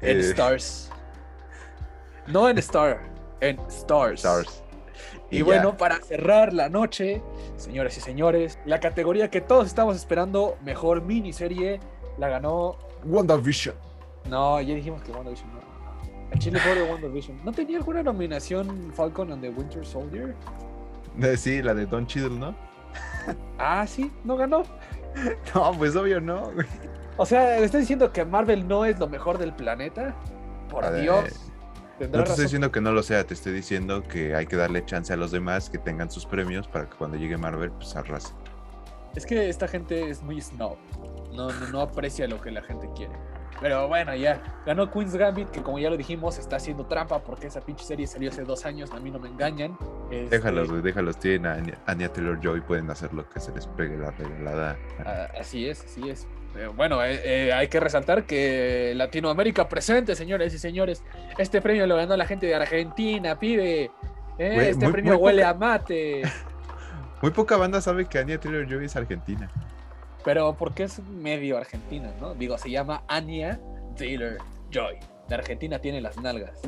En 0.00 0.16
Eh, 0.18 0.20
Stars. 0.20 0.90
No 2.26 2.48
en 2.48 2.58
Star, 2.58 3.00
en 3.40 3.58
Stars. 3.68 4.20
Stars. 4.24 4.62
Y, 5.30 5.42
bueno, 5.42 5.76
para 5.76 5.96
cerrar 5.96 6.52
la 6.52 6.68
noche, 6.68 7.20
señores 7.56 7.96
y 7.98 8.00
señores, 8.00 8.58
la 8.64 8.78
categoría 8.80 9.28
que 9.30 9.40
todos 9.40 9.66
estamos 9.66 9.96
esperando, 9.96 10.56
mejor 10.64 11.02
miniserie, 11.02 11.80
la 12.18 12.28
ganó. 12.28 12.76
WandaVision. 13.04 13.74
No, 14.30 14.60
ya 14.60 14.74
dijimos 14.74 15.02
que 15.02 15.10
WandaVision 15.12 15.52
no. 15.52 15.60
El 16.32 16.38
Chile 16.38 16.58
pobre 16.64 16.82
WandaVision. 16.90 17.44
¿No 17.44 17.52
tenía 17.52 17.78
alguna 17.78 18.02
nominación 18.02 18.92
Falcon 18.94 19.32
and 19.32 19.42
the 19.42 19.50
Winter 19.50 19.84
Soldier? 19.86 20.34
Eh, 21.20 21.36
Sí, 21.36 21.62
la 21.62 21.74
de 21.74 21.86
Don 21.86 22.06
Cheadle, 22.06 22.38
¿no? 22.38 22.54
Ah, 23.58 23.86
sí, 23.86 24.12
no 24.24 24.36
ganó. 24.36 24.62
No, 25.54 25.72
pues 25.72 25.96
obvio 25.96 26.20
no. 26.20 26.50
güey. 26.52 26.66
O 27.16 27.24
sea, 27.24 27.56
¿me 27.58 27.64
estás 27.64 27.80
diciendo 27.80 28.12
que 28.12 28.22
Marvel 28.26 28.68
no 28.68 28.84
es 28.84 28.98
lo 28.98 29.08
mejor 29.08 29.38
del 29.38 29.54
planeta? 29.54 30.14
Por 30.68 30.84
A 30.84 30.90
ver, 30.90 31.02
Dios. 31.02 31.50
No 31.98 32.22
te 32.22 32.30
estoy 32.30 32.44
diciendo 32.44 32.70
que 32.70 32.82
no 32.82 32.92
lo 32.92 33.02
sea, 33.02 33.24
te 33.24 33.32
estoy 33.32 33.54
diciendo 33.54 34.02
que 34.02 34.34
hay 34.34 34.46
que 34.46 34.56
darle 34.56 34.84
chance 34.84 35.10
a 35.10 35.16
los 35.16 35.30
demás 35.30 35.70
que 35.70 35.78
tengan 35.78 36.10
sus 36.10 36.26
premios 36.26 36.68
para 36.68 36.86
que 36.86 36.94
cuando 36.96 37.16
llegue 37.16 37.38
Marvel, 37.38 37.70
pues 37.72 37.96
arrase. 37.96 38.34
Es 39.14 39.24
que 39.24 39.48
esta 39.48 39.66
gente 39.66 40.10
es 40.10 40.22
muy 40.22 40.38
snob. 40.42 40.76
No, 41.32 41.50
no, 41.50 41.68
no 41.68 41.80
aprecia 41.80 42.28
lo 42.28 42.38
que 42.42 42.50
la 42.50 42.60
gente 42.62 42.90
quiere. 42.94 43.14
Pero 43.60 43.88
bueno, 43.88 44.14
ya. 44.14 44.42
Ganó 44.66 44.90
Queen's 44.90 45.14
Gambit, 45.16 45.48
que 45.50 45.62
como 45.62 45.78
ya 45.78 45.88
lo 45.88 45.96
dijimos, 45.96 46.38
está 46.38 46.56
haciendo 46.56 46.84
trampa 46.86 47.20
porque 47.20 47.46
esa 47.46 47.60
pinche 47.62 47.84
serie 47.84 48.06
salió 48.06 48.30
hace 48.30 48.42
dos 48.44 48.66
años. 48.66 48.90
A 48.92 49.00
mí 49.00 49.10
no 49.10 49.18
me 49.18 49.28
engañan. 49.28 49.78
Este, 50.10 50.36
Déjalos, 50.36 50.68
güey, 50.70 50.82
déjalos. 50.82 51.18
Tienen 51.18 51.46
a 51.46 51.56
Anya- 51.86 52.12
Taylor 52.12 52.38
Joy, 52.42 52.60
pueden 52.60 52.90
hacer 52.90 53.14
lo 53.14 53.28
que 53.28 53.40
se 53.40 53.52
les 53.52 53.66
pegue 53.66 53.96
la 53.96 54.10
regalada. 54.10 54.76
ah, 55.04 55.28
así 55.40 55.68
es, 55.68 55.84
así 55.84 56.08
es. 56.08 56.26
Eh, 56.56 56.68
bueno, 56.74 57.02
eh, 57.04 57.20
eh, 57.48 57.52
hay 57.52 57.68
que 57.68 57.80
resaltar 57.80 58.24
que 58.24 58.92
Latinoamérica 58.96 59.68
presente, 59.68 60.14
señores 60.14 60.52
y 60.54 60.58
señores. 60.58 61.02
Este 61.38 61.60
premio 61.62 61.86
lo 61.86 61.96
ganó 61.96 62.16
la 62.16 62.26
gente 62.26 62.46
de 62.46 62.54
Argentina, 62.54 63.38
pibe. 63.38 63.90
Eh, 64.38 64.52
Güey, 64.54 64.68
este 64.68 64.84
muy- 64.84 64.92
premio 64.92 65.14
muy 65.14 65.22
huele 65.22 65.42
poca- 65.42 65.50
a 65.50 65.54
mate. 65.54 66.22
Muy 67.22 67.30
poca 67.30 67.56
banda 67.56 67.80
sabe 67.80 68.04
que 68.04 68.18
Anya 68.18 68.38
Taylor 68.38 68.66
Joy 68.68 68.84
es 68.84 68.94
argentina. 68.94 69.50
Pero 70.26 70.54
porque 70.58 70.82
es 70.82 70.98
medio 71.04 71.56
argentina, 71.56 72.12
¿no? 72.20 72.34
Digo, 72.34 72.58
se 72.58 72.68
llama 72.68 73.04
Anya 73.08 73.58
Taylor 73.96 74.36
Joy. 74.72 74.96
La 75.28 75.36
Argentina 75.36 75.78
tiene 75.78 76.00
las 76.02 76.16
nalgas. 76.18 76.60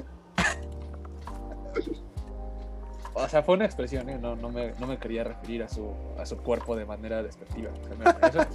O 3.15 3.29
sea, 3.29 3.43
fue 3.43 3.57
una 3.57 3.65
expresión, 3.65 4.09
¿eh? 4.09 4.17
No, 4.21 4.37
no, 4.37 4.49
me, 4.49 4.73
no 4.79 4.87
me 4.87 4.97
quería 4.99 5.25
referir 5.25 5.63
a 5.65 5.69
su, 5.69 5.93
a 6.19 6.25
su 6.25 6.37
cuerpo 6.39 6.77
de 6.77 6.85
manera 6.85 7.21
despectiva. 7.23 7.71
O 7.83 7.85
sea, 7.85 7.97
me- 7.97 8.29
eso- 8.29 8.49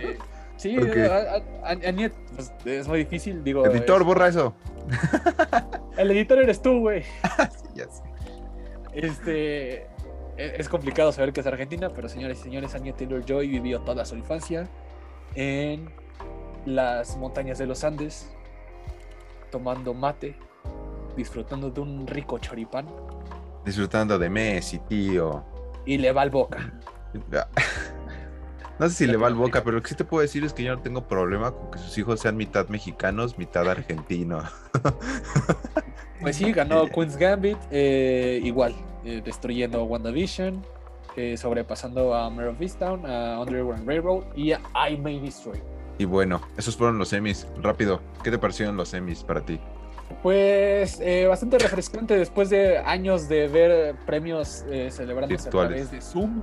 Eh, 0.00 0.18
sí, 0.56 0.76
Ok. 0.76 0.96
a- 0.96 1.36
a- 1.36 1.68
a- 1.68 1.88
Anya, 1.88 2.10
pues, 2.34 2.52
es 2.64 2.88
muy 2.88 2.98
difícil, 2.98 3.44
digo. 3.44 3.64
Editor, 3.64 4.00
es- 4.00 4.06
borra 4.06 4.26
eso. 4.28 4.54
el 5.96 6.10
editor 6.10 6.38
eres 6.40 6.60
tú, 6.60 6.80
güey. 6.80 7.02
Sí, 7.02 7.08
ya 7.76 7.86
sé. 7.88 8.02
Este. 8.92 9.86
E- 10.36 10.54
Es 10.58 10.68
complicado 10.68 11.12
saber 11.12 11.32
que 11.32 11.40
es 11.40 11.46
argentina, 11.46 11.88
pero 11.90 12.08
señores 12.08 12.40
y 12.40 12.42
señores, 12.44 12.74
Anya 12.74 12.94
Taylor 12.94 13.24
Joy 13.24 13.48
vivió 13.48 13.80
toda 13.80 14.04
su 14.04 14.16
infancia 14.16 14.68
en 15.34 15.90
las 16.66 17.16
montañas 17.16 17.58
de 17.58 17.66
los 17.66 17.82
Andes, 17.84 18.30
tomando 19.50 19.94
mate, 19.94 20.36
disfrutando 21.16 21.70
de 21.70 21.80
un 21.80 22.06
rico 22.06 22.38
choripán, 22.38 22.86
Disfrutando 23.64 24.18
de 24.18 24.28
Messi, 24.28 24.78
tío. 24.80 25.44
y 25.86 25.96
le 25.98 26.12
va 26.12 26.22
al 26.22 26.30
boca. 26.30 26.72
No 28.78 28.88
sé 28.88 28.94
si 28.96 29.06
le 29.06 29.16
va 29.16 29.28
al 29.28 29.34
boca, 29.34 29.62
pero 29.62 29.76
lo 29.76 29.82
que 29.82 29.90
sí 29.90 29.94
te 29.94 30.02
puedo 30.04 30.22
decir 30.22 30.42
es 30.42 30.52
que 30.52 30.64
yo 30.64 30.74
no 30.74 30.82
tengo 30.82 31.06
problema 31.06 31.52
con 31.52 31.70
que 31.70 31.78
sus 31.78 31.96
hijos 31.98 32.18
sean 32.18 32.36
mitad 32.36 32.66
mexicanos, 32.68 33.38
mitad 33.38 33.68
argentinos. 33.70 34.50
Pues 36.20 36.34
sí, 36.36 36.50
ganó 36.52 36.86
Queen's 36.92 37.16
Gambit, 37.16 37.58
eh, 37.70 38.40
igual, 38.42 38.74
eh, 39.04 39.22
destruyendo 39.24 39.84
WandaVision, 39.84 40.64
eh, 41.16 41.36
sobrepasando 41.36 42.14
a 42.14 42.30
Mare 42.30 42.48
of 42.48 42.60
Easttown, 42.60 43.04
a 43.06 43.40
Underground 43.40 43.86
Railroad 43.86 44.24
y 44.34 44.52
a 44.52 44.60
I 44.88 44.96
May 44.96 45.20
Destroy. 45.20 45.60
Y 45.98 46.04
bueno, 46.04 46.40
esos 46.56 46.76
fueron 46.76 46.98
los 46.98 47.08
semis. 47.08 47.46
Rápido, 47.60 48.00
¿qué 48.22 48.30
te 48.30 48.38
parecieron 48.38 48.76
los 48.76 48.88
semis 48.88 49.22
para 49.22 49.40
ti? 49.40 49.60
Pues 50.22 51.00
eh, 51.00 51.26
bastante 51.26 51.58
refrescante 51.58 52.16
después 52.16 52.50
de 52.50 52.78
años 52.78 53.28
de 53.28 53.48
ver 53.48 53.96
premios 54.06 54.64
eh, 54.68 54.90
celebrándose 54.90 55.42
a 55.42 55.44
Virtuales. 55.44 55.88
través 55.88 55.90
de 55.90 56.00
Zoom 56.00 56.42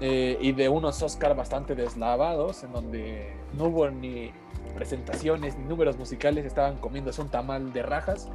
eh, 0.00 0.38
y 0.40 0.52
de 0.52 0.68
unos 0.68 1.02
Oscar 1.02 1.36
bastante 1.36 1.74
deslavados, 1.74 2.64
en 2.64 2.72
donde 2.72 3.36
no 3.54 3.66
hubo 3.66 3.90
ni 3.90 4.32
presentaciones 4.74 5.56
ni 5.56 5.64
números 5.64 5.96
musicales, 5.96 6.46
estaban 6.46 6.78
comiéndose 6.78 7.20
un 7.20 7.28
tamal 7.28 7.72
de 7.72 7.82
rajas 7.82 8.28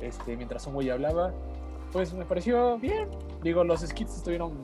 este, 0.00 0.36
mientras 0.36 0.66
un 0.66 0.74
güey 0.74 0.90
hablaba. 0.90 1.32
Pues 1.94 2.12
me 2.12 2.24
pareció 2.24 2.76
bien. 2.76 3.08
Digo, 3.40 3.62
los 3.62 3.82
skits 3.82 4.16
estuvieron 4.16 4.60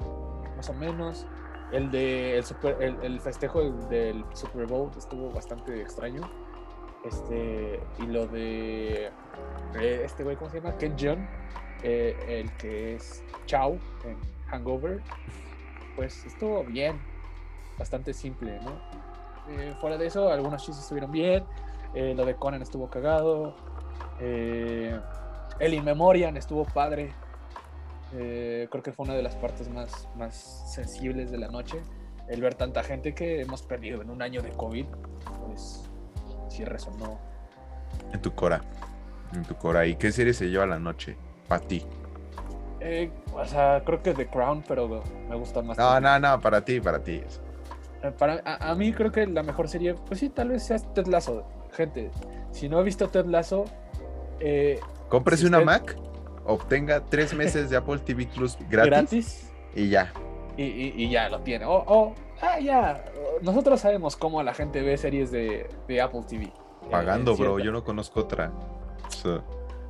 más 0.57 0.69
o 0.69 0.75
menos. 0.75 1.25
El 1.71 1.89
de 1.93 2.37
el, 2.37 2.45
super- 2.45 2.77
el, 2.83 3.21
festejo 3.21 3.61
del, 3.61 3.89
del 3.89 4.25
Super 4.35 4.67
Bowl 4.67 4.91
estuvo 4.99 5.31
bastante 5.31 5.81
extraño. 5.81 6.23
Este, 7.05 7.79
y 8.01 8.07
lo 8.09 8.27
de 8.27 9.13
este 9.73 10.25
güey, 10.25 10.35
¿cómo 10.35 10.51
se 10.51 10.61
llama? 10.61 10.77
Ken 10.77 10.99
Jeong, 10.99 11.25
eh, 11.85 12.17
el 12.27 12.51
que 12.57 12.97
es 12.97 13.23
Chow 13.47 13.79
en 14.05 14.19
Hangover, 14.49 15.01
pues 15.95 16.25
estuvo 16.27 16.65
bien, 16.65 16.99
bastante 17.79 18.13
simple, 18.13 18.59
¿no? 18.61 18.73
Eh, 19.49 19.73
fuera 19.81 19.97
de 19.97 20.07
eso, 20.07 20.29
algunos 20.29 20.63
chistes 20.65 20.83
estuvieron 20.83 21.13
bien, 21.13 21.45
eh, 21.95 22.13
lo 22.17 22.25
de 22.25 22.35
Conan 22.35 22.61
estuvo 22.61 22.91
cagado, 22.91 23.55
eh, 24.19 24.99
el 25.61 25.75
In 25.75 25.85
Memoriam 25.85 26.37
estuvo 26.37 26.65
padre, 26.65 27.13
eh, 28.15 28.67
creo 28.71 28.83
que 28.83 28.93
fue 28.93 29.05
una 29.05 29.15
de 29.15 29.23
las 29.23 29.37
partes 29.37 29.69
más, 29.69 30.09
más 30.17 30.73
sensibles 30.75 31.31
de 31.31 31.39
la 31.39 31.49
noche, 31.49 31.81
el 32.29 32.41
ver 32.41 32.55
tanta 32.55 32.83
gente 32.83 33.15
que 33.15 33.43
hemos 33.43 33.63
perdido 33.63 34.03
en 34.03 34.11
un 34.11 34.23
año 34.23 34.43
de 34.43 34.51
COVID, 34.51 34.87
pues 35.47 35.89
sí 36.49 36.65
resonó 36.65 37.19
En 38.13 38.21
tu 38.21 38.35
cora. 38.35 38.61
En 39.33 39.45
tu 39.45 39.55
cora. 39.55 39.87
¿Y 39.87 39.97
qué 39.97 40.11
serie 40.11 40.33
se 40.33 40.47
lleva 40.49 40.67
la 40.67 40.79
noche? 40.79 41.17
Para 41.47 41.65
ti. 41.67 41.85
Eh, 42.81 43.11
o 43.33 43.45
sea, 43.45 43.83
creo 43.85 44.03
que 44.03 44.15
The 44.15 44.27
Crown, 44.29 44.65
pero 44.67 45.03
me 45.29 45.37
gusta 45.37 45.61
más. 45.63 45.77
No, 45.77 46.01
no, 46.01 46.19
no, 46.19 46.41
para 46.41 46.65
ti, 46.65 46.81
para 46.81 47.03
ti. 47.03 47.23
Eh, 48.03 48.11
Para, 48.17 48.41
a, 48.45 48.71
a 48.71 48.75
mí 48.75 48.93
creo 48.93 49.13
que 49.13 49.27
la 49.27 49.43
mejor 49.43 49.69
serie, 49.69 49.95
pues 49.95 50.21
sí, 50.21 50.31
tal 50.31 50.49
vez 50.49 50.63
sea 50.65 50.79
Ted 50.79 51.07
Lasso. 51.07 51.45
Gente, 51.73 52.11
si 52.53 52.69
no 52.69 52.79
ha 52.79 52.83
visto 52.83 53.09
Ted 53.09 53.27
Lasso, 53.27 53.67
eh, 54.41 54.81
Cómprese 55.11 55.43
Si 55.43 55.47
una 55.49 55.59
usted- 55.59 55.67
Mac, 55.67 55.97
obtenga 56.47 57.01
tres 57.05 57.35
meses 57.35 57.69
de 57.69 57.77
Apple 57.77 57.99
TV 57.99 58.27
Plus 58.27 58.57
gratis, 58.71 58.91
gratis, 58.91 59.53
y 59.75 59.89
ya. 59.91 60.13
y, 60.57 60.63
y- 60.65 60.95
y 60.97 61.11
ya 61.11 61.29
lo 61.29 61.41
tiene. 61.41 61.67
O, 61.67 61.85
o, 61.87 62.15
ah, 62.41 62.59
ya. 62.59 63.05
Nosotros 63.43 63.81
sabemos 63.81 64.17
cómo 64.17 64.43
la 64.43 64.55
gente 64.55 64.81
ve 64.83 64.97
series 64.97 65.31
de, 65.31 65.69
de 65.87 66.01
Apple 66.01 66.23
TV. 66.27 66.45
eh, 66.45 66.53
Pagando, 66.91 67.33
en 67.33 67.39
bro. 67.39 67.59
Yo 67.59 67.71
no 67.73 67.85
conozco 67.85 68.21
otra. 68.21 68.51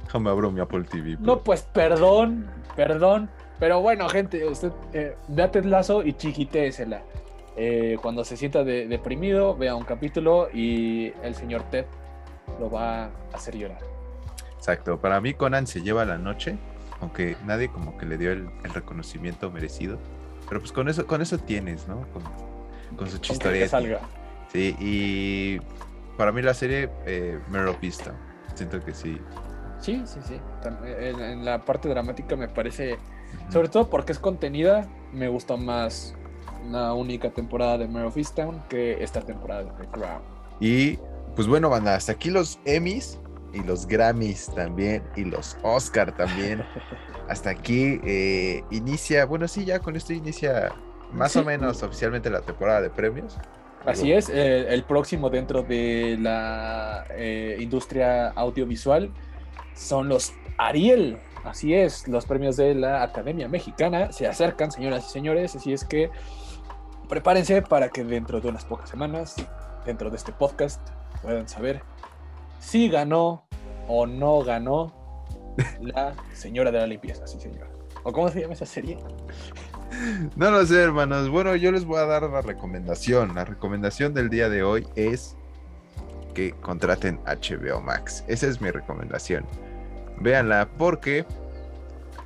Déjame 0.04 0.30
abro 0.30 0.50
mi 0.50 0.60
Apple 0.60 0.84
TV. 0.84 1.14
bro. 1.16 1.26
No, 1.36 1.38
pues 1.40 1.62
perdón, 1.62 2.50
perdón. 2.74 3.30
Pero 3.58 3.80
bueno, 3.82 4.08
gente, 4.08 4.44
usted 4.46 4.72
eh, 4.94 5.14
vea 5.28 5.50
Ted 5.50 5.64
Lasso 5.66 6.02
y 6.02 6.14
chiquitéesela. 6.14 7.02
Eh, 7.56 7.98
cuando 8.00 8.24
se 8.24 8.36
sienta 8.36 8.64
de- 8.64 8.86
deprimido, 8.88 9.54
vea 9.54 9.74
un 9.74 9.84
capítulo 9.84 10.48
y 10.52 11.12
el 11.22 11.34
señor 11.34 11.62
Ted 11.64 11.84
lo 12.58 12.70
va 12.70 13.04
a 13.04 13.10
hacer 13.34 13.56
llorar. 13.56 13.78
Exacto. 14.60 15.00
Para 15.00 15.22
mí, 15.22 15.32
Conan 15.32 15.66
se 15.66 15.80
lleva 15.80 16.04
la 16.04 16.18
noche, 16.18 16.58
aunque 17.00 17.34
nadie 17.46 17.70
como 17.70 17.96
que 17.96 18.04
le 18.04 18.18
dio 18.18 18.30
el, 18.30 18.50
el 18.62 18.74
reconocimiento 18.74 19.50
merecido. 19.50 19.98
Pero 20.48 20.60
pues 20.60 20.70
con 20.70 20.88
eso, 20.90 21.06
con 21.06 21.22
eso 21.22 21.38
tienes, 21.38 21.88
¿no? 21.88 22.06
Con, 22.12 22.22
con 22.96 23.08
su 23.08 23.14
Aunque 23.14 23.20
chistoreta. 23.20 23.68
salga. 23.68 24.00
Sí, 24.52 24.76
y 24.78 25.60
para 26.18 26.30
mí 26.30 26.42
la 26.42 26.52
serie 26.52 26.90
eh, 27.06 27.38
of 27.68 27.82
Easttown. 27.82 28.16
Siento 28.54 28.84
que 28.84 28.92
sí. 28.92 29.18
Sí, 29.80 30.02
sí, 30.04 30.20
sí. 30.26 30.38
En, 30.84 31.20
en 31.20 31.44
la 31.44 31.64
parte 31.64 31.88
dramática 31.88 32.36
me 32.36 32.48
parece, 32.48 32.98
sobre 33.48 33.68
todo 33.68 33.88
porque 33.88 34.12
es 34.12 34.18
contenida, 34.18 34.86
me 35.14 35.28
gustó 35.28 35.56
más 35.56 36.14
una 36.66 36.92
única 36.92 37.30
temporada 37.30 37.78
de 37.78 37.88
Mare 37.88 38.08
of 38.08 38.16
Easttown 38.18 38.62
que 38.68 39.02
esta 39.02 39.22
temporada 39.22 39.64
de 39.64 39.70
The 39.70 39.86
Crown. 39.90 40.20
Y 40.60 40.98
pues 41.34 41.48
bueno, 41.48 41.70
banda, 41.70 41.94
hasta 41.94 42.12
aquí 42.12 42.28
los 42.28 42.58
Emmys 42.66 43.18
y 43.52 43.62
los 43.62 43.86
Grammys 43.86 44.46
también 44.54 45.02
y 45.16 45.24
los 45.24 45.56
Oscar 45.62 46.16
también. 46.16 46.64
hasta 47.30 47.50
aquí 47.50 48.00
eh, 48.04 48.64
inicia, 48.70 49.24
bueno, 49.24 49.46
sí, 49.46 49.64
ya 49.64 49.78
con 49.78 49.94
esto 49.94 50.12
inicia 50.12 50.72
más 51.12 51.36
o 51.36 51.44
menos 51.44 51.80
oficialmente 51.82 52.28
la 52.28 52.40
temporada 52.40 52.80
de 52.80 52.90
premios. 52.90 53.38
Así 53.86 54.12
es, 54.12 54.28
eh, 54.28 54.66
el 54.74 54.82
próximo 54.82 55.30
dentro 55.30 55.62
de 55.62 56.18
la 56.20 57.04
eh, 57.10 57.56
industria 57.60 58.30
audiovisual 58.30 59.10
son 59.74 60.08
los 60.08 60.34
Ariel. 60.58 61.18
Así 61.44 61.72
es, 61.72 62.08
los 62.08 62.26
premios 62.26 62.56
de 62.56 62.74
la 62.74 63.04
Academia 63.04 63.48
Mexicana 63.48 64.10
se 64.12 64.26
acercan, 64.26 64.72
señoras 64.72 65.06
y 65.08 65.12
señores. 65.12 65.54
Así 65.54 65.72
es 65.72 65.84
que 65.84 66.10
prepárense 67.08 67.62
para 67.62 67.90
que 67.90 68.02
dentro 68.02 68.40
de 68.40 68.48
unas 68.48 68.64
pocas 68.64 68.90
semanas, 68.90 69.36
dentro 69.86 70.10
de 70.10 70.16
este 70.16 70.32
podcast, 70.32 70.80
puedan 71.22 71.48
saber 71.48 71.82
si 72.60 72.88
ganó 72.88 73.44
o 73.88 74.06
no 74.06 74.42
ganó 74.44 74.94
la 75.80 76.14
señora 76.32 76.70
de 76.70 76.78
la 76.78 76.86
limpieza, 76.86 77.26
sí 77.26 77.40
señor. 77.40 77.68
¿O 78.04 78.12
cómo 78.12 78.28
se 78.28 78.40
llama 78.40 78.54
esa 78.54 78.66
serie? 78.66 78.98
No 80.36 80.50
lo 80.50 80.64
sé, 80.64 80.80
hermanos. 80.80 81.28
Bueno, 81.28 81.56
yo 81.56 81.72
les 81.72 81.84
voy 81.84 81.98
a 81.98 82.06
dar 82.06 82.22
la 82.22 82.40
recomendación. 82.40 83.34
La 83.34 83.44
recomendación 83.44 84.14
del 84.14 84.30
día 84.30 84.48
de 84.48 84.62
hoy 84.62 84.86
es 84.94 85.36
que 86.32 86.52
contraten 86.52 87.18
HBO 87.26 87.80
Max. 87.80 88.24
Esa 88.28 88.46
es 88.46 88.60
mi 88.60 88.70
recomendación. 88.70 89.44
Véanla 90.20 90.68
porque 90.78 91.26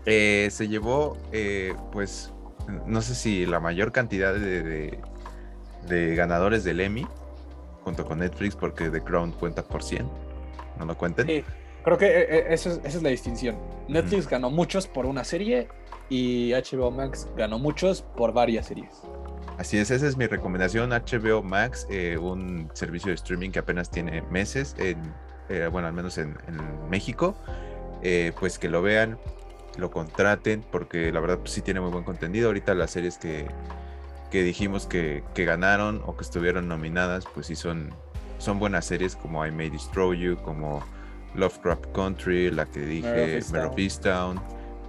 eh, 0.04 0.48
se 0.50 0.68
llevó, 0.68 1.16
eh, 1.32 1.74
pues, 1.90 2.32
no 2.86 3.00
sé 3.00 3.14
si 3.14 3.46
la 3.46 3.60
mayor 3.60 3.92
cantidad 3.92 4.34
de, 4.34 4.98
de- 5.88 6.14
ganadores 6.14 6.64
del 6.64 6.80
Emmy, 6.80 7.06
junto 7.82 8.04
con 8.04 8.18
Netflix, 8.18 8.54
porque 8.56 8.90
The 8.90 9.00
Crown 9.02 9.32
cuenta 9.32 9.62
por 9.64 9.82
100. 9.82 10.08
No 10.78 10.84
lo 10.86 10.96
cuenten. 10.96 11.26
Sí, 11.26 11.44
creo 11.82 11.98
que 11.98 12.06
eh, 12.06 12.26
eh, 12.28 12.46
eso 12.50 12.70
es- 12.70 12.78
esa 12.84 12.96
es 12.98 13.02
la 13.02 13.10
distinción. 13.10 13.56
Netflix 13.88 14.28
ganó 14.28 14.50
muchos 14.50 14.86
por 14.86 15.06
una 15.06 15.24
serie 15.24 15.68
y 16.08 16.52
HBO 16.52 16.90
Max 16.90 17.28
ganó 17.36 17.58
muchos 17.58 18.02
por 18.02 18.32
varias 18.32 18.66
series. 18.66 18.90
Así 19.58 19.78
es, 19.78 19.90
esa 19.90 20.06
es 20.06 20.16
mi 20.16 20.26
recomendación. 20.26 20.90
HBO 20.92 21.42
Max, 21.42 21.86
eh, 21.90 22.18
un 22.18 22.68
servicio 22.74 23.10
de 23.10 23.14
streaming 23.14 23.50
que 23.50 23.60
apenas 23.60 23.88
tiene 23.90 24.22
meses, 24.22 24.74
en, 24.78 24.98
eh, 25.48 25.68
bueno, 25.70 25.86
al 25.86 25.94
menos 25.94 26.18
en, 26.18 26.36
en 26.48 26.88
México. 26.90 27.36
Eh, 28.02 28.32
pues 28.38 28.58
que 28.58 28.68
lo 28.68 28.82
vean, 28.82 29.18
lo 29.78 29.90
contraten, 29.90 30.62
porque 30.70 31.10
la 31.12 31.20
verdad 31.20 31.38
pues, 31.38 31.52
sí 31.52 31.62
tiene 31.62 31.80
muy 31.80 31.90
buen 31.90 32.04
contenido. 32.04 32.48
Ahorita 32.48 32.74
las 32.74 32.90
series 32.90 33.16
que, 33.16 33.46
que 34.30 34.42
dijimos 34.42 34.86
que, 34.86 35.22
que 35.34 35.44
ganaron 35.44 36.02
o 36.04 36.16
que 36.16 36.24
estuvieron 36.24 36.66
nominadas, 36.68 37.24
pues 37.32 37.46
sí 37.46 37.54
son, 37.56 37.94
son 38.44 38.58
buenas 38.58 38.84
series 38.84 39.16
como 39.16 39.44
I 39.44 39.50
May 39.50 39.70
Destroy 39.70 40.18
You, 40.18 40.36
como 40.36 40.82
Lovecraft 41.34 41.86
Country, 41.92 42.50
la 42.50 42.66
que 42.66 42.80
dije, 42.80 43.40
Mare 43.50 43.66
of 43.66 43.78
Easttown, 43.78 44.40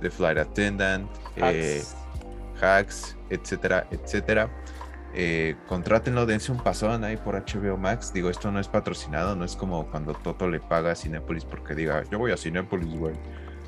The 0.01 0.11
Flight 0.11 0.37
Attendant. 0.37 1.09
eh, 1.37 1.81
Hacks. 2.61 3.17
etcétera, 3.29 3.87
etcétera. 3.91 4.49
Eh, 5.13 5.55
contrátenlo, 5.67 6.25
dense 6.25 6.51
un 6.51 6.57
pasón 6.57 7.05
ahí 7.05 7.15
por 7.15 7.35
HBO 7.35 7.77
Max. 7.77 8.11
Digo, 8.13 8.29
esto 8.29 8.51
no 8.51 8.59
es 8.59 8.67
patrocinado, 8.67 9.35
no 9.35 9.45
es 9.45 9.55
como 9.55 9.87
cuando 9.87 10.13
Toto 10.13 10.49
le 10.49 10.59
paga 10.59 10.91
a 10.91 10.95
Cinépolis 10.95 11.45
porque 11.45 11.73
diga, 11.73 12.03
yo 12.11 12.19
voy 12.19 12.31
a 12.33 12.37
Cinépolis, 12.37 12.93
güey. 12.99 13.15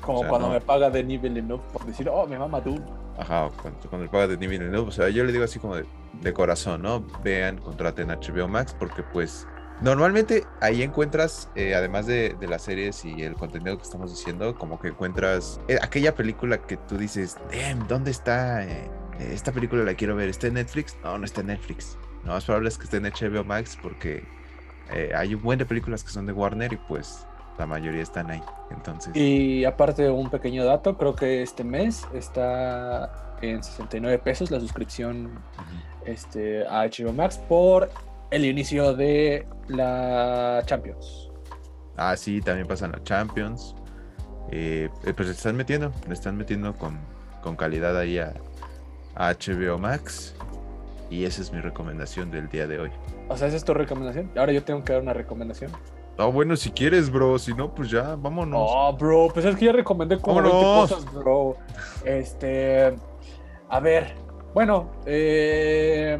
Como 0.02 0.18
o 0.18 0.20
sea, 0.20 0.28
cuando 0.28 0.48
no. 0.48 0.54
me 0.54 0.60
paga 0.60 0.90
de 0.90 1.02
nivel 1.02 1.38
enough 1.38 1.62
por 1.72 1.86
decir, 1.86 2.08
oh, 2.10 2.26
me 2.26 2.38
mama 2.38 2.62
tú. 2.62 2.78
Ajá, 3.18 3.50
cuando, 3.60 3.80
cuando 3.88 4.04
le 4.04 4.10
paga 4.10 4.28
de 4.28 4.36
Denis 4.36 4.50
Villeneuve, 4.50 4.88
O 4.88 4.92
sea, 4.92 5.08
yo 5.08 5.24
le 5.24 5.32
digo 5.32 5.44
así 5.44 5.58
como 5.58 5.74
de, 5.76 5.86
de 6.20 6.32
corazón, 6.32 6.82
¿no? 6.82 7.04
Vean, 7.24 7.58
contraten 7.58 8.08
HBO 8.08 8.46
Max 8.46 8.76
porque 8.78 9.02
pues 9.02 9.46
normalmente 9.80 10.44
ahí 10.60 10.82
encuentras, 10.82 11.50
eh, 11.54 11.74
además 11.74 12.06
de, 12.06 12.36
de 12.38 12.46
las 12.48 12.62
series 12.62 13.04
y 13.04 13.22
el 13.22 13.34
contenido 13.34 13.76
que 13.76 13.82
estamos 13.84 14.10
diciendo, 14.10 14.56
como 14.56 14.80
que 14.80 14.88
encuentras 14.88 15.60
eh, 15.68 15.78
aquella 15.80 16.14
película 16.14 16.58
que 16.58 16.76
tú 16.76 16.96
dices, 16.96 17.36
damn, 17.50 17.86
¿dónde 17.86 18.10
está? 18.10 18.64
eh, 18.64 18.90
esta 19.18 19.52
película 19.52 19.82
la 19.84 19.94
quiero 19.94 20.14
ver, 20.14 20.28
¿está 20.28 20.46
en 20.46 20.54
Netflix? 20.54 20.96
No, 21.02 21.18
no 21.18 21.24
está 21.24 21.40
en 21.40 21.48
Netflix. 21.48 21.98
Lo 22.24 22.32
más 22.32 22.44
probable 22.44 22.68
es 22.68 22.78
que 22.78 22.84
esté 22.84 22.98
en 22.98 23.04
HBO 23.04 23.44
Max 23.44 23.76
porque 23.80 24.24
hay 25.14 25.34
un 25.34 25.42
buen 25.42 25.58
de 25.58 25.66
películas 25.66 26.02
que 26.02 26.10
son 26.10 26.24
de 26.24 26.32
Warner 26.32 26.72
y 26.72 26.76
pues 26.76 27.26
la 27.58 27.66
mayoría 27.66 28.02
están 28.02 28.30
ahí. 28.30 28.42
Entonces, 28.70 29.14
Y 29.14 29.64
aparte, 29.64 30.08
un 30.08 30.30
pequeño 30.30 30.64
dato, 30.64 30.96
creo 30.96 31.14
que 31.14 31.42
este 31.42 31.64
mes 31.64 32.06
está 32.14 33.36
en 33.42 33.62
69 33.62 34.18
pesos 34.18 34.50
la 34.50 34.60
suscripción 34.60 35.30
este, 36.06 36.66
a 36.66 36.84
HBO 36.84 37.12
Max 37.12 37.38
por 37.48 37.90
el 38.30 38.44
inicio 38.44 38.94
de 38.94 39.46
la 39.68 40.62
Champions. 40.66 41.30
Ah, 41.96 42.16
sí, 42.16 42.40
también 42.40 42.66
pasan 42.66 42.94
a 42.94 43.02
Champions. 43.02 43.74
Eh, 44.50 44.88
eh, 45.04 45.12
pues 45.14 45.28
le 45.28 45.34
están 45.34 45.56
metiendo, 45.56 45.92
le 46.06 46.14
están 46.14 46.36
metiendo 46.36 46.72
con, 46.74 46.98
con 47.42 47.56
calidad 47.56 47.98
ahí 47.98 48.18
a, 48.18 48.34
a 49.14 49.32
HBO 49.34 49.78
Max. 49.78 50.34
Y 51.10 51.24
esa 51.24 51.40
es 51.42 51.52
mi 51.52 51.60
recomendación 51.60 52.30
del 52.30 52.48
día 52.48 52.66
de 52.66 52.78
hoy. 52.78 52.90
O 53.28 53.36
sea, 53.36 53.48
esa 53.48 53.56
es 53.56 53.64
tu 53.64 53.74
recomendación. 53.74 54.30
Ahora 54.36 54.52
yo 54.52 54.62
tengo 54.62 54.84
que 54.84 54.92
dar 54.92 55.02
una 55.02 55.12
recomendación. 55.14 55.70
Ah, 56.18 56.26
bueno, 56.26 56.56
si 56.56 56.70
quieres, 56.70 57.10
bro. 57.10 57.38
Si 57.38 57.54
no, 57.54 57.74
pues 57.74 57.90
ya, 57.90 58.14
vámonos. 58.16 58.60
Oh, 58.62 58.92
bro, 58.96 59.28
pues 59.32 59.46
es 59.46 59.56
que 59.56 59.66
ya 59.66 59.72
recomendé 59.72 60.18
como 60.18 60.42
20 60.42 60.50
Vámonos. 60.56 60.90
cosas, 60.92 61.14
bro. 61.14 61.56
Este. 62.04 62.94
A 63.68 63.80
ver. 63.80 64.14
Bueno, 64.52 64.90
eh, 65.06 66.18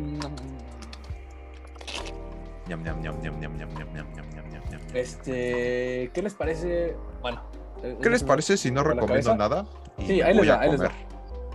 Ñam, 2.68 2.82
ñam, 2.82 3.00
ñam, 3.00 3.20
ñam, 3.22 3.40
ñam, 3.40 3.56
ñam, 3.56 3.68
ñam, 3.74 3.88
ñam, 3.94 3.96
ñam, 4.04 4.26
ñam, 4.34 4.50
ñam, 4.50 4.62
ñam. 4.70 4.80
este. 4.94 6.10
¿Qué 6.12 6.22
les 6.22 6.34
parece? 6.34 6.96
Bueno. 7.22 7.42
eh, 7.82 7.96
¿Qué 8.02 8.10
les 8.10 8.22
parece 8.22 8.56
si 8.56 8.70
no 8.70 8.82
recomiendo 8.84 9.34
nada? 9.36 9.66
Sí, 10.06 10.20
ahí 10.20 10.34
les 10.34 10.38
voy 10.38 10.48
a 10.50 10.56
va, 10.56 10.62
ahí 10.62 10.70
les 10.70 10.82
va. 10.82 10.90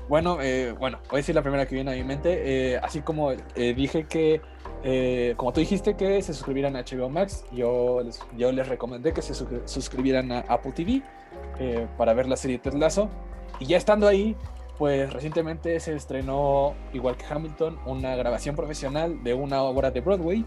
Bueno, 0.09 0.37
eh, 0.41 0.73
bueno, 0.77 0.99
voy 1.09 1.17
a 1.17 1.21
decir 1.21 1.33
la 1.33 1.41
primera 1.41 1.65
que 1.65 1.75
viene 1.75 1.91
a 1.91 1.95
mi 1.95 2.03
mente. 2.03 2.73
Eh, 2.73 2.77
así 2.77 3.01
como 3.01 3.31
eh, 3.31 3.73
dije 3.73 4.05
que, 4.05 4.41
eh, 4.83 5.33
como 5.37 5.53
tú 5.53 5.61
dijiste 5.61 5.95
que 5.95 6.21
se 6.21 6.33
suscribieran 6.33 6.75
a 6.75 6.81
HBO 6.83 7.09
Max, 7.09 7.45
yo 7.53 8.01
les, 8.03 8.19
yo 8.35 8.51
les 8.51 8.67
recomendé 8.67 9.13
que 9.13 9.21
se 9.21 9.33
suscri- 9.33 9.61
suscribieran 9.65 10.31
a 10.31 10.39
Apple 10.49 10.73
TV 10.73 11.01
eh, 11.59 11.87
para 11.97 12.13
ver 12.13 12.27
la 12.27 12.35
serie 12.35 12.59
Ted 12.59 12.73
Lasso. 12.73 13.09
Y 13.59 13.65
ya 13.67 13.77
estando 13.77 14.07
ahí, 14.07 14.35
pues 14.77 15.13
recientemente 15.13 15.79
se 15.79 15.95
estrenó, 15.95 16.73
igual 16.91 17.15
que 17.15 17.25
Hamilton, 17.31 17.79
una 17.85 18.15
grabación 18.17 18.55
profesional 18.57 19.23
de 19.23 19.33
una 19.33 19.61
obra 19.63 19.89
de 19.91 20.01
Broadway 20.01 20.43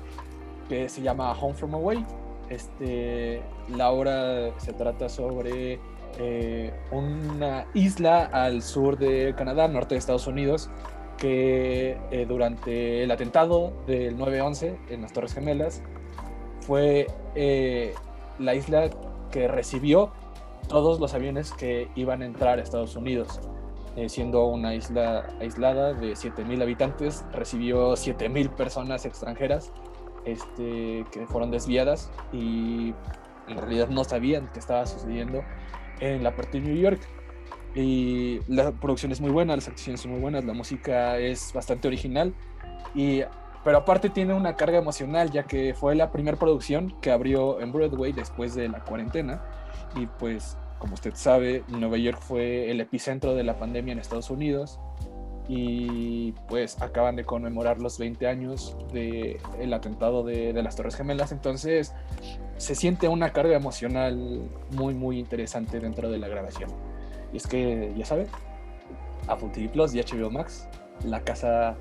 que 0.69 0.89
se 0.89 1.03
llama 1.03 1.33
Home 1.33 1.55
from 1.55 1.75
Away. 1.75 2.05
Este, 2.49 3.43
la 3.69 3.91
obra 3.91 4.59
se 4.59 4.73
trata 4.73 5.09
sobre 5.09 5.81
eh, 6.19 6.73
una 6.93 7.67
isla 7.75 8.25
al 8.27 8.63
sur 8.63 8.97
de 8.99 9.35
Canadá, 9.37 9.69
norte 9.69 9.95
de 9.95 9.99
Estados 9.99 10.27
Unidos, 10.27 10.71
que 11.19 11.99
eh, 12.11 12.27
durante 12.29 13.03
el 13.03 13.11
atentado 13.11 13.73
del 13.87 14.17
9-11 14.17 14.77
en 14.91 15.03
las 15.03 15.13
Torres 15.13 15.35
Gemelas 15.35 15.83
fue 16.61 17.07
eh, 17.35 17.95
la 18.39 18.55
isla 18.55 18.91
que 19.31 19.49
recibió 19.49 20.13
todos 20.69 21.01
los 21.01 21.15
aviones 21.15 21.53
que 21.53 21.89
iban 21.95 22.23
a 22.23 22.27
entrar 22.27 22.59
a 22.59 22.63
Estados 22.63 22.97
Unidos. 22.97 23.41
Eh, 23.97 24.11
siendo 24.11 24.45
una 24.47 24.75
isla 24.75 25.27
aislada 25.41 25.95
de 25.95 26.13
7.000 26.13 26.63
habitantes, 26.63 27.25
recibió 27.33 27.93
7.000 27.93 28.51
personas 28.51 29.07
extranjeras 29.07 29.73
este, 30.27 31.07
que 31.11 31.27
fueron 31.27 31.51
desviadas 31.51 32.11
y 32.33 32.93
en 33.49 33.57
realidad 33.57 33.89
no 33.89 34.05
sabían 34.05 34.51
qué 34.53 34.59
estaba 34.59 34.85
sucediendo 34.87 35.43
en 36.01 36.23
la 36.23 36.35
parte 36.35 36.61
de 36.61 36.69
New 36.69 36.77
York. 36.77 37.01
Y 37.75 38.41
la 38.49 38.73
producción 38.73 39.13
es 39.13 39.21
muy 39.21 39.31
buena, 39.31 39.55
las 39.55 39.69
actuaciones 39.69 40.01
son 40.01 40.13
muy 40.13 40.21
buenas, 40.21 40.45
la 40.45 40.55
música 40.55 41.19
es 41.19 41.53
bastante 41.53 41.89
original, 41.89 42.35
y, 42.95 43.23
pero 43.65 43.79
aparte 43.79 44.09
tiene 44.09 44.33
una 44.33 44.57
carga 44.57 44.79
emocional, 44.79 45.31
ya 45.31 45.43
que 45.43 45.75
fue 45.75 45.95
la 45.95 46.11
primera 46.11 46.39
producción 46.39 46.95
que 47.03 47.11
abrió 47.11 47.61
en 47.61 47.73
Broadway 47.73 48.13
después 48.13 48.55
de 48.55 48.69
la 48.69 48.83
cuarentena. 48.83 49.43
Y 49.95 50.07
pues, 50.07 50.57
como 50.79 50.95
usted 50.95 51.15
sabe, 51.15 51.65
Nueva 51.69 51.99
York 51.99 52.19
fue 52.21 52.71
el 52.71 52.81
epicentro 52.81 53.35
de 53.35 53.45
la 53.45 53.59
pandemia 53.59 53.93
en 53.93 53.99
Estados 53.99 54.31
Unidos. 54.31 54.81
Y 55.49 56.33
pues 56.49 56.81
acaban 56.83 57.15
de 57.15 57.25
conmemorar 57.25 57.79
los 57.81 57.99
20 57.99 58.27
años 58.27 58.77
del 58.93 59.39
el 59.61 59.73
atentado 59.73 60.25
de, 60.25 60.53
de 60.53 60.63
las 60.63 60.75
Torres 60.75 60.97
Gemelas. 60.97 61.31
Entonces, 61.31 61.93
se 62.57 62.75
siente 62.75 63.09
una 63.09 63.33
carga 63.33 63.57
emocional 63.57 64.49
muy, 64.73 64.95
muy 64.95 65.19
interesante 65.19 65.79
dentro 65.79 66.11
de 66.11 66.19
la 66.19 66.29
grabación. 66.29 66.71
Y 67.33 67.37
es 67.37 67.47
que, 67.47 67.93
ya 67.97 68.05
saben, 68.05 68.27
Apple 69.29 69.51
TV 69.53 69.69
Plus 69.69 69.95
y 69.95 70.01
HBO 70.01 70.31
Max, 70.31 70.69
la 71.05 71.21
casa 71.21 71.77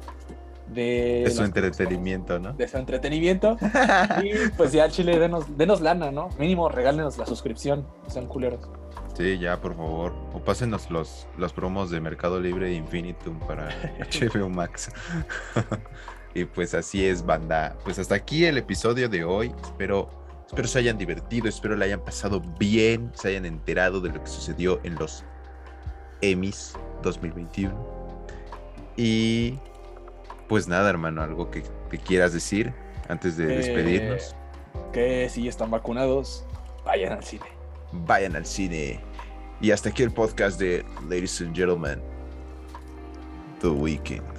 de, 0.68 1.24
Es 1.24 1.36
su 1.36 1.44
entretenimiento, 1.44 2.40
¿no? 2.40 2.54
de 2.54 2.68
su 2.68 2.78
entretenimiento. 2.78 3.58
y 4.24 4.50
pues 4.58 4.72
ya, 4.72 4.90
Chile, 4.90 5.20
denos, 5.20 5.58
denos 5.58 5.82
lana, 5.82 6.12
¿no? 6.12 6.30
Mínimo, 6.40 6.70
regálenos 6.70 7.18
la 7.18 7.26
suscripción, 7.26 7.86
sean 8.08 8.28
culeros. 8.28 8.68
Sí, 9.16 9.40
ya, 9.40 9.62
por 9.62 9.76
favor. 9.76 10.14
O 10.34 10.44
pásenos 10.44 10.92
los, 10.92 11.28
los 11.38 11.54
promos 11.54 11.90
de 11.90 12.02
Mercado 12.02 12.40
Libre 12.40 12.68
e 12.70 12.74
Infinitum 12.74 13.40
para 13.40 13.70
HBO 14.00 14.50
Max. 14.50 14.90
y 16.34 16.44
pues 16.46 16.74
así 16.74 17.06
es, 17.06 17.26
banda. 17.26 17.78
Pues 17.86 17.98
hasta 17.98 18.16
aquí 18.16 18.46
el 18.46 18.58
episodio 18.58 19.08
de 19.08 19.24
hoy. 19.24 19.54
Espero, 19.64 20.10
espero 20.48 20.68
se 20.68 20.80
hayan 20.80 20.98
divertido, 20.98 21.48
espero 21.48 21.78
le 21.78 21.86
hayan 21.86 22.04
pasado 22.04 22.42
bien, 22.60 23.12
se 23.16 23.30
hayan 23.30 23.46
enterado 23.46 24.02
de 24.02 24.10
lo 24.10 24.22
que 24.22 24.30
sucedió 24.30 24.82
en 24.84 24.96
los 24.96 25.24
Emmys 26.22 26.74
2021. 27.02 27.74
Y 28.98 29.58
pues 30.50 30.68
nada, 30.68 30.90
hermano, 30.90 31.22
algo 31.22 31.50
que, 31.52 31.64
que 31.90 31.98
quieras 32.00 32.34
decir 32.34 32.74
antes 33.08 33.38
de 33.38 33.46
Eh, 33.46 33.58
despedirnos. 33.58 34.36
Que 34.92 35.30
si 35.30 35.48
están 35.48 35.72
vacunados, 35.72 36.46
vayan 36.84 37.14
al 37.14 37.24
cine. 37.24 37.55
Vayan 37.92 38.36
al 38.36 38.46
cine. 38.46 39.00
Y 39.62 39.72
hasta 39.72 39.90
aquí 39.90 40.04
el 40.04 40.12
podcast 40.12 40.60
de 40.60 40.84
Ladies 41.04 41.42
and 41.42 41.56
Gentlemen, 41.56 42.02
The 43.62 43.70
Weekend. 43.70 44.35